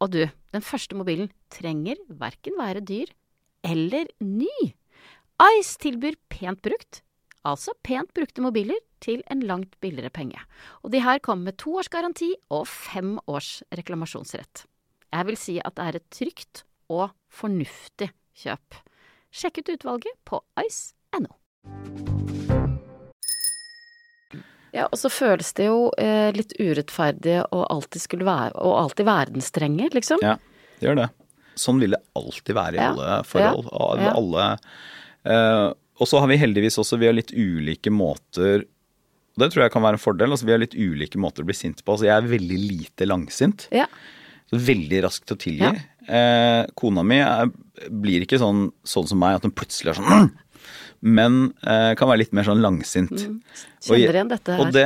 Og 0.00 0.12
du, 0.12 0.22
den 0.52 0.64
første 0.64 0.96
mobilen 0.96 1.28
trenger 1.52 2.00
verken 2.08 2.56
være 2.56 2.80
dyr 2.80 3.12
eller 3.64 4.08
ny. 4.24 4.72
Ice 5.58 5.76
tilbyr 5.82 6.16
pent 6.32 6.62
brukt, 6.64 7.02
altså 7.44 7.74
pent 7.84 8.14
brukte 8.16 8.40
mobiler, 8.44 8.80
til 9.04 9.20
en 9.28 9.42
langt 9.44 9.74
billigere 9.84 10.08
penge. 10.08 10.40
Og 10.80 10.88
de 10.94 11.02
her 11.04 11.20
kommer 11.20 11.50
med 11.50 11.58
to 11.60 11.74
års 11.76 11.90
garanti 11.92 12.30
og 12.48 12.64
fem 12.64 13.18
års 13.28 13.60
reklamasjonsrett. 13.76 14.64
Jeg 15.16 15.26
vil 15.30 15.38
si 15.40 15.54
at 15.64 15.76
det 15.78 15.84
er 15.88 15.96
et 16.00 16.06
trygt 16.12 16.64
og 16.92 17.10
fornuftig 17.32 18.10
kjøp. 18.36 18.76
Sjekk 19.32 19.62
ut 19.62 19.70
utvalget 19.76 20.16
på 20.28 20.40
ice.no. 20.60 21.32
Ja, 24.76 24.84
og 24.92 24.98
så 25.00 25.08
føles 25.08 25.54
det 25.56 25.70
jo 25.70 25.86
eh, 25.96 26.28
litt 26.36 26.52
urettferdig 26.60 27.38
å 27.48 27.62
alltid 27.72 28.02
skulle 28.02 28.26
være, 28.28 28.52
å 28.60 28.74
alltid 28.82 29.08
være 29.08 29.32
den 29.38 29.44
strenge, 29.44 29.88
liksom. 29.94 30.20
Ja, 30.24 30.34
det 30.76 30.90
gjør 30.90 30.98
det. 31.00 31.06
Sånn 31.56 31.80
vil 31.80 31.94
det 31.96 32.02
alltid 32.18 32.58
være 32.58 32.76
i 32.76 32.82
Ja, 32.82 32.90
alle 32.92 33.14
forhold. 33.24 33.70
ja, 33.72 33.86
ja. 34.04 34.12
Alle, 34.20 34.48
eh, 35.32 35.68
og 35.96 36.10
så 36.10 36.20
har 36.20 36.28
vi 36.28 36.36
heldigvis 36.42 36.76
også 36.82 36.98
vi 37.00 37.08
har 37.08 37.16
litt 37.16 37.32
ulike 37.32 37.88
måter 37.94 38.66
og 39.36 39.42
Det 39.44 39.50
tror 39.52 39.62
jeg 39.66 39.72
kan 39.74 39.84
være 39.84 39.98
en 39.98 40.00
fordel. 40.00 40.30
altså 40.32 40.46
Vi 40.48 40.52
har 40.54 40.60
litt 40.62 40.72
ulike 40.76 41.18
måter 41.20 41.44
å 41.44 41.48
bli 41.48 41.52
sint 41.56 41.82
på. 41.84 41.92
altså 41.92 42.06
Jeg 42.06 42.16
er 42.16 42.28
veldig 42.30 42.56
lite 42.56 43.04
langsint. 43.04 43.66
Ja. 43.68 43.84
Veldig 44.52 45.02
raskt 45.04 45.26
til 45.26 45.36
å 45.36 45.42
tilgi. 45.42 45.66
Ja. 45.66 45.74
Eh, 46.06 46.66
kona 46.78 47.02
mi 47.02 47.16
er, 47.18 47.48
blir 47.90 48.22
ikke 48.22 48.38
sånn, 48.38 48.68
sånn 48.86 49.08
som 49.10 49.18
meg, 49.18 49.36
at 49.40 49.42
hun 49.48 49.50
plutselig 49.56 49.90
er 49.90 49.98
sånn 50.02 50.06
«Mm!» 50.10 50.28
Men 51.06 51.34
eh, 51.62 51.92
kan 51.94 52.08
være 52.08 52.22
litt 52.22 52.32
mer 52.34 52.46
sånn 52.46 52.62
langsint. 52.64 53.10
Mm. 53.12 53.34
Kjenner 53.84 54.16
igjen 54.16 54.30
dette 54.30 54.54
her. 54.56 54.62
Og 54.64 54.70
det, 54.72 54.84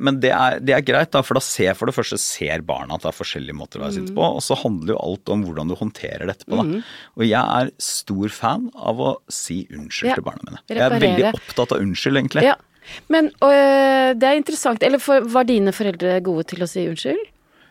Men 0.00 0.16
det 0.22 0.30
er, 0.32 0.56
det 0.64 0.72
er 0.74 0.80
greit, 0.88 1.10
da, 1.12 1.20
for 1.22 1.36
da 1.36 1.42
ser 1.44 1.76
for 1.78 1.86
det 1.90 1.94
første 1.94 2.16
ser 2.18 2.62
barna 2.66 2.96
at 2.96 3.04
det 3.04 3.10
er 3.12 3.18
forskjellige 3.18 3.54
måter 3.58 3.78
å 3.78 3.84
være 3.84 3.92
Mm. 3.92 3.98
sint 4.08 4.14
på. 4.16 4.24
Og 4.24 4.40
så 4.42 4.56
handler 4.56 4.94
jo 4.94 5.02
alt 5.04 5.28
om 5.34 5.44
hvordan 5.44 5.68
du 5.70 5.76
håndterer 5.76 6.24
det 6.26 6.38
etterpå. 6.38 6.56
Da. 6.64 6.80
Og 7.18 7.26
jeg 7.28 7.44
er 7.60 7.70
stor 7.78 8.28
fan 8.34 8.70
av 8.74 8.96
å 9.04 9.10
si 9.28 9.66
unnskyld 9.70 10.08
Ja. 10.10 10.14
til 10.16 10.26
barna 10.26 10.42
mine. 10.48 10.62
Jeg 10.70 10.78
er 10.78 10.90
Reparere. 10.90 11.04
veldig 11.04 11.34
opptatt 11.34 11.72
av 11.76 11.84
unnskyld, 11.84 12.16
egentlig. 12.22 12.42
Ja. 12.48 12.54
Men 13.12 13.28
øh, 13.28 14.14
det 14.18 14.26
er 14.32 14.40
interessant. 14.40 14.82
Eller 14.82 14.98
for, 14.98 15.20
var 15.28 15.44
dine 15.44 15.70
foreldre 15.76 16.16
gode 16.24 16.48
til 16.48 16.64
å 16.64 16.66
si 16.72 16.86
unnskyld? 16.88 17.20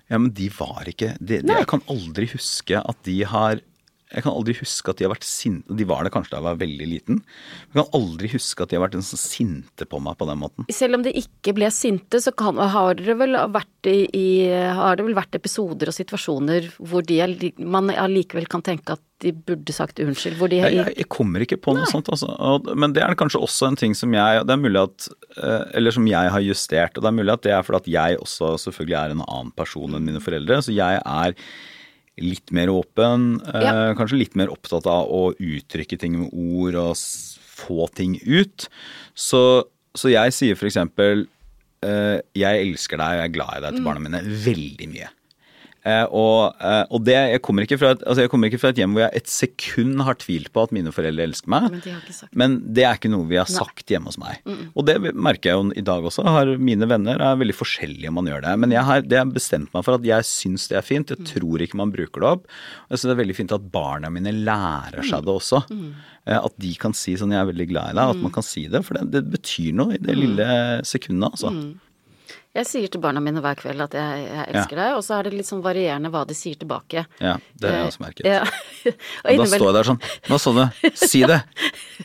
Ja, 0.10 0.18
men 0.18 0.32
de 0.34 0.49
var 0.57 0.88
ikke 0.89 1.14
de, 1.20 1.41
de, 1.45 1.53
Jeg 1.53 1.68
kan 1.70 1.84
aldri 1.91 2.30
huske 2.34 2.80
at 2.82 3.01
de 3.05 3.18
har 3.30 3.62
jeg 4.10 4.26
kan 4.26 4.34
aldri 4.34 4.55
huske 4.57 4.89
at 4.89 4.97
de 4.97 5.05
har 5.05 5.12
vært 5.14 5.26
sinte 5.28 5.76
De 5.78 5.86
var 5.86 6.01
det 6.05 6.12
kanskje 6.14 6.34
da 6.34 6.39
jeg 6.39 6.45
var 6.47 6.62
veldig 6.64 6.88
liten. 6.89 7.20
Jeg 7.68 7.76
kan 7.78 7.91
aldri 7.99 8.32
huske 8.34 8.66
at 8.66 8.72
de 8.72 8.78
har 8.78 8.84
vært 8.88 8.97
sånn 8.97 9.22
sinte 9.22 9.86
på 9.86 9.99
meg 10.01 10.18
på 10.18 10.26
den 10.30 10.39
måten. 10.41 10.66
Selv 10.74 10.97
om 10.97 11.03
de 11.05 11.14
ikke 11.20 11.53
ble 11.57 11.70
sinte, 11.74 12.22
så 12.24 12.34
kan, 12.34 12.57
har, 12.57 12.97
det 12.97 13.16
vel 13.20 13.38
vært 13.53 13.89
i, 13.89 13.99
i, 14.18 14.30
har 14.49 14.97
det 14.97 15.05
vel 15.05 15.18
vært 15.18 15.38
episoder 15.38 15.91
og 15.91 15.97
situasjoner 15.97 16.72
hvor 16.80 17.05
de 17.05 17.22
man 17.62 17.93
allikevel 17.93 18.49
kan 18.49 18.66
tenke 18.66 18.97
at 18.97 19.05
de 19.22 19.36
burde 19.36 19.76
sagt 19.76 20.01
unnskyld? 20.01 20.39
Hvor 20.41 20.49
de 20.49 20.64
jeg, 20.64 20.80
jeg, 20.80 20.97
jeg 21.03 21.12
kommer 21.14 21.45
ikke 21.45 21.62
på 21.62 21.78
noe 21.78 21.86
Nei. 21.86 21.93
sånt, 21.93 22.10
altså. 22.10 22.34
Og, 22.34 22.74
men 22.82 22.97
det 22.97 23.05
er 23.05 23.18
kanskje 23.20 23.45
også 23.45 23.70
en 23.70 23.78
ting 23.80 23.93
som 23.97 24.14
jeg 24.16 24.45
Det 24.47 24.55
er 24.55 24.62
mulig 24.62 24.88
at 24.88 25.10
eh, 25.38 25.66
Eller 25.78 25.93
som 25.93 26.07
jeg 26.10 26.34
har 26.34 26.45
justert. 26.45 26.97
Og 26.97 27.05
det 27.05 27.12
er 27.12 27.20
mulig 27.22 27.36
at 27.36 27.45
det 27.45 27.53
er 27.53 27.66
fordi 27.68 27.84
at 27.84 27.95
jeg 27.99 28.24
også 28.26 28.55
selvfølgelig 28.66 29.01
er 29.03 29.14
en 29.14 29.28
annen 29.28 29.53
person 29.53 29.93
enn 29.93 30.07
mine 30.07 30.24
foreldre. 30.24 30.64
Så 30.66 30.74
jeg 30.74 31.03
er 31.03 31.38
litt 32.24 32.53
mer 32.55 32.72
åpen. 32.74 33.41
Eh, 33.53 33.65
ja. 33.65 33.74
Kanskje 33.97 34.22
litt 34.22 34.38
mer 34.39 34.51
opptatt 34.53 34.88
av 34.89 35.09
å 35.09 35.30
uttrykke 35.34 35.99
ting 35.99 36.17
med 36.20 36.34
ord 36.34 36.80
og 36.80 36.95
få 37.59 37.89
ting 37.95 38.17
ut. 38.24 38.70
Så, 39.17 39.43
så 39.97 40.11
jeg 40.11 40.36
sier 40.36 40.59
for 40.59 40.70
eksempel 40.70 41.28
eh, 41.86 42.20
'jeg 42.38 42.65
elsker 42.67 42.99
deg 43.01 43.15
og 43.15 43.22
jeg 43.22 43.30
er 43.30 43.38
glad 43.38 43.55
i 43.57 43.63
deg' 43.65 43.78
til 43.78 43.84
mm. 43.84 43.89
barna 43.89 44.05
mine 44.05 44.24
veldig 44.45 44.89
mye. 44.95 45.09
Eh, 45.88 46.05
og, 46.11 46.57
eh, 46.59 46.82
og, 46.91 47.03
det, 47.07 47.15
jeg 47.32 47.41
kommer, 47.45 47.63
et, 47.63 48.01
altså 48.03 48.25
jeg 48.25 48.32
kommer, 48.32 48.49
ikke 48.49 48.59
fra 48.59 48.71
et, 48.73 48.82
hjem 48.82 48.97
hvor 48.97 49.05
jeg 49.05 49.21
et 49.21 49.32
sekund 49.32 50.03
har 50.03 50.17
tvilt 50.19 50.51
på 50.51 50.65
at 50.65 50.73
mine 50.75 50.91
foreldre 50.91 51.23
elsker 51.30 51.51
meg. 51.53 51.69
Men, 51.71 51.84
de 51.86 52.30
men 52.41 52.57
det 52.75 52.86
er 52.86 52.99
ikke 52.99 53.11
noe 53.13 53.30
vi 53.30 53.39
har 53.39 53.47
sagt 53.49 53.86
Nei. 53.86 53.95
hjemme 53.95 54.11
hos 54.11 54.19
meg. 54.19 54.43
Mm. 54.43 54.65
Og 54.73 54.88
det 54.89 54.97
merker 55.15 55.51
jeg 55.51 55.59
jo 55.59 55.80
i 55.80 55.86
dag 55.91 56.09
også. 56.11 56.27
Har, 56.27 56.51
mine 56.59 56.89
venner 56.89 57.23
er 57.23 57.39
veldig 57.39 57.55
forskjellige 57.55 58.11
om 58.11 58.19
man 58.19 58.30
gjør 58.32 58.45
det. 58.45 58.55
Men 58.65 58.75
jeg 58.75 58.86
har, 58.91 59.07
det 59.07 59.21
har 59.21 59.34
bestemt 59.39 59.71
meg 59.75 59.88
for 59.88 59.99
at 59.99 60.07
jeg 60.07 60.27
syns 60.27 60.67
det 60.71 60.80
er 60.82 60.86
fint. 60.86 61.15
Jeg 61.15 61.23
mm. 61.23 61.32
tror 61.32 61.65
ikke 61.65 61.80
man 61.80 61.95
bruker 61.95 62.25
det 62.25 62.32
opp. 62.36 62.47
Jeg 62.89 62.97
syns 62.97 63.09
det 63.09 63.15
er 63.15 63.23
veldig 63.23 63.39
fint 63.39 63.55
at 63.55 63.67
barna 63.73 64.11
mine 64.13 64.36
lærer 64.36 65.05
seg 65.07 65.23
det 65.25 65.36
også. 65.36 65.63
Mm. 65.71 65.91
Eh, 66.27 66.39
at 66.39 66.57
de 66.59 66.73
kan 66.80 66.95
si 66.97 67.15
sånn 67.17 67.32
'jeg 67.32 67.41
er 67.41 67.51
veldig 67.53 67.69
glad 67.71 67.93
i 67.93 67.97
deg'. 67.97 68.15
At 68.15 68.19
mm. 68.19 68.25
man 68.27 68.36
kan 68.36 68.45
si 68.45 68.67
det. 68.67 68.84
For 68.86 68.99
det, 68.99 69.11
det 69.15 69.30
betyr 69.32 69.71
noe 69.80 69.95
i 69.95 70.01
det 70.01 70.15
mm. 70.15 70.25
lille 70.25 70.49
sekundet, 70.84 71.39
altså. 71.39 71.53
Jeg 72.60 72.68
sier 72.68 72.91
til 72.91 72.99
barna 72.99 73.22
mine 73.24 73.39
hver 73.43 73.55
kveld 73.60 73.80
at 73.86 73.93
jeg, 73.95 74.24
jeg 74.26 74.45
elsker 74.51 74.76
ja. 74.76 74.82
deg, 74.82 74.95
og 74.97 75.03
så 75.05 75.16
er 75.16 75.28
det 75.30 75.38
litt 75.38 75.47
sånn 75.47 75.62
varierende 75.64 76.12
hva 76.12 76.26
de 76.28 76.36
sier 76.36 76.57
tilbake. 76.60 77.05
Ja, 77.24 77.38
det 77.55 77.70
har 77.70 77.78
jeg 77.78 77.91
også 77.93 78.03
merket. 78.03 78.28
Ja. 78.28 78.41
og, 79.24 79.39
da 79.39 79.45
står 79.53 79.68
jeg 79.70 79.76
der 79.78 79.88
sånn 79.88 80.01
Hva 80.28 80.39
sa 80.43 80.53
du? 80.57 80.64
Si 80.99 81.22
det! 81.30 81.39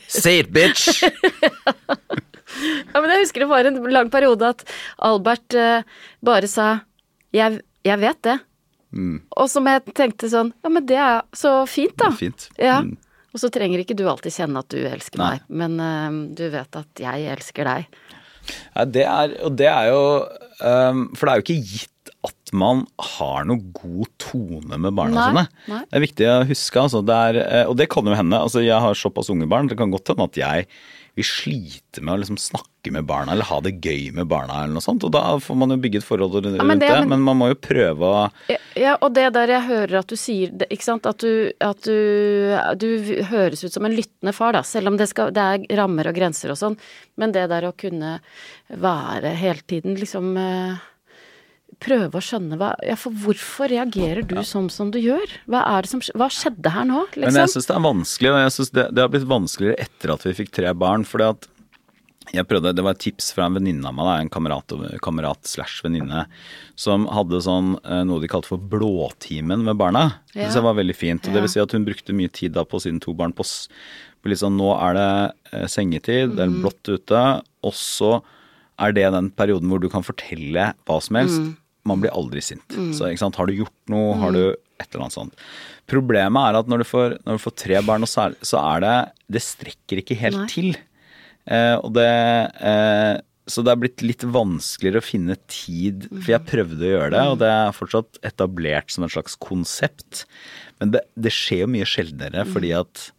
Say 0.07 0.39
it, 0.43 0.53
bitch! 0.55 1.03
ja, 2.93 3.01
men 3.01 3.11
jeg 3.11 3.25
husker 3.25 3.43
det 3.43 3.49
var 3.51 3.67
en 3.67 3.81
lang 3.91 4.11
periode 4.13 4.53
at 4.55 4.63
Albert 5.03 5.57
uh, 5.59 5.81
bare 6.23 6.47
sa 6.51 6.69
jeg, 7.35 7.59
jeg 7.83 7.99
vet 8.05 8.21
det. 8.23 8.37
Mm. 8.95 9.17
Og 9.35 9.51
som 9.51 9.67
jeg 9.67 9.83
tenkte 9.91 10.29
sånn 10.31 10.53
Ja, 10.63 10.71
men 10.71 10.85
det 10.87 10.99
er 11.03 11.25
så 11.35 11.57
fint, 11.67 11.97
da. 11.99 12.13
Fint. 12.15 12.47
Ja. 12.55 12.79
Mm. 12.85 12.95
Og 13.35 13.41
så 13.43 13.51
trenger 13.51 13.83
ikke 13.83 13.97
du 13.99 14.05
alltid 14.07 14.31
kjenne 14.31 14.63
at 14.63 14.71
du 14.71 14.79
elsker 14.87 15.19
Nei. 15.19 15.33
meg, 15.35 15.51
men 15.51 15.75
uh, 15.83 16.19
du 16.37 16.47
vet 16.53 16.79
at 16.79 17.03
jeg 17.03 17.27
elsker 17.35 17.67
deg. 17.67 17.91
Ja, 18.45 18.85
det 18.85 19.03
er, 19.03 19.35
og 19.43 19.57
det 19.59 19.67
er 19.67 19.89
jo 19.89 20.01
For 20.59 21.25
det 21.25 21.31
er 21.31 21.41
jo 21.41 21.45
ikke 21.45 21.61
gitt 21.73 21.91
at 22.25 22.53
man 22.57 22.83
har 23.17 23.45
noe 23.47 23.61
god 23.75 24.09
tone 24.21 24.79
med 24.81 24.95
barna 24.97 25.15
nei, 25.15 25.25
sine. 25.29 25.45
Nei. 25.71 25.81
Det 25.85 25.97
er 25.97 26.03
viktig 26.05 26.27
å 26.29 26.35
huske. 26.49 26.83
Altså, 26.85 27.01
det 27.05 27.17
er, 27.29 27.39
eh, 27.43 27.65
og 27.69 27.77
det 27.79 27.89
kan 27.93 28.07
jo 28.07 28.17
hende. 28.17 28.39
Altså, 28.39 28.63
jeg 28.65 28.77
har 28.81 28.97
såpass 28.97 29.31
unge 29.33 29.47
barn. 29.51 29.69
Det 29.69 29.77
kan 29.79 29.93
godt 29.93 30.13
hende 30.13 30.27
at 30.29 30.39
jeg 30.39 30.67
vi 31.15 31.23
sliter 31.23 32.03
med 32.03 32.13
å 32.13 32.19
liksom 32.21 32.37
snakke 32.39 32.91
med 32.91 33.05
barna 33.07 33.31
eller 33.33 33.47
ha 33.47 33.59
det 33.63 33.77
gøy 33.79 34.11
med 34.13 34.27
barna. 34.27 34.63
eller 34.63 34.75
noe 34.75 34.83
sånt, 34.83 35.03
og 35.07 35.13
Da 35.15 35.23
får 35.39 35.57
man 35.57 35.71
jo 35.71 35.77
bygget 35.81 36.03
forhold 36.03 36.35
rundt 36.35 36.59
ja, 36.59 36.65
men 36.67 36.81
det, 36.81 36.89
det, 36.91 37.07
men 37.07 37.23
man 37.23 37.39
må 37.39 37.47
jo 37.53 37.59
prøve 37.59 38.09
å 38.09 38.23
Ja, 38.75 38.97
og 38.99 39.13
det 39.15 39.29
der 39.37 39.53
jeg 39.55 39.67
hører 39.69 40.01
at 40.01 40.11
du 40.11 40.17
sier 40.19 40.51
ikke 40.67 40.87
sant, 40.87 41.07
at 41.07 41.23
du, 41.23 41.53
at 41.63 41.87
du, 41.87 42.51
du 42.81 42.89
høres 43.31 43.63
ut 43.63 43.71
som 43.71 43.87
en 43.87 43.95
lyttende 43.95 44.35
far, 44.35 44.57
da, 44.57 44.63
selv 44.67 44.91
om 44.91 44.99
det, 44.99 45.07
skal, 45.13 45.31
det 45.35 45.45
er 45.45 45.79
rammer 45.79 46.11
og 46.11 46.17
grenser 46.19 46.51
og 46.51 46.59
sånn, 46.59 46.75
men 47.15 47.31
det 47.35 47.47
der 47.53 47.69
å 47.69 47.75
kunne 47.77 48.17
være 48.67 49.31
hele 49.39 49.63
tiden 49.63 49.95
liksom 49.99 50.35
eh, 50.41 50.83
prøve 51.83 52.19
å 52.19 52.23
skjønne 52.23 52.57
hva, 52.59 52.73
ja, 52.85 52.95
for 52.99 53.15
hvorfor 53.23 53.69
reagerer 53.71 54.23
du 54.27 54.37
sånn 54.47 54.69
som 54.73 54.91
du 54.93 54.99
gjør? 55.01 55.25
Hva, 55.51 55.63
det 55.83 55.91
som, 55.91 56.03
hva 56.17 56.29
skjedde 56.31 56.71
her 56.71 56.87
nå, 56.87 57.03
liksom? 57.11 57.27
Men 57.27 57.41
jeg 57.43 57.53
syns 57.55 57.67
det 57.69 57.75
er 57.75 57.83
vanskelig, 57.85 58.31
og 58.31 58.39
jeg 58.39 58.53
synes 58.57 58.71
det, 58.77 58.85
det, 58.93 59.03
har 59.03 59.11
blitt 59.13 59.27
vanskeligere 59.29 59.87
etter 59.87 60.15
at 60.15 60.25
vi 60.27 60.37
fikk 60.39 60.53
tre 60.55 60.71
barn. 60.77 61.05
fordi 61.07 61.27
at 61.33 61.49
jeg 62.33 62.47
prøvde, 62.49 62.73
Det 62.73 62.83
var 62.83 62.95
et 62.95 63.03
tips 63.03 63.31
fra 63.35 63.45
en 63.45 63.57
venninne 63.57 63.85
av 63.85 63.93
meg, 63.95 64.07
en 64.17 64.31
kamerat, 64.33 64.73
kamerat 65.05 65.45
slash 65.45 65.83
venninne, 65.85 66.25
som 66.79 67.05
hadde 67.11 67.43
sånn 67.45 67.75
eh, 67.83 68.01
noe 68.07 68.23
de 68.23 68.29
kalte 68.31 68.49
for 68.49 68.57
blåtimen 68.57 69.63
med 69.67 69.77
barna. 69.77 70.07
Ja. 70.33 70.49
Det 70.49 70.63
var 70.65 70.79
veldig 70.79 70.95
fint. 70.97 71.27
og. 71.27 71.35
Det 71.35 71.43
vil 71.45 71.53
si 71.53 71.61
at 71.61 71.75
hun 71.75 71.85
brukte 71.85 72.17
mye 72.17 72.31
tid 72.33 72.55
da 72.57 72.65
på 72.65 72.81
sine 72.81 73.03
to 73.03 73.13
barn 73.13 73.35
på, 73.35 73.45
på 73.45 74.39
sånn 74.41 74.57
Nå 74.57 74.71
er 74.79 74.97
det 74.97 75.11
eh, 75.51 75.67
sengetid, 75.69 76.33
det 76.35 76.47
er 76.47 76.55
mm. 76.55 76.61
blått 76.63 76.89
ute, 76.89 77.25
og 77.65 77.77
så 77.77 78.17
er 78.81 78.95
det 78.95 79.05
den 79.13 79.29
perioden 79.31 79.71
hvor 79.71 79.79
du 79.83 79.87
kan 79.91 80.05
fortelle 80.05 80.71
hva 80.87 80.97
som 81.03 81.21
helst. 81.21 81.43
Mm 81.43 81.53
man 81.85 82.01
blir 82.01 82.13
aldri 82.17 82.41
sint. 82.43 82.65
Mm. 82.73 82.91
Så 82.97 83.09
har 83.37 83.49
du 83.49 83.59
gjort 83.61 83.93
noe, 83.93 84.17
har 84.19 84.33
du 84.33 84.41
et 84.49 84.87
eller 84.89 85.05
annet 85.05 85.15
sånt. 85.15 85.45
Problemet 85.89 86.49
er 86.49 86.59
at 86.59 86.71
når 86.71 86.81
du 86.81 86.87
får, 86.89 87.15
når 87.27 87.37
du 87.37 87.43
får 87.45 87.55
tre 87.61 87.79
barn, 87.85 88.05
er, 88.05 88.35
så 88.41 88.61
er, 88.63 88.83
det 88.83 88.95
Det 89.37 89.43
strekker 89.45 90.01
ikke 90.01 90.17
helt 90.19 90.41
Nei. 90.41 90.49
til. 90.49 90.75
Eh, 91.45 91.75
og 91.77 91.93
det 91.93 92.09
eh, 92.09 93.21
Så 93.45 93.61
det 93.61 93.71
er 93.71 93.81
blitt 93.83 94.01
litt 94.01 94.25
vanskeligere 94.25 95.03
å 95.03 95.05
finne 95.05 95.37
tid, 95.45 96.07
for 96.09 96.31
jeg 96.33 96.47
prøvde 96.49 96.81
å 96.81 96.93
gjøre 96.95 97.11
det, 97.13 97.25
og 97.29 97.37
det 97.43 97.51
er 97.53 97.75
fortsatt 97.77 98.17
etablert 98.25 98.89
som 98.89 99.05
et 99.05 99.13
slags 99.13 99.37
konsept. 99.37 100.23
Men 100.81 100.95
det, 100.95 101.03
det 101.13 101.33
skjer 101.33 101.61
jo 101.63 101.73
mye 101.75 101.85
sjeldnere, 101.85 102.47
fordi 102.49 102.73
at 102.73 103.11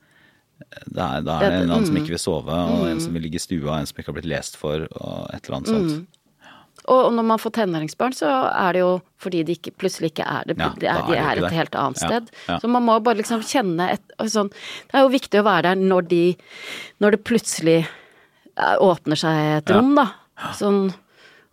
det 0.86 1.02
er, 1.02 1.22
da 1.24 1.38
er 1.40 1.50
det 1.50 1.62
en 1.62 1.70
annen 1.70 1.88
som 1.88 1.96
ikke 1.98 2.14
vil 2.14 2.20
sove, 2.20 2.52
og 2.52 2.86
en 2.90 3.00
som 3.02 3.14
vil 3.16 3.24
ligge 3.26 3.40
i 3.40 3.42
stua, 3.42 3.78
en 3.80 3.88
som 3.88 3.98
ikke 4.00 4.10
har 4.12 4.18
blitt 4.18 4.30
lest 4.30 4.58
for, 4.60 4.86
og 4.90 5.30
et 5.32 5.46
eller 5.46 5.60
annet 5.60 5.72
sånt. 5.72 6.22
Og 6.92 7.08
når 7.14 7.24
man 7.26 7.40
får 7.40 7.54
tenåringsbarn, 7.56 8.14
så 8.14 8.28
er 8.46 8.76
det 8.76 8.82
jo 8.82 8.90
fordi 9.22 9.40
de 9.48 9.56
ikke, 9.56 9.72
plutselig 9.80 10.12
ikke 10.12 10.26
er 10.28 10.46
det. 10.46 10.56
Ja, 10.60 10.68
de 10.76 10.88
er, 10.90 11.00
de 11.08 11.16
er 11.18 11.40
et 11.40 11.56
helt 11.56 11.78
annet 11.78 11.98
sted. 11.98 12.28
Ja, 12.44 12.52
ja. 12.52 12.58
Så 12.62 12.70
man 12.70 12.84
må 12.86 12.98
bare 13.02 13.18
liksom 13.18 13.42
kjenne 13.42 13.88
et 13.96 14.12
sånn 14.30 14.52
Det 14.52 15.00
er 15.00 15.06
jo 15.06 15.10
viktig 15.14 15.40
å 15.40 15.46
være 15.48 15.72
der 15.72 15.80
når 15.80 16.06
de 16.12 16.20
Når 17.02 17.16
det 17.16 17.22
plutselig 17.26 17.78
eh, 17.80 18.76
åpner 18.86 19.18
seg 19.18 19.40
et 19.56 19.72
rom, 19.74 19.96
da. 19.98 20.06
Sånn 20.54 20.92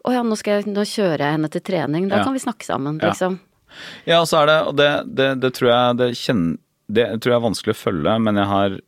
Å 0.03 0.13
ja, 0.13 0.21
nå, 0.27 0.37
skal 0.37 0.59
jeg, 0.59 0.69
nå 0.75 0.85
kjører 0.85 1.25
jeg 1.25 1.37
henne 1.37 1.49
til 1.49 1.65
trening. 1.65 2.09
Da 2.11 2.21
kan 2.21 2.35
vi 2.35 2.43
snakke 2.43 2.67
sammen, 2.67 2.99
liksom. 3.01 3.39
Ja, 4.05 4.21
så 4.29 4.43
er 4.43 4.51
det 4.51 4.59
Og 4.69 4.77
det, 4.77 4.91
det, 5.07 5.29
det 5.41 5.53
tror 5.57 5.71
jeg 5.71 5.99
det, 6.03 6.09
kjenner, 6.19 6.57
det 6.93 7.07
tror 7.23 7.33
jeg 7.33 7.39
er 7.39 7.47
vanskelig 7.47 7.73
å 7.73 7.79
følge, 7.79 8.17
men 8.27 8.37
jeg 8.37 8.51
har 8.51 8.81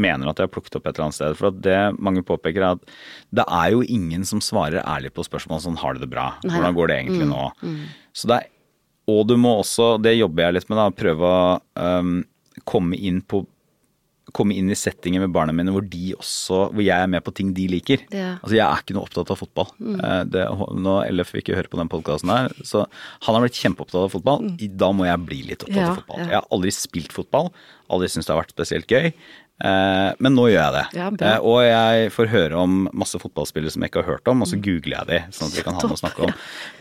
mener 0.00 0.30
at 0.30 0.40
jeg 0.40 0.48
har 0.48 0.54
plukket 0.54 0.78
opp 0.78 0.86
et 0.86 0.94
eller 0.94 1.08
annet 1.08 1.18
sted. 1.18 1.36
For 1.38 1.54
det 1.66 1.78
mange 1.98 2.24
påpeker 2.26 2.64
er 2.64 2.78
at 2.78 2.94
det 3.34 3.44
er 3.44 3.74
jo 3.74 3.82
ingen 3.84 4.26
som 4.28 4.42
svarer 4.44 4.84
ærlig 4.84 5.12
på 5.16 5.26
spørsmål 5.26 5.62
sånn 5.64 5.80
har 5.80 5.96
du 5.96 6.04
det 6.04 6.10
bra, 6.12 6.30
hvordan 6.46 6.78
går 6.78 6.90
det 6.90 7.00
egentlig 7.02 7.28
mm, 7.28 7.34
nå. 7.34 7.44
Mm. 7.62 7.84
Så 8.16 8.30
det 8.30 8.40
er, 8.40 8.50
og 9.08 9.22
du 9.30 9.38
må 9.40 9.54
også, 9.62 9.94
det 10.04 10.18
jobber 10.18 10.44
jeg 10.44 10.58
litt 10.58 10.68
med, 10.68 10.80
da, 10.80 10.88
prøve 10.92 11.28
å 11.28 11.44
um, 11.80 12.18
komme 12.68 12.98
inn 12.98 13.22
på 13.24 13.46
komme 14.36 14.56
inn 14.56 14.70
i 14.70 14.76
settinger 14.76 15.22
med 15.22 15.32
barna 15.34 15.54
mine 15.56 15.72
hvor 15.72 15.84
de 15.88 16.12
også, 16.16 16.68
hvor 16.74 16.84
jeg 16.84 16.94
er 16.94 17.10
med 17.10 17.24
på 17.24 17.32
ting 17.36 17.52
de 17.56 17.64
liker. 17.72 18.04
Ja. 18.12 18.34
Altså 18.36 18.58
Jeg 18.58 18.64
er 18.66 18.82
ikke 18.82 18.96
noe 18.96 19.08
opptatt 19.08 19.32
av 19.32 19.40
fotball. 19.40 19.70
Mm. 19.80 19.96
Eh, 19.96 20.22
det, 20.34 20.44
nå 20.84 20.96
LF 21.08 21.34
ikke 21.40 21.56
høre 21.56 21.72
på 21.72 21.80
den 21.80 21.90
podkasten 21.92 22.32
her, 22.32 22.52
så 22.66 22.84
han 23.24 23.36
har 23.36 23.44
blitt 23.44 23.58
kjempeopptatt 23.58 24.02
av 24.04 24.14
fotball. 24.14 24.44
Mm. 24.44 24.56
Da 24.80 24.90
må 24.96 25.08
jeg 25.08 25.24
bli 25.28 25.42
litt 25.50 25.64
opptatt 25.64 25.80
ja, 25.80 25.92
av 25.92 26.00
fotball. 26.02 26.22
Ja. 26.24 26.28
Jeg 26.28 26.40
har 26.40 26.50
aldri 26.58 26.74
spilt 26.76 27.14
fotball, 27.16 27.52
aldri 27.94 28.10
syntes 28.12 28.28
det 28.28 28.34
har 28.34 28.42
vært 28.42 28.56
spesielt 28.56 28.92
gøy. 28.92 29.12
Eh, 29.58 30.10
men 30.22 30.36
nå 30.36 30.46
gjør 30.52 30.60
jeg 30.60 30.74
det. 30.76 30.84
Ja, 31.00 31.08
eh, 31.10 31.40
og 31.42 31.58
jeg 31.66 32.12
får 32.14 32.30
høre 32.30 32.62
om 32.62 32.86
masse 32.94 33.18
fotballspillere 33.18 33.74
som 33.74 33.82
jeg 33.82 33.90
ikke 33.90 34.04
har 34.04 34.14
hørt 34.14 34.30
om, 34.30 34.44
og 34.44 34.50
så 34.50 34.58
mm. 34.58 34.62
googler 34.68 34.96
jeg 35.00 35.10
de, 35.10 35.20
sånn 35.34 35.50
at 35.50 35.58
vi 35.58 35.66
kan 35.66 35.78
ha 35.78 35.82
noe 35.82 35.98
å 35.98 36.00
snakke 36.04 36.28
om. 36.28 36.32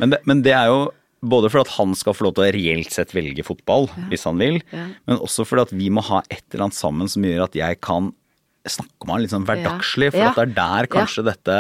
Men 0.02 0.14
det, 0.14 0.22
men 0.30 0.44
det, 0.46 0.54
er 0.54 0.70
jo 0.70 0.84
både 1.26 1.50
for 1.50 1.64
at 1.64 1.74
han 1.80 1.98
skal 1.98 2.14
få 2.14 2.28
lov 2.28 2.38
til 2.38 2.46
å 2.46 2.52
reelt 2.54 2.94
sett 2.94 3.16
velge 3.18 3.46
fotball, 3.48 3.90
ja. 3.90 4.06
hvis 4.12 4.28
han 4.30 4.38
vil, 4.42 4.62
ja. 4.70 4.86
men 5.10 5.26
også 5.26 5.48
fordi 5.48 5.66
at 5.66 5.76
vi 5.80 5.90
må 5.94 6.06
ha 6.06 6.22
et 6.30 6.46
eller 6.52 6.68
annet 6.68 6.78
sammen 6.78 7.10
som 7.10 7.26
gjør 7.26 7.48
at 7.48 7.58
jeg 7.58 7.82
kan 7.82 8.14
snakke 8.68 9.06
om 9.06 9.14
han 9.14 9.24
litt 9.24 9.34
sånn 9.34 9.48
hverdagslig. 9.48 10.12
For 10.14 10.28
at 10.28 10.38
det 10.38 10.46
er 10.46 10.56
der 10.58 10.90
kanskje 10.92 11.24
dette 11.24 11.56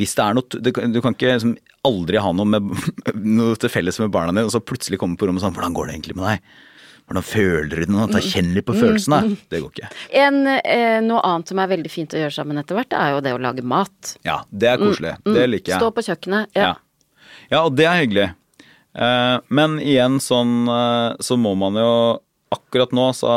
Hvis 0.00 0.14
det 0.16 0.24
er 0.24 0.36
noe 0.38 0.60
Du 0.62 1.00
kan 1.04 1.12
ikke 1.12 1.34
liksom 1.34 1.58
aldri 1.84 2.22
ha 2.24 2.30
noe, 2.32 2.48
med, 2.48 2.70
noe 3.38 3.58
til 3.60 3.72
felles 3.72 4.00
med 4.00 4.14
barna 4.14 4.32
dine, 4.32 4.46
og 4.48 4.54
så 4.54 4.62
plutselig 4.64 4.96
komme 5.02 5.20
på 5.20 5.28
rommet 5.28 5.44
sånn 5.44 5.52
Hvordan 5.52 5.76
går 5.76 5.90
det 5.90 5.98
egentlig 5.98 6.16
med 6.16 6.24
deg? 6.30 6.56
Hvordan 7.08 7.24
føler 7.24 7.86
du 7.86 7.92
noe? 7.94 8.06
Ta 8.12 8.20
kjenn 8.20 8.50
litt 8.52 8.66
på 8.68 8.74
følelsene. 8.76 9.22
Mm. 9.24 9.36
Det 9.48 9.60
går 9.64 9.70
ikke. 9.72 9.86
En, 10.20 10.42
eh, 10.60 10.98
noe 11.04 11.22
annet 11.24 11.48
som 11.48 11.62
er 11.62 11.70
veldig 11.70 11.92
fint 11.92 12.12
å 12.12 12.20
gjøre 12.20 12.34
sammen 12.36 12.60
etter 12.60 12.76
hvert, 12.76 12.92
er 12.92 13.14
jo 13.14 13.22
det 13.24 13.32
å 13.32 13.38
lage 13.40 13.64
mat. 13.64 14.16
Ja, 14.28 14.42
det 14.52 14.74
er 14.74 14.82
koselig. 14.82 15.14
Mm. 15.24 15.32
Det 15.38 15.46
liker 15.48 15.72
jeg. 15.72 15.80
Stå 15.80 15.88
på 15.96 16.04
kjøkkenet. 16.04 16.52
Ja. 16.58 16.66
ja. 16.66 17.46
ja 17.54 17.62
og 17.64 17.78
det 17.78 17.86
er 17.88 18.02
hyggelig. 18.02 18.26
Eh, 18.98 19.36
men 19.48 19.78
igjen 19.80 20.18
sånn 20.20 20.68
eh, 20.72 21.16
så 21.24 21.38
må 21.40 21.54
man 21.58 21.76
jo 21.78 21.92
Akkurat 22.48 22.94
nå 22.96 23.10
så 23.12 23.32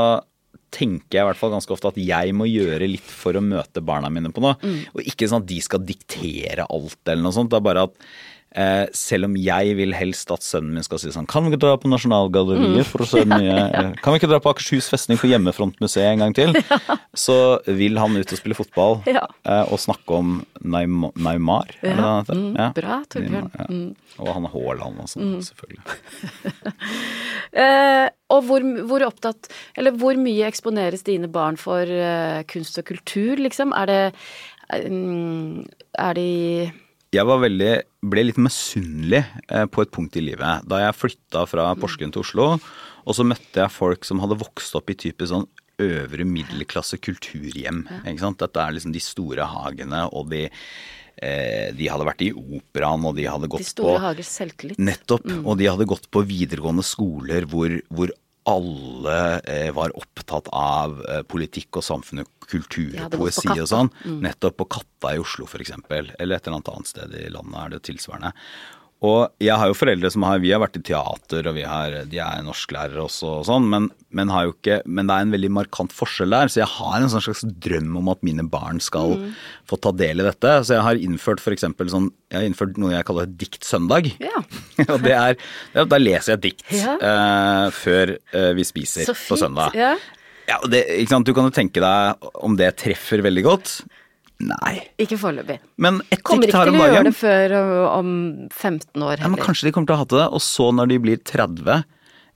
tenker 0.71 1.17
jeg 1.17 1.25
i 1.25 1.27
hvert 1.27 1.39
fall 1.39 1.51
ganske 1.51 1.73
ofte 1.75 1.89
at 1.91 1.97
jeg 1.99 2.31
må 2.31 2.45
gjøre 2.47 2.87
litt 2.87 3.07
for 3.11 3.35
å 3.35 3.43
møte 3.43 3.83
barna 3.83 4.07
mine 4.07 4.31
på 4.31 4.39
noe. 4.39 4.55
Mm. 4.63 4.77
Og 4.95 5.01
ikke 5.03 5.27
sånn 5.27 5.43
at 5.43 5.49
de 5.49 5.57
skal 5.63 5.83
diktere 5.83 6.63
alt 6.63 7.11
eller 7.11 7.25
noe 7.25 7.35
sånt. 7.35 7.51
Det 7.51 7.59
er 7.59 7.65
bare 7.65 7.83
at 7.89 7.97
Eh, 8.51 8.85
selv 8.91 9.29
om 9.29 9.35
jeg 9.39 9.75
vil 9.77 9.93
helst 9.95 10.27
at 10.35 10.43
sønnen 10.43 10.73
min 10.75 10.83
skal 10.83 10.99
si 10.99 11.07
sånn 11.13 11.23
Kan 11.31 11.45
vi 11.45 11.53
ikke 11.53 11.61
dra 11.63 11.77
på 11.79 11.87
Nasjonalgalleriet 11.87 12.83
for 12.89 13.05
å 13.05 13.07
se 13.07 13.21
mye? 13.23 13.45
ja. 13.47 13.67
eh, 13.69 13.91
Kan 14.03 14.11
vi 14.11 14.19
ikke 14.19 14.27
dra 14.27 14.41
på 14.43 14.51
Akershus 14.51 14.89
festning 14.91 15.15
på 15.21 15.29
Hjemmefrontmuseet 15.31 16.09
en 16.09 16.25
gang 16.25 16.35
til? 16.35 16.51
Så 17.25 17.37
vil 17.79 17.95
han 18.01 18.17
ut 18.19 18.27
og 18.35 18.41
spille 18.41 18.57
fotball 18.57 18.97
Ja. 19.07 19.23
eh, 19.47 19.63
og 19.71 19.79
snakke 19.79 20.17
om 20.19 20.33
Neym- 20.67 21.13
Neymar. 21.15 21.71
er 21.79 21.95
det 21.95 22.03
Ja, 22.03 22.11
mm, 22.27 22.75
bra, 22.75 22.97
Torbjørn. 23.15 23.47
Ja. 23.55 23.69
Og 24.19 24.33
han 24.35 24.49
Haaland 24.51 24.99
og 25.05 25.07
sånn, 25.15 25.37
selvfølgelig. 25.47 25.85
Eh, 27.51 28.07
og 28.31 28.45
hvor, 28.47 28.63
hvor 28.87 29.03
opptatt 29.03 29.49
Eller 29.75 29.91
hvor 29.99 30.15
mye 30.15 30.45
eksponeres 30.47 31.01
dine 31.03 31.27
barn 31.27 31.57
for 31.59 31.83
uh, 31.83 32.39
kunst 32.47 32.79
og 32.79 32.85
kultur, 32.87 33.41
liksom? 33.43 33.73
Er 33.75 33.89
det 33.91 34.85
um, 34.87 35.65
Er 35.99 36.15
de 36.15 36.29
Jeg 37.11 37.27
var 37.27 37.41
veldig, 37.43 37.71
ble 38.07 38.21
litt 38.23 38.37
misunnelig 38.39 39.19
eh, 39.51 39.65
på 39.67 39.83
et 39.83 39.91
punkt 39.91 40.15
i 40.15 40.23
livet. 40.23 40.63
Da 40.63 40.77
jeg 40.79 40.95
flytta 40.95 41.43
fra 41.49 41.65
Porsgrunn 41.75 42.13
til 42.15 42.23
Oslo, 42.23 42.45
og 43.01 43.17
så 43.17 43.25
møtte 43.27 43.65
jeg 43.65 43.73
folk 43.75 44.07
som 44.07 44.21
hadde 44.23 44.37
vokst 44.39 44.77
opp 44.79 44.93
i 44.93 44.95
type 44.95 45.27
sånn 45.27 45.43
øvre 45.81 46.23
middelklasse 46.27 47.01
kulturhjem. 47.03 47.83
Dette 48.05 48.63
er 48.63 48.77
liksom 48.77 48.95
de 48.95 49.01
store 49.03 49.43
hagene, 49.49 50.05
og 50.15 50.29
de, 50.31 50.45
eh, 51.17 51.67
de 51.75 51.89
hadde 51.91 52.07
vært 52.07 52.23
i 52.23 52.31
operaen, 52.31 53.03
og 53.09 53.17
de 53.19 53.27
hadde 53.27 53.49
gått 53.51 53.65
De 53.65 53.71
store 53.73 53.97
på. 53.97 54.05
Nettopp. 54.79 55.27
Og 55.43 55.57
de 55.59 55.67
hadde 55.67 55.89
gått 55.89 56.07
på 56.13 56.23
videregående 56.23 56.85
skoler 56.85 57.43
hvor, 57.49 57.75
hvor 57.91 58.15
alle 58.49 59.39
eh, 59.39 59.69
var 59.75 59.93
opptatt 59.97 60.49
av 60.55 60.97
eh, 61.05 61.21
politikk 61.29 61.77
og 61.81 61.85
samfunn 61.85 62.23
og 62.23 62.29
kultur 62.49 62.95
og 63.05 63.15
poesi 63.15 63.51
og 63.53 63.67
sånn. 63.69 63.91
Nettopp 64.23 64.57
på 64.59 64.69
Katta 64.77 65.15
i 65.15 65.21
Oslo 65.21 65.47
f.eks. 65.47 65.75
Eller 65.89 66.35
et 66.35 66.47
eller 66.47 66.57
annet 66.57 66.71
annet 66.73 66.89
sted 66.89 67.17
i 67.21 67.27
landet 67.31 67.59
er 67.61 67.75
det 67.75 67.83
tilsvarende. 67.87 68.33
Og 69.01 69.31
jeg 69.41 69.57
har 69.57 69.65
jo 69.71 69.73
foreldre 69.73 70.11
som 70.13 70.21
har 70.27 70.37
Vi 70.43 70.51
har 70.53 70.61
vært 70.61 70.75
i 70.77 70.83
teater, 70.85 71.47
og 71.49 71.55
vi 71.57 71.63
har, 71.65 71.95
de 72.05 72.19
er 72.21 72.43
norsklærere 72.45 73.01
også 73.01 73.31
og 73.39 73.47
sånn, 73.47 73.65
men, 73.71 73.87
men, 74.13 74.29
ikke, 74.29 74.81
men 74.85 75.09
det 75.09 75.15
er 75.15 75.25
en 75.25 75.33
veldig 75.33 75.49
markant 75.57 75.95
forskjell 75.95 76.29
der. 76.35 76.51
Så 76.53 76.61
jeg 76.61 76.69
har 76.69 76.99
en 76.99 77.09
sånn 77.09 77.23
slags 77.25 77.41
drøm 77.65 77.95
om 77.97 78.11
at 78.13 78.21
mine 78.27 78.45
barn 78.45 78.79
skal 78.79 79.15
Mm. 79.17 79.33
få 79.67 79.79
ta 79.81 79.91
del 79.91 80.21
i 80.21 80.27
dette. 80.27 80.51
Så 80.67 80.75
jeg 80.77 80.85
har 80.85 80.95
innført 81.01 81.41
f.eks. 81.41 81.65
sånn 81.89 82.11
Jeg 82.31 82.37
har 82.37 82.45
innført 82.47 82.77
noe 82.77 82.93
jeg 82.93 83.05
kaller 83.09 83.25
diktsøndag. 83.25 84.11
Ja. 84.21 84.43
og 84.93 85.01
det 85.01 85.15
er, 85.17 85.35
ja, 85.73 85.83
da 85.85 85.97
leser 85.97 86.35
jeg 86.35 86.41
dikt 86.45 86.63
Ja. 86.77 86.93
uh, 87.01 87.71
før 87.73 88.15
uh, 88.35 88.51
vi 88.53 88.63
spiser 88.69 89.09
på 89.09 89.37
søndag. 89.39 89.73
Ja. 89.75 89.95
Ja, 90.49 90.57
det? 90.67 90.85
Du 91.25 91.33
kan 91.33 91.47
jo 91.47 91.53
tenke 91.53 91.81
deg 91.81 92.29
om 92.43 92.55
det 92.59 92.73
treffer 92.81 93.21
veldig 93.23 93.43
godt. 93.45 93.73
Nei. 94.41 94.73
Ikke 95.03 95.17
foreløpig. 95.21 95.59
Men 95.77 95.99
et 96.11 96.23
Kommer 96.25 96.47
dikt 96.47 96.55
ikke 96.55 96.65
til 96.71 96.79
å 96.81 96.89
gjøre 96.89 97.03
det 97.09 97.15
før 97.17 97.55
om 97.99 98.11
15 98.49 99.03
år 99.05 99.17
Ja, 99.19 99.27
men 99.27 99.37
heller. 99.37 99.45
kanskje 99.45 99.67
de 99.67 99.71
kommer 99.75 99.87
til 99.91 99.95
å 99.97 100.01
ha 100.01 100.05
til 100.09 100.21
det. 100.23 100.27
Og 100.33 100.41
så 100.45 100.69
når 100.73 100.89
de 100.93 100.99
blir 101.03 101.17
30, 101.23 101.83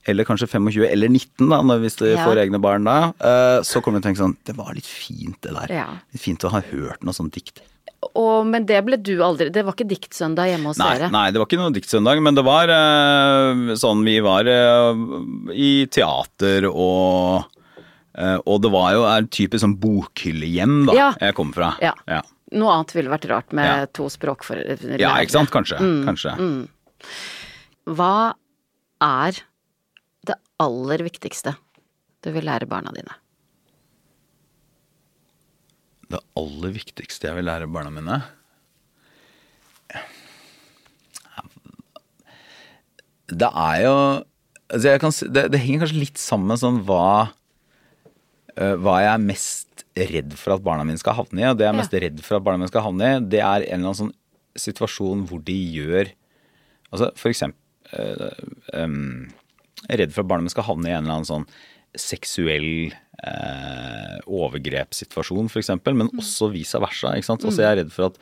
eller 0.06 0.24
kanskje 0.28 0.46
25, 0.52 0.84
eller 0.86 1.08
19, 1.10 1.48
da, 1.50 1.60
hvis 1.82 1.96
de 1.98 2.12
Ja. 2.14 2.24
får 2.26 2.42
egne 2.46 2.60
barn 2.62 2.84
da, 2.86 3.12
så 3.66 3.82
kommer 3.82 3.98
de 3.98 4.06
til 4.06 4.06
å 4.06 4.14
tenke 4.14 4.22
sånn 4.24 4.36
Det 4.46 4.54
var 4.56 4.74
litt 4.74 4.86
fint, 4.86 5.40
det 5.42 5.52
der. 5.56 5.74
Ja. 5.74 5.88
Litt 6.12 6.22
fint 6.22 6.44
å 6.46 6.50
ha 6.54 6.60
hørt 6.60 7.02
noe 7.02 7.12
sånt 7.16 7.32
dikt. 7.34 7.60
Og, 8.14 8.44
men 8.46 8.66
det 8.68 8.84
ble 8.84 8.98
du 9.02 9.16
aldri 9.24 9.48
Det 9.50 9.64
var 9.64 9.72
ikke 9.74 9.88
diktsøndag 9.88 10.50
hjemme 10.52 10.68
hos 10.70 10.78
Nei, 10.78 10.90
dere? 10.98 11.08
nei, 11.10 11.30
det 11.32 11.40
var 11.40 11.46
ikke 11.48 11.58
noe 11.58 11.72
diktsøndag, 11.74 12.20
men 12.22 12.36
det 12.36 12.44
var 12.44 12.68
sånn 13.80 14.04
Vi 14.04 14.20
var 14.22 14.46
i 14.46 15.86
teater 15.90 16.68
og 16.70 17.46
Og 18.16 18.62
det 18.64 18.70
var 18.72 18.92
jo 18.96 19.02
en 19.04 19.26
type 19.28 19.58
sånn 19.60 19.74
bokhyllehjem 19.80 20.86
da 20.88 20.94
Ja. 20.96 21.08
jeg 21.20 21.34
kom 21.36 21.50
fra. 21.52 21.74
Ja. 21.84 21.92
ja. 22.08 22.22
Noe 22.56 22.72
annet 22.72 22.94
ville 22.96 23.10
vært 23.12 23.26
rart 23.28 23.52
med 23.52 23.66
Ja. 23.66 23.86
to 23.86 24.06
språkforeldre. 24.08 24.96
Ja, 25.02 25.16
ikke 25.20 25.34
sant? 25.34 25.50
Kanskje. 25.52 25.76
Kanskje. 26.06 26.32
Hva 27.86 28.34
er 29.04 29.42
det 30.26 30.36
aller 30.62 31.04
viktigste 31.04 31.56
du 32.24 32.30
vil 32.32 32.44
lære 32.48 32.66
barna 32.66 32.90
dine? 32.96 33.12
Det 36.08 36.20
aller 36.38 36.70
viktigste 36.72 37.26
jeg 37.28 37.34
vil 37.36 37.44
lære 37.50 37.66
barna 37.68 37.90
mine 37.90 38.22
Det 43.26 43.48
er 43.50 43.80
jo 43.82 43.94
altså 44.70 44.92
kan, 45.02 45.14
det, 45.34 45.42
det 45.52 45.60
henger 45.62 45.82
kanskje 45.84 45.98
litt 46.02 46.20
sammen 46.20 46.50
med 46.52 46.60
sånn 46.62 46.78
hva 46.86 47.00
eh, 47.26 47.32
Hva 48.56 49.00
jeg 49.04 49.10
er 49.12 49.24
mest 49.24 49.84
redd 49.96 50.34
for 50.36 50.56
at 50.56 50.64
barna 50.64 50.84
mine 50.86 51.00
skal 51.00 51.16
havne 51.18 51.42
i. 51.42 51.48
Og 51.48 51.58
det 51.58 51.66
jeg 51.66 51.72
er 51.72 51.78
mest 51.80 51.96
redd 52.04 52.22
for 52.24 52.38
at 52.38 52.44
barna 52.46 52.60
mine 52.60 52.70
skal 52.70 52.84
havne 52.86 53.08
i, 53.08 53.20
det 53.32 53.40
er 53.42 53.64
en 53.64 53.80
eller 53.80 53.92
annen 53.92 54.00
sånn 54.00 54.14
situasjon 54.56 55.26
hvor 55.28 55.42
de 55.44 55.56
gjør 55.76 56.12
Altså 56.94 57.10
for 57.18 57.28
eksempel 57.28 57.98
eh, 57.98 58.44
em, 58.78 59.26
Jeg 59.82 59.90
er 59.96 60.00
redd 60.04 60.14
for 60.14 60.24
at 60.24 60.30
barna 60.30 60.46
mine 60.46 60.54
skal 60.54 60.68
havne 60.68 60.88
i 60.88 60.94
en 60.94 61.02
eller 61.04 61.18
annen 61.18 61.28
sånn 61.28 61.48
seksuell 61.96 62.92
eh, 62.92 64.16
overgrepssituasjon, 64.28 65.46
f.eks., 65.48 65.70
men 65.88 66.10
også 66.12 66.50
vice 66.52 66.80
versa. 66.82 67.14
ikke 67.16 67.28
sant? 67.30 67.46
Altså 67.48 67.64
jeg 67.64 67.70
er 67.70 67.78
redd 67.80 67.92
for 67.94 68.10
at 68.10 68.18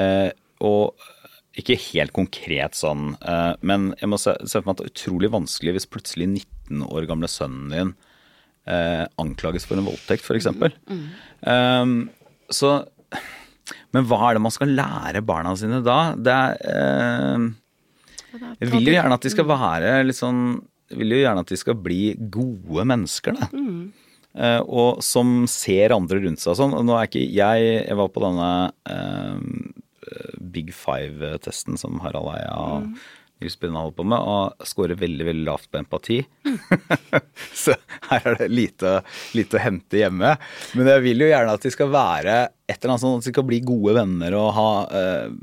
eh, 0.00 0.30
Og 0.64 1.10
ikke 1.60 1.76
helt 1.92 2.14
konkret 2.16 2.74
sånn, 2.74 3.12
eh, 3.22 3.52
men 3.62 3.92
jeg 4.00 4.10
må 4.10 4.18
se, 4.20 4.34
se 4.42 4.58
for 4.58 4.66
meg 4.66 4.74
at 4.74 4.82
det 4.82 4.88
er 4.88 4.94
utrolig 4.94 5.30
vanskelig 5.36 5.76
hvis 5.76 5.90
plutselig 5.92 6.30
19 6.32 6.82
år 6.88 7.06
gamle 7.10 7.30
sønnen 7.30 7.70
din 7.70 7.94
eh, 8.70 9.04
anklages 9.20 9.66
for 9.68 9.80
en 9.80 9.88
voldtekt, 9.88 10.24
f.eks. 10.24 10.48
Um, 11.44 11.96
så 12.52 12.76
Men 13.94 14.06
hva 14.08 14.20
er 14.28 14.36
det 14.36 14.44
man 14.44 14.54
skal 14.54 14.74
lære 14.76 15.24
barna 15.24 15.54
sine 15.56 15.80
da? 15.84 15.98
Det 16.16 16.34
er 16.34 16.56
eh, 16.70 17.50
Jeg 18.60 18.72
vil 18.72 18.90
jo 18.90 18.96
gjerne 18.96 19.18
at 19.18 19.26
de 19.26 19.32
skal 19.32 19.48
være 19.48 19.98
litt 20.04 20.18
sånn 20.18 20.42
Jeg 20.90 21.00
vil 21.00 21.16
jo 21.16 21.22
gjerne 21.22 21.44
at 21.44 21.52
de 21.52 21.60
skal 21.60 21.78
bli 21.80 22.02
gode 22.32 22.88
mennesker, 22.90 23.38
da. 23.38 23.48
Eh, 24.34 24.60
og 24.66 25.02
som 25.06 25.44
ser 25.50 25.94
andre 25.94 26.18
rundt 26.24 26.42
seg 26.42 26.54
og 26.54 26.58
sånn. 26.58 26.72
Og 26.74 26.86
nå 26.86 26.96
er 26.98 27.06
ikke 27.06 27.22
jeg 27.22 27.66
Jeg 27.86 27.98
var 28.00 28.08
på 28.10 28.22
denne 28.24 28.48
uh, 28.90 29.38
Big 30.54 30.72
Five-testen 30.74 31.78
som 31.80 32.00
Harald 32.02 32.32
Eia 32.34 32.56
og 32.58 32.88
Nils 33.42 33.56
Brenna 33.60 33.82
holder 33.82 33.96
på 33.98 34.06
med, 34.08 34.28
og 34.30 34.68
scorer 34.68 34.98
veldig 34.98 35.26
veldig 35.26 35.44
lavt 35.46 35.66
på 35.72 35.80
empati. 35.80 36.20
Så 37.64 37.74
her 38.10 38.28
er 38.30 38.38
det 38.40 38.48
lite, 38.52 38.94
lite 39.36 39.58
å 39.58 39.64
hente 39.64 40.00
hjemme. 40.00 40.36
Men 40.78 40.92
jeg 40.92 41.04
vil 41.08 41.26
jo 41.26 41.30
gjerne 41.32 41.56
at 41.58 41.66
de 41.66 41.74
skal 41.74 41.90
være 41.92 42.38
et 42.70 42.78
eller 42.78 42.94
annet 42.94 43.04
sånn 43.04 43.18
at 43.18 43.26
de 43.26 43.34
skal 43.34 43.46
bli 43.48 43.60
gode 43.66 43.96
venner 43.98 44.36
og 44.38 44.50
ha 44.56 44.68
øh, 45.00 45.34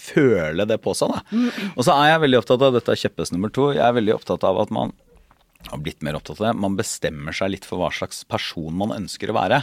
føle 0.00 0.66
det 0.68 0.80
på 0.84 0.94
seg. 0.96 1.12
Da. 1.14 1.44
Og 1.74 1.86
så 1.86 1.96
er 1.96 2.12
jeg 2.12 2.24
veldig 2.26 2.40
opptatt 2.42 2.66
av 2.66 2.76
dette 2.76 2.94
er 2.94 3.02
kjepphest 3.04 3.34
nummer 3.34 3.52
to. 3.54 3.70
Jeg 3.74 3.84
er 3.86 3.96
veldig 3.96 4.16
opptatt 4.20 4.46
av 4.46 4.60
at 4.62 4.74
man 4.74 4.94
har 5.68 5.82
blitt 5.82 6.04
mer 6.06 6.16
opptatt 6.16 6.40
av 6.40 6.50
det. 6.50 6.54
Man 6.62 6.78
bestemmer 6.78 7.36
seg 7.36 7.52
litt 7.54 7.66
for 7.68 7.80
hva 7.82 7.90
slags 7.94 8.22
person 8.28 8.76
man 8.76 8.94
ønsker 8.96 9.32
å 9.32 9.36
være. 9.36 9.62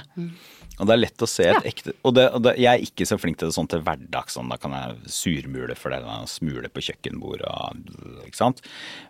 Og 0.77 0.85
det 0.85 0.93
er 0.93 1.01
lett 1.01 1.23
å 1.25 1.29
se 1.29 1.45
et 1.49 1.65
ekte 1.65 1.93
Og, 2.05 2.11
det, 2.17 2.27
og 2.35 2.43
det, 2.45 2.53
jeg 2.61 2.69
er 2.69 2.83
ikke 2.85 3.07
så 3.09 3.17
flink 3.19 3.39
til 3.39 3.49
det 3.49 3.55
sånn 3.55 3.69
til 3.71 3.81
hverdags. 3.85 4.35
Sånn, 4.37 4.51
da 4.51 4.59
kan 4.61 4.75
jeg 4.77 5.13
surmule 5.13 5.77
for 5.79 5.93
det, 5.93 6.03
da, 6.05 6.19
smule 6.29 6.69
på 6.69 6.83
kjøkkenbordet 6.89 7.49
og 7.49 8.23
Ikke 8.27 8.39
sant. 8.39 8.61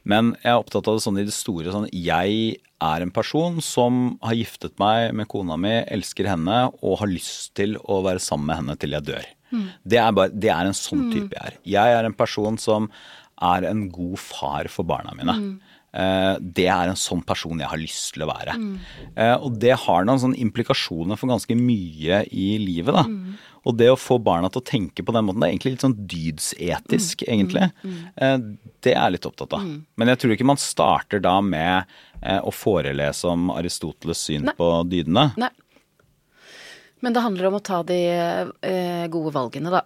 Men 0.07 0.33
jeg 0.43 0.53
er 0.53 0.61
opptatt 0.61 0.87
av 0.87 0.99
det 0.99 1.03
sånn 1.03 1.19
i 1.19 1.27
det 1.27 1.35
store. 1.35 1.73
Sånn, 1.75 1.89
jeg 1.91 2.57
er 2.87 3.03
en 3.03 3.13
person 3.13 3.59
som 3.65 4.17
har 4.23 4.37
giftet 4.37 4.77
meg 4.79 5.15
med 5.17 5.27
kona 5.31 5.57
mi, 5.59 5.73
elsker 5.89 6.29
henne 6.29 6.67
og 6.77 6.99
har 7.01 7.09
lyst 7.09 7.55
til 7.57 7.75
å 7.83 8.03
være 8.05 8.21
sammen 8.23 8.51
med 8.51 8.61
henne 8.61 8.77
til 8.79 8.95
jeg 8.95 9.07
dør. 9.09 9.31
Det, 9.87 9.97
er 9.97 10.11
bare, 10.15 10.33
det 10.33 10.51
er 10.53 10.67
en 10.69 10.75
sånn 10.77 11.07
type 11.13 11.33
jeg 11.33 11.53
er. 11.53 11.57
Jeg 11.63 11.97
er 11.97 12.07
en 12.07 12.15
person 12.17 12.59
som 12.61 12.89
er 13.43 13.67
en 13.69 13.87
god 13.93 14.17
far 14.19 14.69
for 14.73 14.87
barna 14.87 15.13
mine. 15.17 15.35
Eh, 15.35 15.66
Det 15.97 16.67
er 16.69 16.91
en 16.91 16.99
sånn 16.99 17.23
person 17.25 17.57
jeg 17.57 17.69
har 17.71 17.79
lyst 17.81 18.11
til 18.13 18.21
å 18.25 18.29
være. 18.29 18.53
Eh, 19.17 19.35
Og 19.41 19.55
det 19.57 19.71
har 19.81 20.05
noen 20.05 20.19
sånne 20.21 20.37
implikasjoner 20.43 21.17
for 21.17 21.31
ganske 21.31 21.55
mye 21.57 22.19
i 22.29 22.57
livet. 22.61 22.93
da. 22.93 23.03
Og 23.67 23.75
det 23.75 23.89
å 23.91 23.97
få 23.99 24.15
barna 24.23 24.47
til 24.53 24.61
å 24.61 24.67
tenke 24.69 25.03
på 25.03 25.11
den 25.15 25.25
måten, 25.25 25.41
det 25.41 25.47
er 25.49 25.55
egentlig 25.55 25.73
litt 25.73 25.83
sånn 25.87 25.97
dydsetisk, 26.07 27.23
egentlig. 27.27 27.71
Eh, 28.15 28.37
Det 28.79 28.93
er 28.93 29.01
jeg 29.09 29.15
litt 29.17 29.25
opptatt 29.25 29.53
av. 29.57 29.65
Men 29.97 30.07
jeg 30.13 30.19
tror 30.21 30.35
ikke 30.37 30.45
man 30.45 30.61
starter 30.61 31.19
da 31.19 31.41
med 31.41 31.85
eh, 32.21 32.39
å 32.39 32.53
forelese 32.53 33.25
om 33.27 33.49
Aristoteles' 33.51 34.21
syn 34.29 34.43
Nei. 34.47 34.53
på 34.53 34.69
dydene. 34.87 35.33
Nei. 35.35 35.49
Men 37.01 37.13
det 37.13 37.21
handler 37.21 37.47
om 37.49 37.57
å 37.59 37.63
ta 37.63 37.81
de 37.83 37.97
eh, 38.61 39.07
gode 39.13 39.33
valgene, 39.35 39.69
da. 39.73 39.81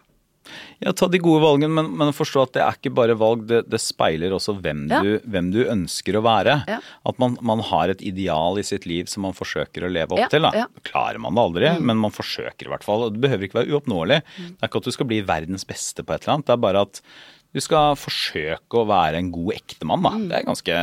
Ja, 0.81 0.91
ta 0.97 1.05
de 1.07 1.19
gode 1.21 1.43
valgene, 1.43 1.69
men, 1.77 1.91
men 1.99 2.09
forstå 2.17 2.41
at 2.47 2.53
det 2.55 2.61
er 2.65 2.77
ikke 2.79 2.91
bare 2.97 3.13
valg, 3.19 3.43
det, 3.47 3.59
det 3.69 3.79
speiler 3.79 4.33
også 4.33 4.55
hvem, 4.57 4.87
Ja. 4.89 5.01
du, 5.05 5.11
hvem 5.29 5.51
du 5.53 5.59
ønsker 5.69 6.17
å 6.17 6.23
være. 6.25 6.55
Ja. 6.67 6.79
At 7.07 7.19
man, 7.21 7.35
man 7.45 7.61
har 7.69 7.93
et 7.93 8.01
ideal 8.01 8.57
i 8.57 8.63
sitt 8.65 8.87
liv 8.89 9.05
som 9.11 9.23
man 9.27 9.35
forsøker 9.37 9.85
å 9.85 9.91
leve 9.93 10.17
opp 10.17 10.23
Ja, 10.23 10.29
til. 10.33 10.47
Da. 10.49 10.65
Klarer 10.87 11.21
man 11.21 11.37
det 11.37 11.43
aldri, 11.45 11.69
men 11.79 12.01
man 12.01 12.15
forsøker 12.15 12.67
i 12.67 12.73
hvert 12.73 12.87
fall. 12.87 13.05
Det 13.13 13.21
behøver 13.21 13.47
ikke 13.47 13.59
være 13.61 13.75
uoppnåelig. 13.77 14.21
Det 14.39 14.57
er 14.65 14.71
ikke 14.71 14.81
at 14.81 14.89
du 14.89 14.95
skal 14.97 15.09
bli 15.13 15.21
verdens 15.29 15.67
beste 15.69 16.03
på 16.03 16.15
et 16.17 16.25
eller 16.25 16.39
annet, 16.39 16.49
det 16.49 16.57
er 16.57 16.65
bare 16.65 16.83
at 16.89 17.03
du 17.51 17.59
skal 17.59 17.97
forsøke 17.99 18.79
å 18.79 18.85
være 18.87 19.19
en 19.19 19.29
god 19.35 19.53
ektemann. 19.59 20.05
Da. 20.07 20.11
Det 20.31 20.37
er 20.39 20.45
ganske, 20.47 20.75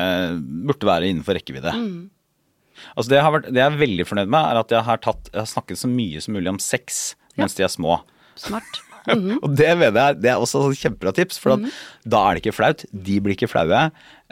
burde 0.68 0.88
være 0.90 1.08
innenfor 1.10 1.38
rekkevidde. 1.38 1.72
Altså 2.94 3.08
det, 3.10 3.16
jeg 3.18 3.24
har 3.26 3.32
vært, 3.34 3.48
det 3.50 3.58
jeg 3.58 3.72
er 3.72 3.78
veldig 3.80 4.04
fornøyd 4.06 4.30
med, 4.30 4.50
er 4.52 4.60
at 4.60 4.74
jeg 4.76 4.86
har, 4.86 5.00
tatt, 5.02 5.30
jeg 5.32 5.40
har 5.42 5.48
snakket 5.50 5.80
så 5.80 5.88
mye 5.90 6.20
som 6.22 6.36
mulig 6.38 6.52
om 6.52 6.60
sex 6.62 7.16
mens 7.38 7.56
de 7.58 7.64
er 7.66 7.72
små. 7.72 7.96
Smart. 8.38 8.78
og 9.44 9.48
det 9.56 9.70
mener 9.80 9.98
jeg 10.00 10.18
det 10.22 10.30
er 10.32 10.42
også 10.42 10.62
et 10.70 10.80
kjempebra 10.82 11.12
tips, 11.16 11.38
for 11.42 11.54
at 11.56 11.64
da 12.08 12.20
er 12.28 12.36
det 12.38 12.42
ikke 12.44 12.56
flaut. 12.58 12.84
De 12.92 13.18
blir 13.24 13.34
ikke 13.36 13.48
flaue. 13.50 13.82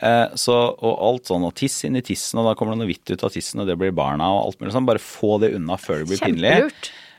Eh, 0.03 0.27
så, 0.37 0.57
og 0.77 0.95
alt 1.09 1.31
sånn, 1.33 1.47
og 1.49 1.55
tiss 1.57 1.79
inn 1.89 1.97
i 1.97 2.05
tissen, 2.05 2.39
og 2.43 2.49
da 2.51 2.55
kommer 2.59 2.77
det 2.77 2.83
noe 2.85 2.91
hvitt 2.93 3.15
ut 3.15 3.25
av 3.27 3.33
tissen, 3.35 3.63
og 3.65 3.69
det 3.71 3.79
blir 3.81 3.95
barna, 3.97 4.29
og 4.37 4.45
alt 4.51 4.61
mulig 4.63 4.75
sånn. 4.77 4.89
Bare 4.89 5.03
få 5.03 5.37
det 5.43 5.55
unna 5.57 5.79
før 5.81 6.03
det 6.05 6.11
blir 6.13 6.23
pinlig. 6.27 6.55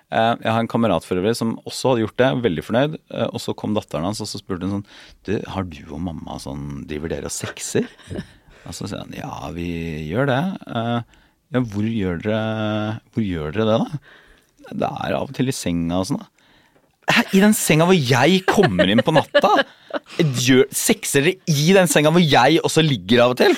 Eh, 0.07 0.33
Jeg 0.39 0.51
har 0.53 0.61
en 0.63 0.69
kamerat 0.71 1.03
for 1.03 1.19
øvrig 1.19 1.35
som 1.35 1.57
også 1.67 1.89
hadde 1.95 2.05
gjort 2.05 2.19
det, 2.21 2.29
veldig 2.45 2.63
fornøyd. 2.63 2.93
Eh, 3.11 3.27
Og 3.27 3.41
så 3.43 3.55
kom 3.59 3.73
datteren 3.75 4.05
hans 4.07 4.21
og 4.23 4.29
så 4.31 4.39
spurte 4.39 4.63
hun 4.63 4.77
sånn 4.77 4.85
Du, 5.27 5.33
har 5.51 5.65
du 5.67 5.81
og 5.91 5.99
mamma 6.05 6.37
sånn 6.39 6.85
Driver 6.87 7.11
dere 7.11 7.27
og 7.27 7.35
sexer? 7.35 7.89
Og 8.67 8.75
så 8.75 8.87
sier 8.87 8.99
han 8.99 9.11
ja, 9.15 9.31
vi 9.55 9.67
gjør 10.09 10.27
det. 10.31 10.39
Eh, 10.67 11.01
Ja, 11.55 11.61
hvor 11.63 11.85
gjør 11.87 12.17
dere, 12.23 12.39
hvor 13.15 13.23
gjør 13.23 13.53
dere 13.55 13.67
det, 13.67 13.75
da? 13.83 13.99
Det 14.81 14.87
er 15.07 15.13
av 15.15 15.29
og 15.29 15.35
til 15.37 15.47
i 15.47 15.53
senga 15.55 16.01
og 16.01 16.07
sånn, 16.09 16.19
da. 16.19 16.27
I 17.33 17.41
den 17.41 17.55
senga 17.55 17.87
hvor 17.87 17.97
jeg 17.97 18.43
kommer 18.47 18.89
inn 18.89 19.01
på 19.03 19.15
natta? 19.15 19.63
Sexer 20.75 21.27
dere 21.27 21.37
i 21.49 21.73
den 21.75 21.89
senga 21.91 22.11
hvor 22.13 22.23
jeg 22.23 22.61
også 22.63 22.83
ligger 22.85 23.25
av 23.25 23.35
og 23.35 23.41
til? 23.41 23.55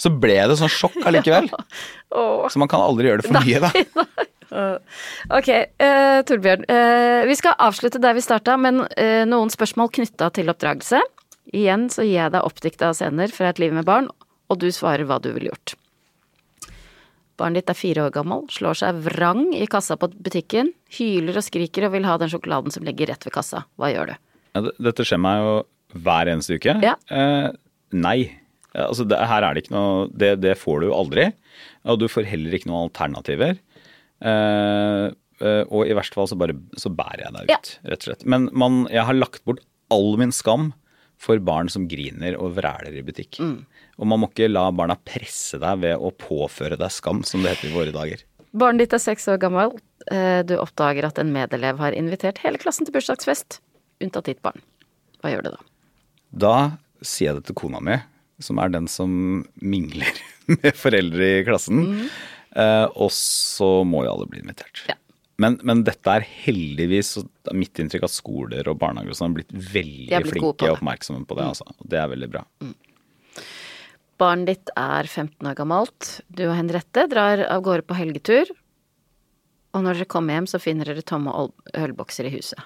Så 0.00 0.10
ble 0.22 0.38
det 0.48 0.58
sånn 0.58 0.72
sjokk 0.72 0.98
allikevel. 1.06 1.50
Åh. 2.18 2.46
Så 2.50 2.60
man 2.60 2.70
kan 2.70 2.82
aldri 2.82 3.10
gjøre 3.10 3.22
det 3.22 3.28
for 3.30 3.42
mye, 3.44 3.62
da. 3.62 4.06
Ok, 4.52 5.46
uh, 5.48 6.18
Torbjørn. 6.28 6.66
Uh, 6.68 7.22
vi 7.24 7.36
skal 7.38 7.54
avslutte 7.62 8.02
der 8.02 8.12
vi 8.18 8.24
starta, 8.24 8.58
men 8.60 8.82
uh, 8.84 9.22
noen 9.24 9.48
spørsmål 9.52 9.88
knytta 9.96 10.28
til 10.36 10.52
oppdragelse. 10.52 11.00
Igjen 11.56 11.86
så 11.92 12.04
gir 12.04 12.18
jeg 12.18 12.34
deg 12.34 12.44
oppdikta 12.44 12.92
scener 12.96 13.32
fra 13.32 13.48
et 13.48 13.62
liv 13.62 13.72
med 13.72 13.88
barn, 13.88 14.10
og 14.52 14.60
du 14.60 14.68
svarer 14.74 15.08
hva 15.08 15.16
du 15.24 15.30
ville 15.32 15.48
gjort. 15.48 15.72
Barnet 17.42 17.64
ditt 17.64 17.72
er 17.72 17.78
fire 17.78 18.04
år 18.06 18.12
gammel, 18.14 18.44
slår 18.52 18.78
seg 18.78 19.00
vrang 19.02 19.48
i 19.56 19.64
kassa 19.70 19.96
på 19.98 20.08
butikken, 20.14 20.70
hyler 20.94 21.40
og 21.40 21.42
skriker 21.42 21.88
og 21.88 21.96
vil 21.96 22.06
ha 22.06 22.14
den 22.20 22.30
sjokoladen 22.30 22.74
som 22.74 22.86
ligger 22.86 23.10
rett 23.10 23.26
ved 23.26 23.34
kassa. 23.34 23.64
Hva 23.80 23.90
gjør 23.90 24.12
du? 24.12 24.20
Ja, 24.54 24.62
dette 24.86 25.06
skjer 25.08 25.20
meg 25.22 25.40
jo 25.42 25.56
hver 26.04 26.30
eneste 26.30 26.60
uke. 26.60 26.76
Ja. 26.84 26.94
Eh, 27.10 27.48
nei. 27.96 28.18
Altså, 28.72 29.04
det, 29.08 29.18
her 29.28 29.44
er 29.44 29.56
det 29.56 29.64
ikke 29.64 29.74
noe 29.74 30.06
det, 30.14 30.36
det 30.44 30.54
får 30.60 30.84
du 30.84 30.92
aldri. 30.94 31.26
Og 31.90 31.98
du 32.00 32.06
får 32.08 32.30
heller 32.30 32.54
ikke 32.56 32.70
noen 32.70 32.86
alternativer. 32.86 33.58
Eh, 34.22 35.08
eh, 35.42 35.62
og 35.66 35.90
i 35.90 35.98
verste 35.98 36.18
fall 36.18 36.30
så 36.30 36.38
bare 36.38 36.56
så 36.78 36.92
bærer 36.94 37.26
jeg 37.26 37.36
deg 37.40 37.50
ut, 37.50 37.74
rett 37.90 38.04
og 38.04 38.10
slett. 38.10 38.24
Men 38.28 38.46
man, 38.54 38.84
jeg 38.92 39.08
har 39.08 39.18
lagt 39.18 39.42
bort 39.48 39.64
all 39.92 40.14
min 40.20 40.32
skam 40.32 40.70
for 41.22 41.42
barn 41.42 41.70
som 41.70 41.90
griner 41.90 42.38
og 42.38 42.54
vræler 42.56 42.94
i 42.94 43.04
butikk. 43.06 43.42
Og 44.02 44.08
man 44.10 44.18
må 44.18 44.28
ikke 44.32 44.50
la 44.50 44.66
barna 44.74 44.96
presse 45.06 45.60
deg 45.62 45.82
ved 45.84 46.00
å 46.02 46.10
påføre 46.18 46.74
deg 46.80 46.90
skam, 46.90 47.22
som 47.26 47.44
det 47.44 47.54
heter 47.54 47.70
i 47.70 47.74
våre 47.76 47.94
dager. 47.94 48.24
Barnet 48.52 48.84
ditt 48.84 48.96
er 48.98 49.02
seks 49.04 49.28
år 49.30 49.38
gammel. 49.40 49.76
Eh, 50.10 50.42
Du 50.42 50.56
oppdager 50.58 51.06
at 51.06 51.20
en 51.22 51.30
medelev 51.32 51.78
har 51.78 51.94
invitert 51.96 52.42
hele 52.42 52.58
klassen 52.60 52.84
til 52.88 52.96
bursdagsfest, 52.96 53.60
unntatt 54.02 54.26
ditt 54.26 54.42
barn. 54.42 54.58
Hva 55.22 55.30
gjør 55.30 55.46
du 55.46 55.50
da? 55.54 55.60
Da 56.32 56.56
sier 56.98 57.30
jeg 57.30 57.40
det 57.40 57.46
til 57.52 57.58
kona 57.62 57.78
mi, 57.80 58.00
som 58.42 58.58
er 58.58 58.74
den 58.74 58.90
som 58.90 59.14
mingler 59.62 60.18
med 60.58 60.74
foreldre 60.74 61.30
i 61.38 61.44
klassen. 61.46 61.86
Mm. 62.02 62.08
og 63.00 63.08
så 63.16 63.68
må 63.88 64.02
jo 64.04 64.10
alle 64.12 64.26
bli 64.28 64.42
invitert. 64.42 64.82
Ja. 64.90 64.98
Men, 65.40 65.56
men 65.64 65.80
dette 65.86 66.12
er 66.12 66.26
heldigvis 66.44 67.14
er 67.22 67.56
mitt 67.56 67.78
inntrykk 67.80 68.04
at 68.04 68.12
skoler 68.12 68.68
og 68.68 68.76
barnehager 68.82 69.14
og 69.14 69.16
sånn 69.16 69.30
har 69.30 69.38
blitt 69.38 69.54
veldig 69.72 70.10
blitt 70.10 70.34
flinke 70.34 70.66
og 70.68 70.74
oppmerksomme 70.76 71.24
på 71.26 71.38
det. 71.38 71.46
Altså. 71.54 71.64
Og 71.80 71.88
det 71.88 71.98
er 72.02 72.10
veldig 72.12 72.28
bra. 72.34 72.42
Barnet 74.22 74.52
ditt 74.52 74.72
er 74.78 75.08
15 75.10 75.48
år 75.50 75.56
gammelt. 75.58 76.10
Du 76.30 76.44
og 76.46 76.54
Henriette 76.54 77.08
drar 77.10 77.42
av 77.48 77.64
gårde 77.66 77.86
på 77.88 77.96
helgetur. 77.98 78.52
Og 79.72 79.82
når 79.82 79.98
dere 80.02 80.10
kommer 80.12 80.36
hjem, 80.36 80.46
så 80.50 80.60
finner 80.62 80.88
dere 80.88 81.02
tomme 81.06 81.32
ølbokser 81.74 82.28
i 82.28 82.32
huset. 82.36 82.60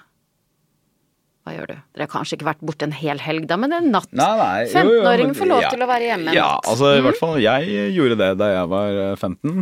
Hva 1.47 1.55
gjør 1.55 1.71
du? 1.71 1.75
Dere 1.95 2.07
har 2.09 2.11
kanskje 2.11 2.35
ikke 2.37 2.49
vært 2.49 2.63
borte 2.67 2.89
en 2.89 2.95
hel 2.97 3.21
helg, 3.23 3.45
da, 3.47 3.55
men 3.63 3.75
en 3.77 3.93
natt. 3.95 4.09
Nei, 4.11 4.27
nei, 4.41 4.55
jo, 4.67 4.73
jo, 4.73 4.81
15-åringen 4.81 5.37
får 5.39 5.51
lov 5.53 5.63
ja. 5.63 5.69
til 5.71 5.85
å 5.85 5.89
være 5.93 6.09
hjemme 6.11 6.33
en 6.33 6.39
Ja, 6.41 6.47
natt. 6.57 6.67
Mm. 6.67 6.71
altså 6.73 6.89
i 6.91 7.05
hvert 7.07 7.21
fall 7.21 7.37
jeg 7.45 7.77
gjorde 7.95 8.17
det 8.23 8.31
da 8.41 8.49
jeg 8.51 8.71
var 8.73 8.99
eh, 9.05 9.13
15. 9.15 9.61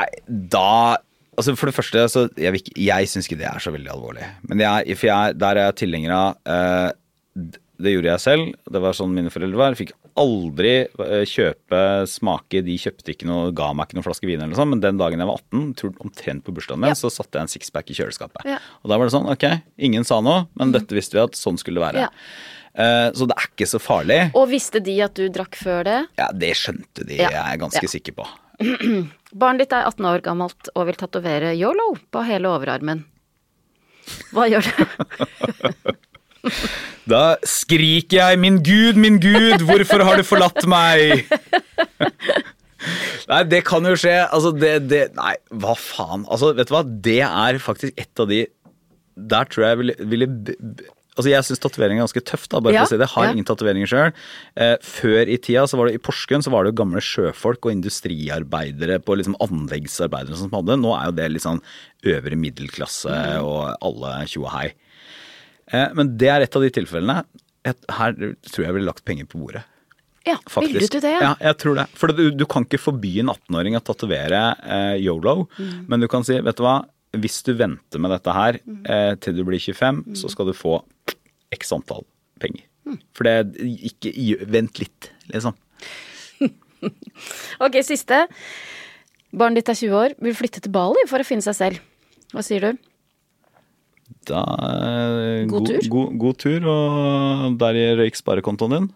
Nei, 0.00 0.06
da 0.56 0.68
Altså 1.32 1.54
For 1.56 1.70
det 1.70 1.72
første, 1.72 2.00
så 2.12 2.22
jeg, 2.36 2.58
ikke- 2.60 2.74
jeg 2.76 3.08
syns 3.08 3.24
ikke 3.24 3.38
det 3.40 3.46
er 3.48 3.60
så 3.64 3.70
veldig 3.72 3.88
alvorlig. 3.88 4.26
Men 4.50 4.60
jeg, 4.60 4.96
for 5.00 5.08
jeg, 5.08 5.36
der 5.40 5.56
er 5.56 5.64
jeg 5.70 5.76
tilhenger 5.80 6.12
av 6.12 6.36
eh, 6.44 6.90
Det 7.80 7.94
gjorde 7.94 8.10
jeg 8.10 8.20
selv. 8.20 8.50
Det 8.68 8.82
var 8.84 8.92
sånn 8.98 9.14
mine 9.16 9.32
foreldre 9.32 9.56
var. 9.56 9.76
Fikk 9.78 9.94
aldri 10.20 10.72
eh, 10.84 11.24
kjøpe, 11.28 11.80
smake. 12.10 12.62
De 12.66 12.76
kjøpte 12.80 13.12
ikke 13.14 13.28
noe, 13.28 13.50
ga 13.56 13.70
meg 13.76 13.88
ikke 13.88 13.98
noen 13.98 14.06
flaske 14.06 14.28
vin 14.28 14.40
eller 14.44 14.58
sånt, 14.58 14.70
Men 14.74 14.82
den 14.84 14.98
dagen 15.00 15.20
jeg 15.22 15.28
var 15.30 15.40
18, 15.52 15.74
tror 15.80 15.94
omtrent 16.04 16.44
på 16.46 16.54
bursdagen 16.56 16.80
min, 16.82 16.92
Ja. 16.92 16.98
så 16.98 17.10
satte 17.12 17.38
jeg 17.38 17.46
en 17.48 17.52
sixpack 17.52 17.90
i 17.90 17.96
kjøleskapet. 17.98 18.44
Ja. 18.48 18.58
Og 18.82 18.90
da 18.92 18.98
var 18.98 19.08
det 19.08 19.14
sånn, 19.16 19.30
ok, 19.32 19.46
ingen 19.78 20.04
sa 20.08 20.20
noe, 20.24 20.46
men 20.58 20.72
dette 20.74 20.94
visste 20.96 21.18
vi 21.18 21.24
at 21.24 21.38
sånn 21.38 21.58
skulle 21.60 21.80
det 21.80 21.86
være. 21.88 22.06
Ja. 22.06 22.10
Eh, 22.72 23.08
så 23.12 23.26
det 23.28 23.36
er 23.36 23.48
ikke 23.50 23.68
så 23.68 23.80
farlig. 23.82 24.20
Og 24.38 24.48
visste 24.48 24.80
de 24.80 24.94
at 25.04 25.14
du 25.14 25.26
drakk 25.28 25.56
før 25.60 25.84
det? 25.84 25.98
Ja, 26.18 26.30
det 26.32 26.54
skjønte 26.56 27.04
de, 27.08 27.18
jeg 27.20 27.32
er 27.32 27.58
ganske 27.60 27.88
sikker 27.88 28.16
på. 28.16 28.28
Barnet 29.42 29.64
ditt 29.66 29.72
er 29.76 29.88
18 29.88 30.04
år 30.08 30.22
gammelt 30.24 30.68
og 30.76 30.86
vil 30.88 30.96
tatovere 31.00 31.54
yolo 31.56 31.94
på 32.12 32.22
hele 32.28 32.48
overarmen. 32.52 33.04
Hva 34.32 34.48
gjør 34.50 34.66
du? 34.66 35.92
Da 37.08 37.36
skriker 37.46 38.16
jeg 38.18 38.38
'min 38.38 38.60
Gud, 38.62 38.96
min 38.96 39.18
Gud, 39.22 39.62
hvorfor 39.66 40.02
har 40.06 40.16
du 40.16 40.22
forlatt 40.26 40.62
meg'? 40.70 41.24
Nei, 43.30 43.42
det 43.46 43.60
kan 43.68 43.84
jo 43.86 43.94
skje. 43.98 44.16
Altså, 44.34 44.50
det, 44.58 44.72
det 44.90 45.02
Nei, 45.14 45.36
hva 45.62 45.76
faen. 45.78 46.24
Altså, 46.26 46.50
vet 46.58 46.66
du 46.70 46.74
hva, 46.74 46.82
det 46.82 47.20
er 47.22 47.60
faktisk 47.62 47.94
et 48.00 48.22
av 48.22 48.26
de 48.32 48.40
Der 49.14 49.44
tror 49.50 49.66
jeg 49.68 49.78
ville, 49.78 49.94
ville 50.10 50.26
Altså, 51.12 51.28
Jeg 51.28 51.44
syns 51.44 51.60
tatovering 51.60 51.98
er 52.00 52.06
ganske 52.06 52.22
tøft. 52.24 52.48
da, 52.50 52.58
bare 52.64 52.72
Ja, 52.72 52.80
for 52.82 52.88
å 52.88 52.92
si 52.94 52.96
det. 52.96 53.04
Jeg 53.06 53.14
har 53.14 53.24
ja. 53.26 53.32
ingen 53.36 53.44
tatoveringer 53.44 53.90
sjøl. 53.90 54.12
Eh, 54.56 54.76
før 54.80 55.28
i 55.28 55.36
tida, 55.36 55.66
så 55.68 55.76
var 55.76 55.90
det 55.90 55.98
i 55.98 56.00
Porsgrunn, 56.00 56.40
så 56.42 56.50
var 56.50 56.64
det 56.64 56.72
jo 56.72 56.78
gamle 56.80 57.02
sjøfolk 57.04 57.66
og 57.68 57.74
industriarbeidere 57.74 58.96
på 59.04 59.18
liksom 59.20 59.36
anleggsarbeidere 59.44 60.38
som 60.40 60.48
hadde. 60.56 60.78
Nå 60.80 60.94
er 60.96 61.10
jo 61.10 61.16
det 61.18 61.26
litt 61.34 61.44
sånn 61.44 61.60
øvre 62.08 62.38
middelklasse 62.40 63.12
Mm. 63.12 63.44
og 63.44 63.76
alle 63.84 64.14
tjo 64.26 64.46
og 64.46 64.52
hei. 64.56 64.72
Eh, 65.70 65.88
men 65.94 66.16
det 66.18 66.28
er 66.32 66.40
et 66.46 66.56
av 66.58 66.62
de 66.64 66.70
tilfellene. 66.74 67.22
Her 67.64 68.16
tror 68.50 68.64
jeg 68.66 68.74
ville 68.74 68.88
lagt 68.88 69.04
penger 69.06 69.28
på 69.30 69.38
bordet. 69.38 69.62
Ja, 70.26 70.36
Faktisk. 70.46 70.74
ville 70.74 70.88
du 70.90 71.00
det? 71.02 71.12
Ja, 71.22 71.32
jeg 71.40 71.56
tror 71.58 71.74
det. 71.80 71.86
For 71.98 72.10
du, 72.14 72.30
du 72.30 72.44
kan 72.46 72.62
ikke 72.66 72.78
forby 72.78 73.16
en 73.22 73.30
18-åring 73.32 73.74
å 73.78 73.82
tatovere 73.82 74.42
eh, 74.62 74.96
yolo, 75.02 75.48
Mm. 75.58 75.86
men 75.88 76.00
du 76.00 76.06
kan 76.10 76.22
si, 76.26 76.36
vet 76.40 76.56
du 76.56 76.62
hva, 76.62 76.76
hvis 77.18 77.40
du 77.44 77.52
venter 77.58 77.98
med 78.02 78.10
dette 78.14 78.32
her 78.32 78.58
Mm. 78.66 78.82
eh, 78.86 79.14
til 79.18 79.34
du 79.34 79.42
blir 79.44 79.58
25, 79.58 80.04
så 80.14 80.30
skal 80.30 80.46
du 80.46 80.52
få 80.54 80.76
x 81.52 81.72
antall 81.74 82.04
penger. 82.40 82.62
Mm. 82.86 82.98
For 83.14 83.24
det 83.24 83.34
ikke 83.90 84.46
Vent 84.50 84.78
litt, 84.82 85.10
liksom. 85.32 85.54
Ok, 87.62 87.76
siste. 87.86 88.24
Barnet 89.32 89.62
ditt 89.62 89.70
er 89.72 89.78
20 89.78 89.94
år, 89.96 90.14
vil 90.20 90.34
flytte 90.36 90.60
til 90.64 90.72
Bali 90.74 91.04
for 91.08 91.22
å 91.22 91.26
finne 91.26 91.44
seg 91.44 91.54
selv. 91.56 91.78
Hva 92.34 92.42
sier 92.44 92.60
du? 92.60 92.78
Da 94.28 94.42
eh, 94.66 95.46
God 95.50 95.68
tur. 95.68 95.88
God, 95.92 96.18
god 96.20 96.38
tur, 96.42 96.68
og 96.70 97.56
der 97.60 97.80
røyk 98.00 98.18
sparekontoen 98.18 98.76
din, 98.76 98.88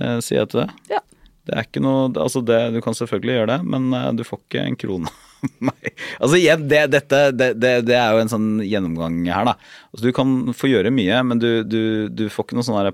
eh, 0.00 0.18
sier 0.24 0.42
jeg 0.42 0.52
til 0.52 0.64
det. 0.64 0.68
Ja. 0.92 1.02
Det 1.42 1.56
er 1.56 1.66
ikke 1.66 1.82
noe 1.82 2.06
Altså, 2.22 2.38
det, 2.46 2.58
du 2.76 2.78
kan 2.84 2.94
selvfølgelig 2.94 3.38
gjøre 3.40 3.52
det, 3.56 3.60
men 3.74 3.90
eh, 3.98 4.10
du 4.18 4.24
får 4.26 4.42
ikke 4.44 4.66
en 4.70 4.78
krone 4.78 5.10
av 5.10 5.52
meg. 5.70 5.92
Altså 6.20 6.38
igjen, 6.38 6.66
det, 6.70 6.82
dette 6.94 7.22
det, 7.34 7.52
det, 7.58 7.96
er 7.98 8.14
jo 8.14 8.22
en 8.22 8.30
sånn 8.30 8.50
gjennomgang 8.62 9.18
her, 9.26 9.48
da. 9.50 9.56
Altså, 9.90 10.04
du 10.06 10.16
kan 10.16 10.36
få 10.56 10.70
gjøre 10.70 10.94
mye, 10.94 11.22
men 11.26 11.42
du, 11.42 11.50
du, 11.66 11.82
du 12.12 12.28
får 12.30 12.46
ikke 12.46 12.60
noe 12.60 12.68
sånn 12.68 12.92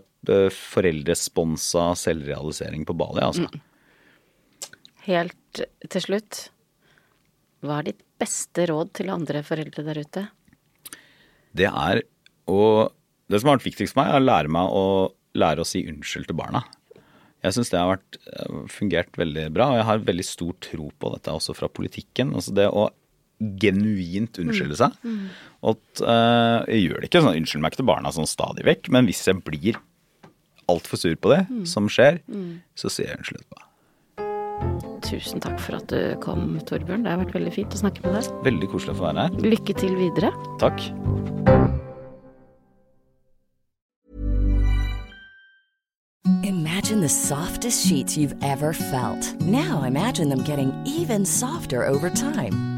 foreldresponsa 0.53 1.93
selvrealisering 1.97 2.89
på 2.89 2.97
Bali, 2.99 3.23
altså. 3.25 3.47
Helt 5.09 5.63
til 5.89 6.05
slutt. 6.05 6.49
Hva 7.65 7.81
er 7.81 7.91
ditt 7.91 8.03
beste 8.21 8.67
råd 8.71 8.91
til 8.99 9.13
andre 9.13 9.43
foreldre 9.47 9.85
der 9.87 10.03
ute? 10.05 10.25
Det 11.59 11.69
er 11.69 12.05
å 12.49 12.63
Det 13.29 13.43
som 13.43 13.51
har 13.51 13.59
vært 13.59 13.67
viktigst 13.69 13.93
for 13.93 14.01
meg, 14.01 14.09
er 14.09 14.23
å 14.23 14.25
lære 14.25 14.49
meg 14.49 14.71
å 14.73 14.85
lære 15.37 15.61
å 15.61 15.69
si 15.69 15.83
unnskyld 15.85 16.31
til 16.31 16.39
barna. 16.39 16.63
Jeg 17.45 17.55
syns 17.55 17.69
det 17.69 17.77
har 17.77 17.91
vært, 17.91 18.17
eh, 18.25 18.55
fungert 18.73 19.19
veldig 19.21 19.45
bra, 19.53 19.67
og 19.69 19.77
jeg 19.77 19.85
har 19.85 20.07
veldig 20.07 20.25
stor 20.25 20.55
tro 20.65 20.89
på 20.99 21.13
dette 21.13 21.35
også 21.35 21.55
fra 21.55 21.69
politikken. 21.69 22.33
Altså 22.33 22.55
det 22.57 22.71
å 22.73 22.89
genuint 23.39 24.41
unnskylde 24.41 24.79
seg. 24.81 24.97
Og 25.63 25.77
at, 25.77 26.03
uh, 26.03 26.65
jeg 26.67 26.89
gjør 26.89 27.01
det 27.01 27.11
ikke 27.11 27.23
sånn, 27.23 27.39
unnskyld 27.39 27.63
meg 27.63 27.73
ikke 27.73 27.83
til 27.83 27.91
barna 27.93 28.15
sånn 28.15 28.31
stadig 28.31 28.65
vekk, 28.67 28.91
men 28.95 29.07
hvis 29.07 29.23
jeg 29.29 29.45
blir 29.47 29.79
altfor 30.69 31.01
sur 31.01 31.15
på 31.17 31.37
det 31.37 31.45
som 31.69 31.87
skjer, 31.89 32.19
så 32.75 32.91
sier 32.91 33.13
jeg 33.13 33.21
unnskyld 33.21 33.45
etterpå. 33.45 33.68
Tusen 35.09 35.41
takk 35.41 35.57
for 35.63 35.79
at 35.79 35.89
du 35.89 36.01
kom, 36.21 36.59
Torbjørn. 36.69 37.07
Det 37.07 37.15
har 37.15 37.23
vært 37.23 37.37
veldig 37.39 37.55
fint 37.55 37.73
å 37.73 37.81
snakke 37.81 38.05
med 38.05 38.19
deg. 38.19 38.29
Veldig 38.45 38.69
koselig 38.75 38.93
å 38.93 38.99
få 38.99 39.09
være 39.09 39.25
her. 39.25 39.39
Lykke 39.55 39.77
til 39.81 39.97
videre. 39.97 40.33
Takk. 40.61 40.85
Imagine 46.45 47.01
the 47.01 47.09
softest 47.09 47.87
sheets 47.87 48.17
you've 48.17 48.37
ever 48.43 48.73
felt. 48.73 49.35
Now 49.41 49.83
imagine 49.83 50.29
them 50.29 50.43
getting 50.43 50.73
even 50.85 51.25
softer 51.25 51.87
over 51.87 52.11
time. 52.11 52.78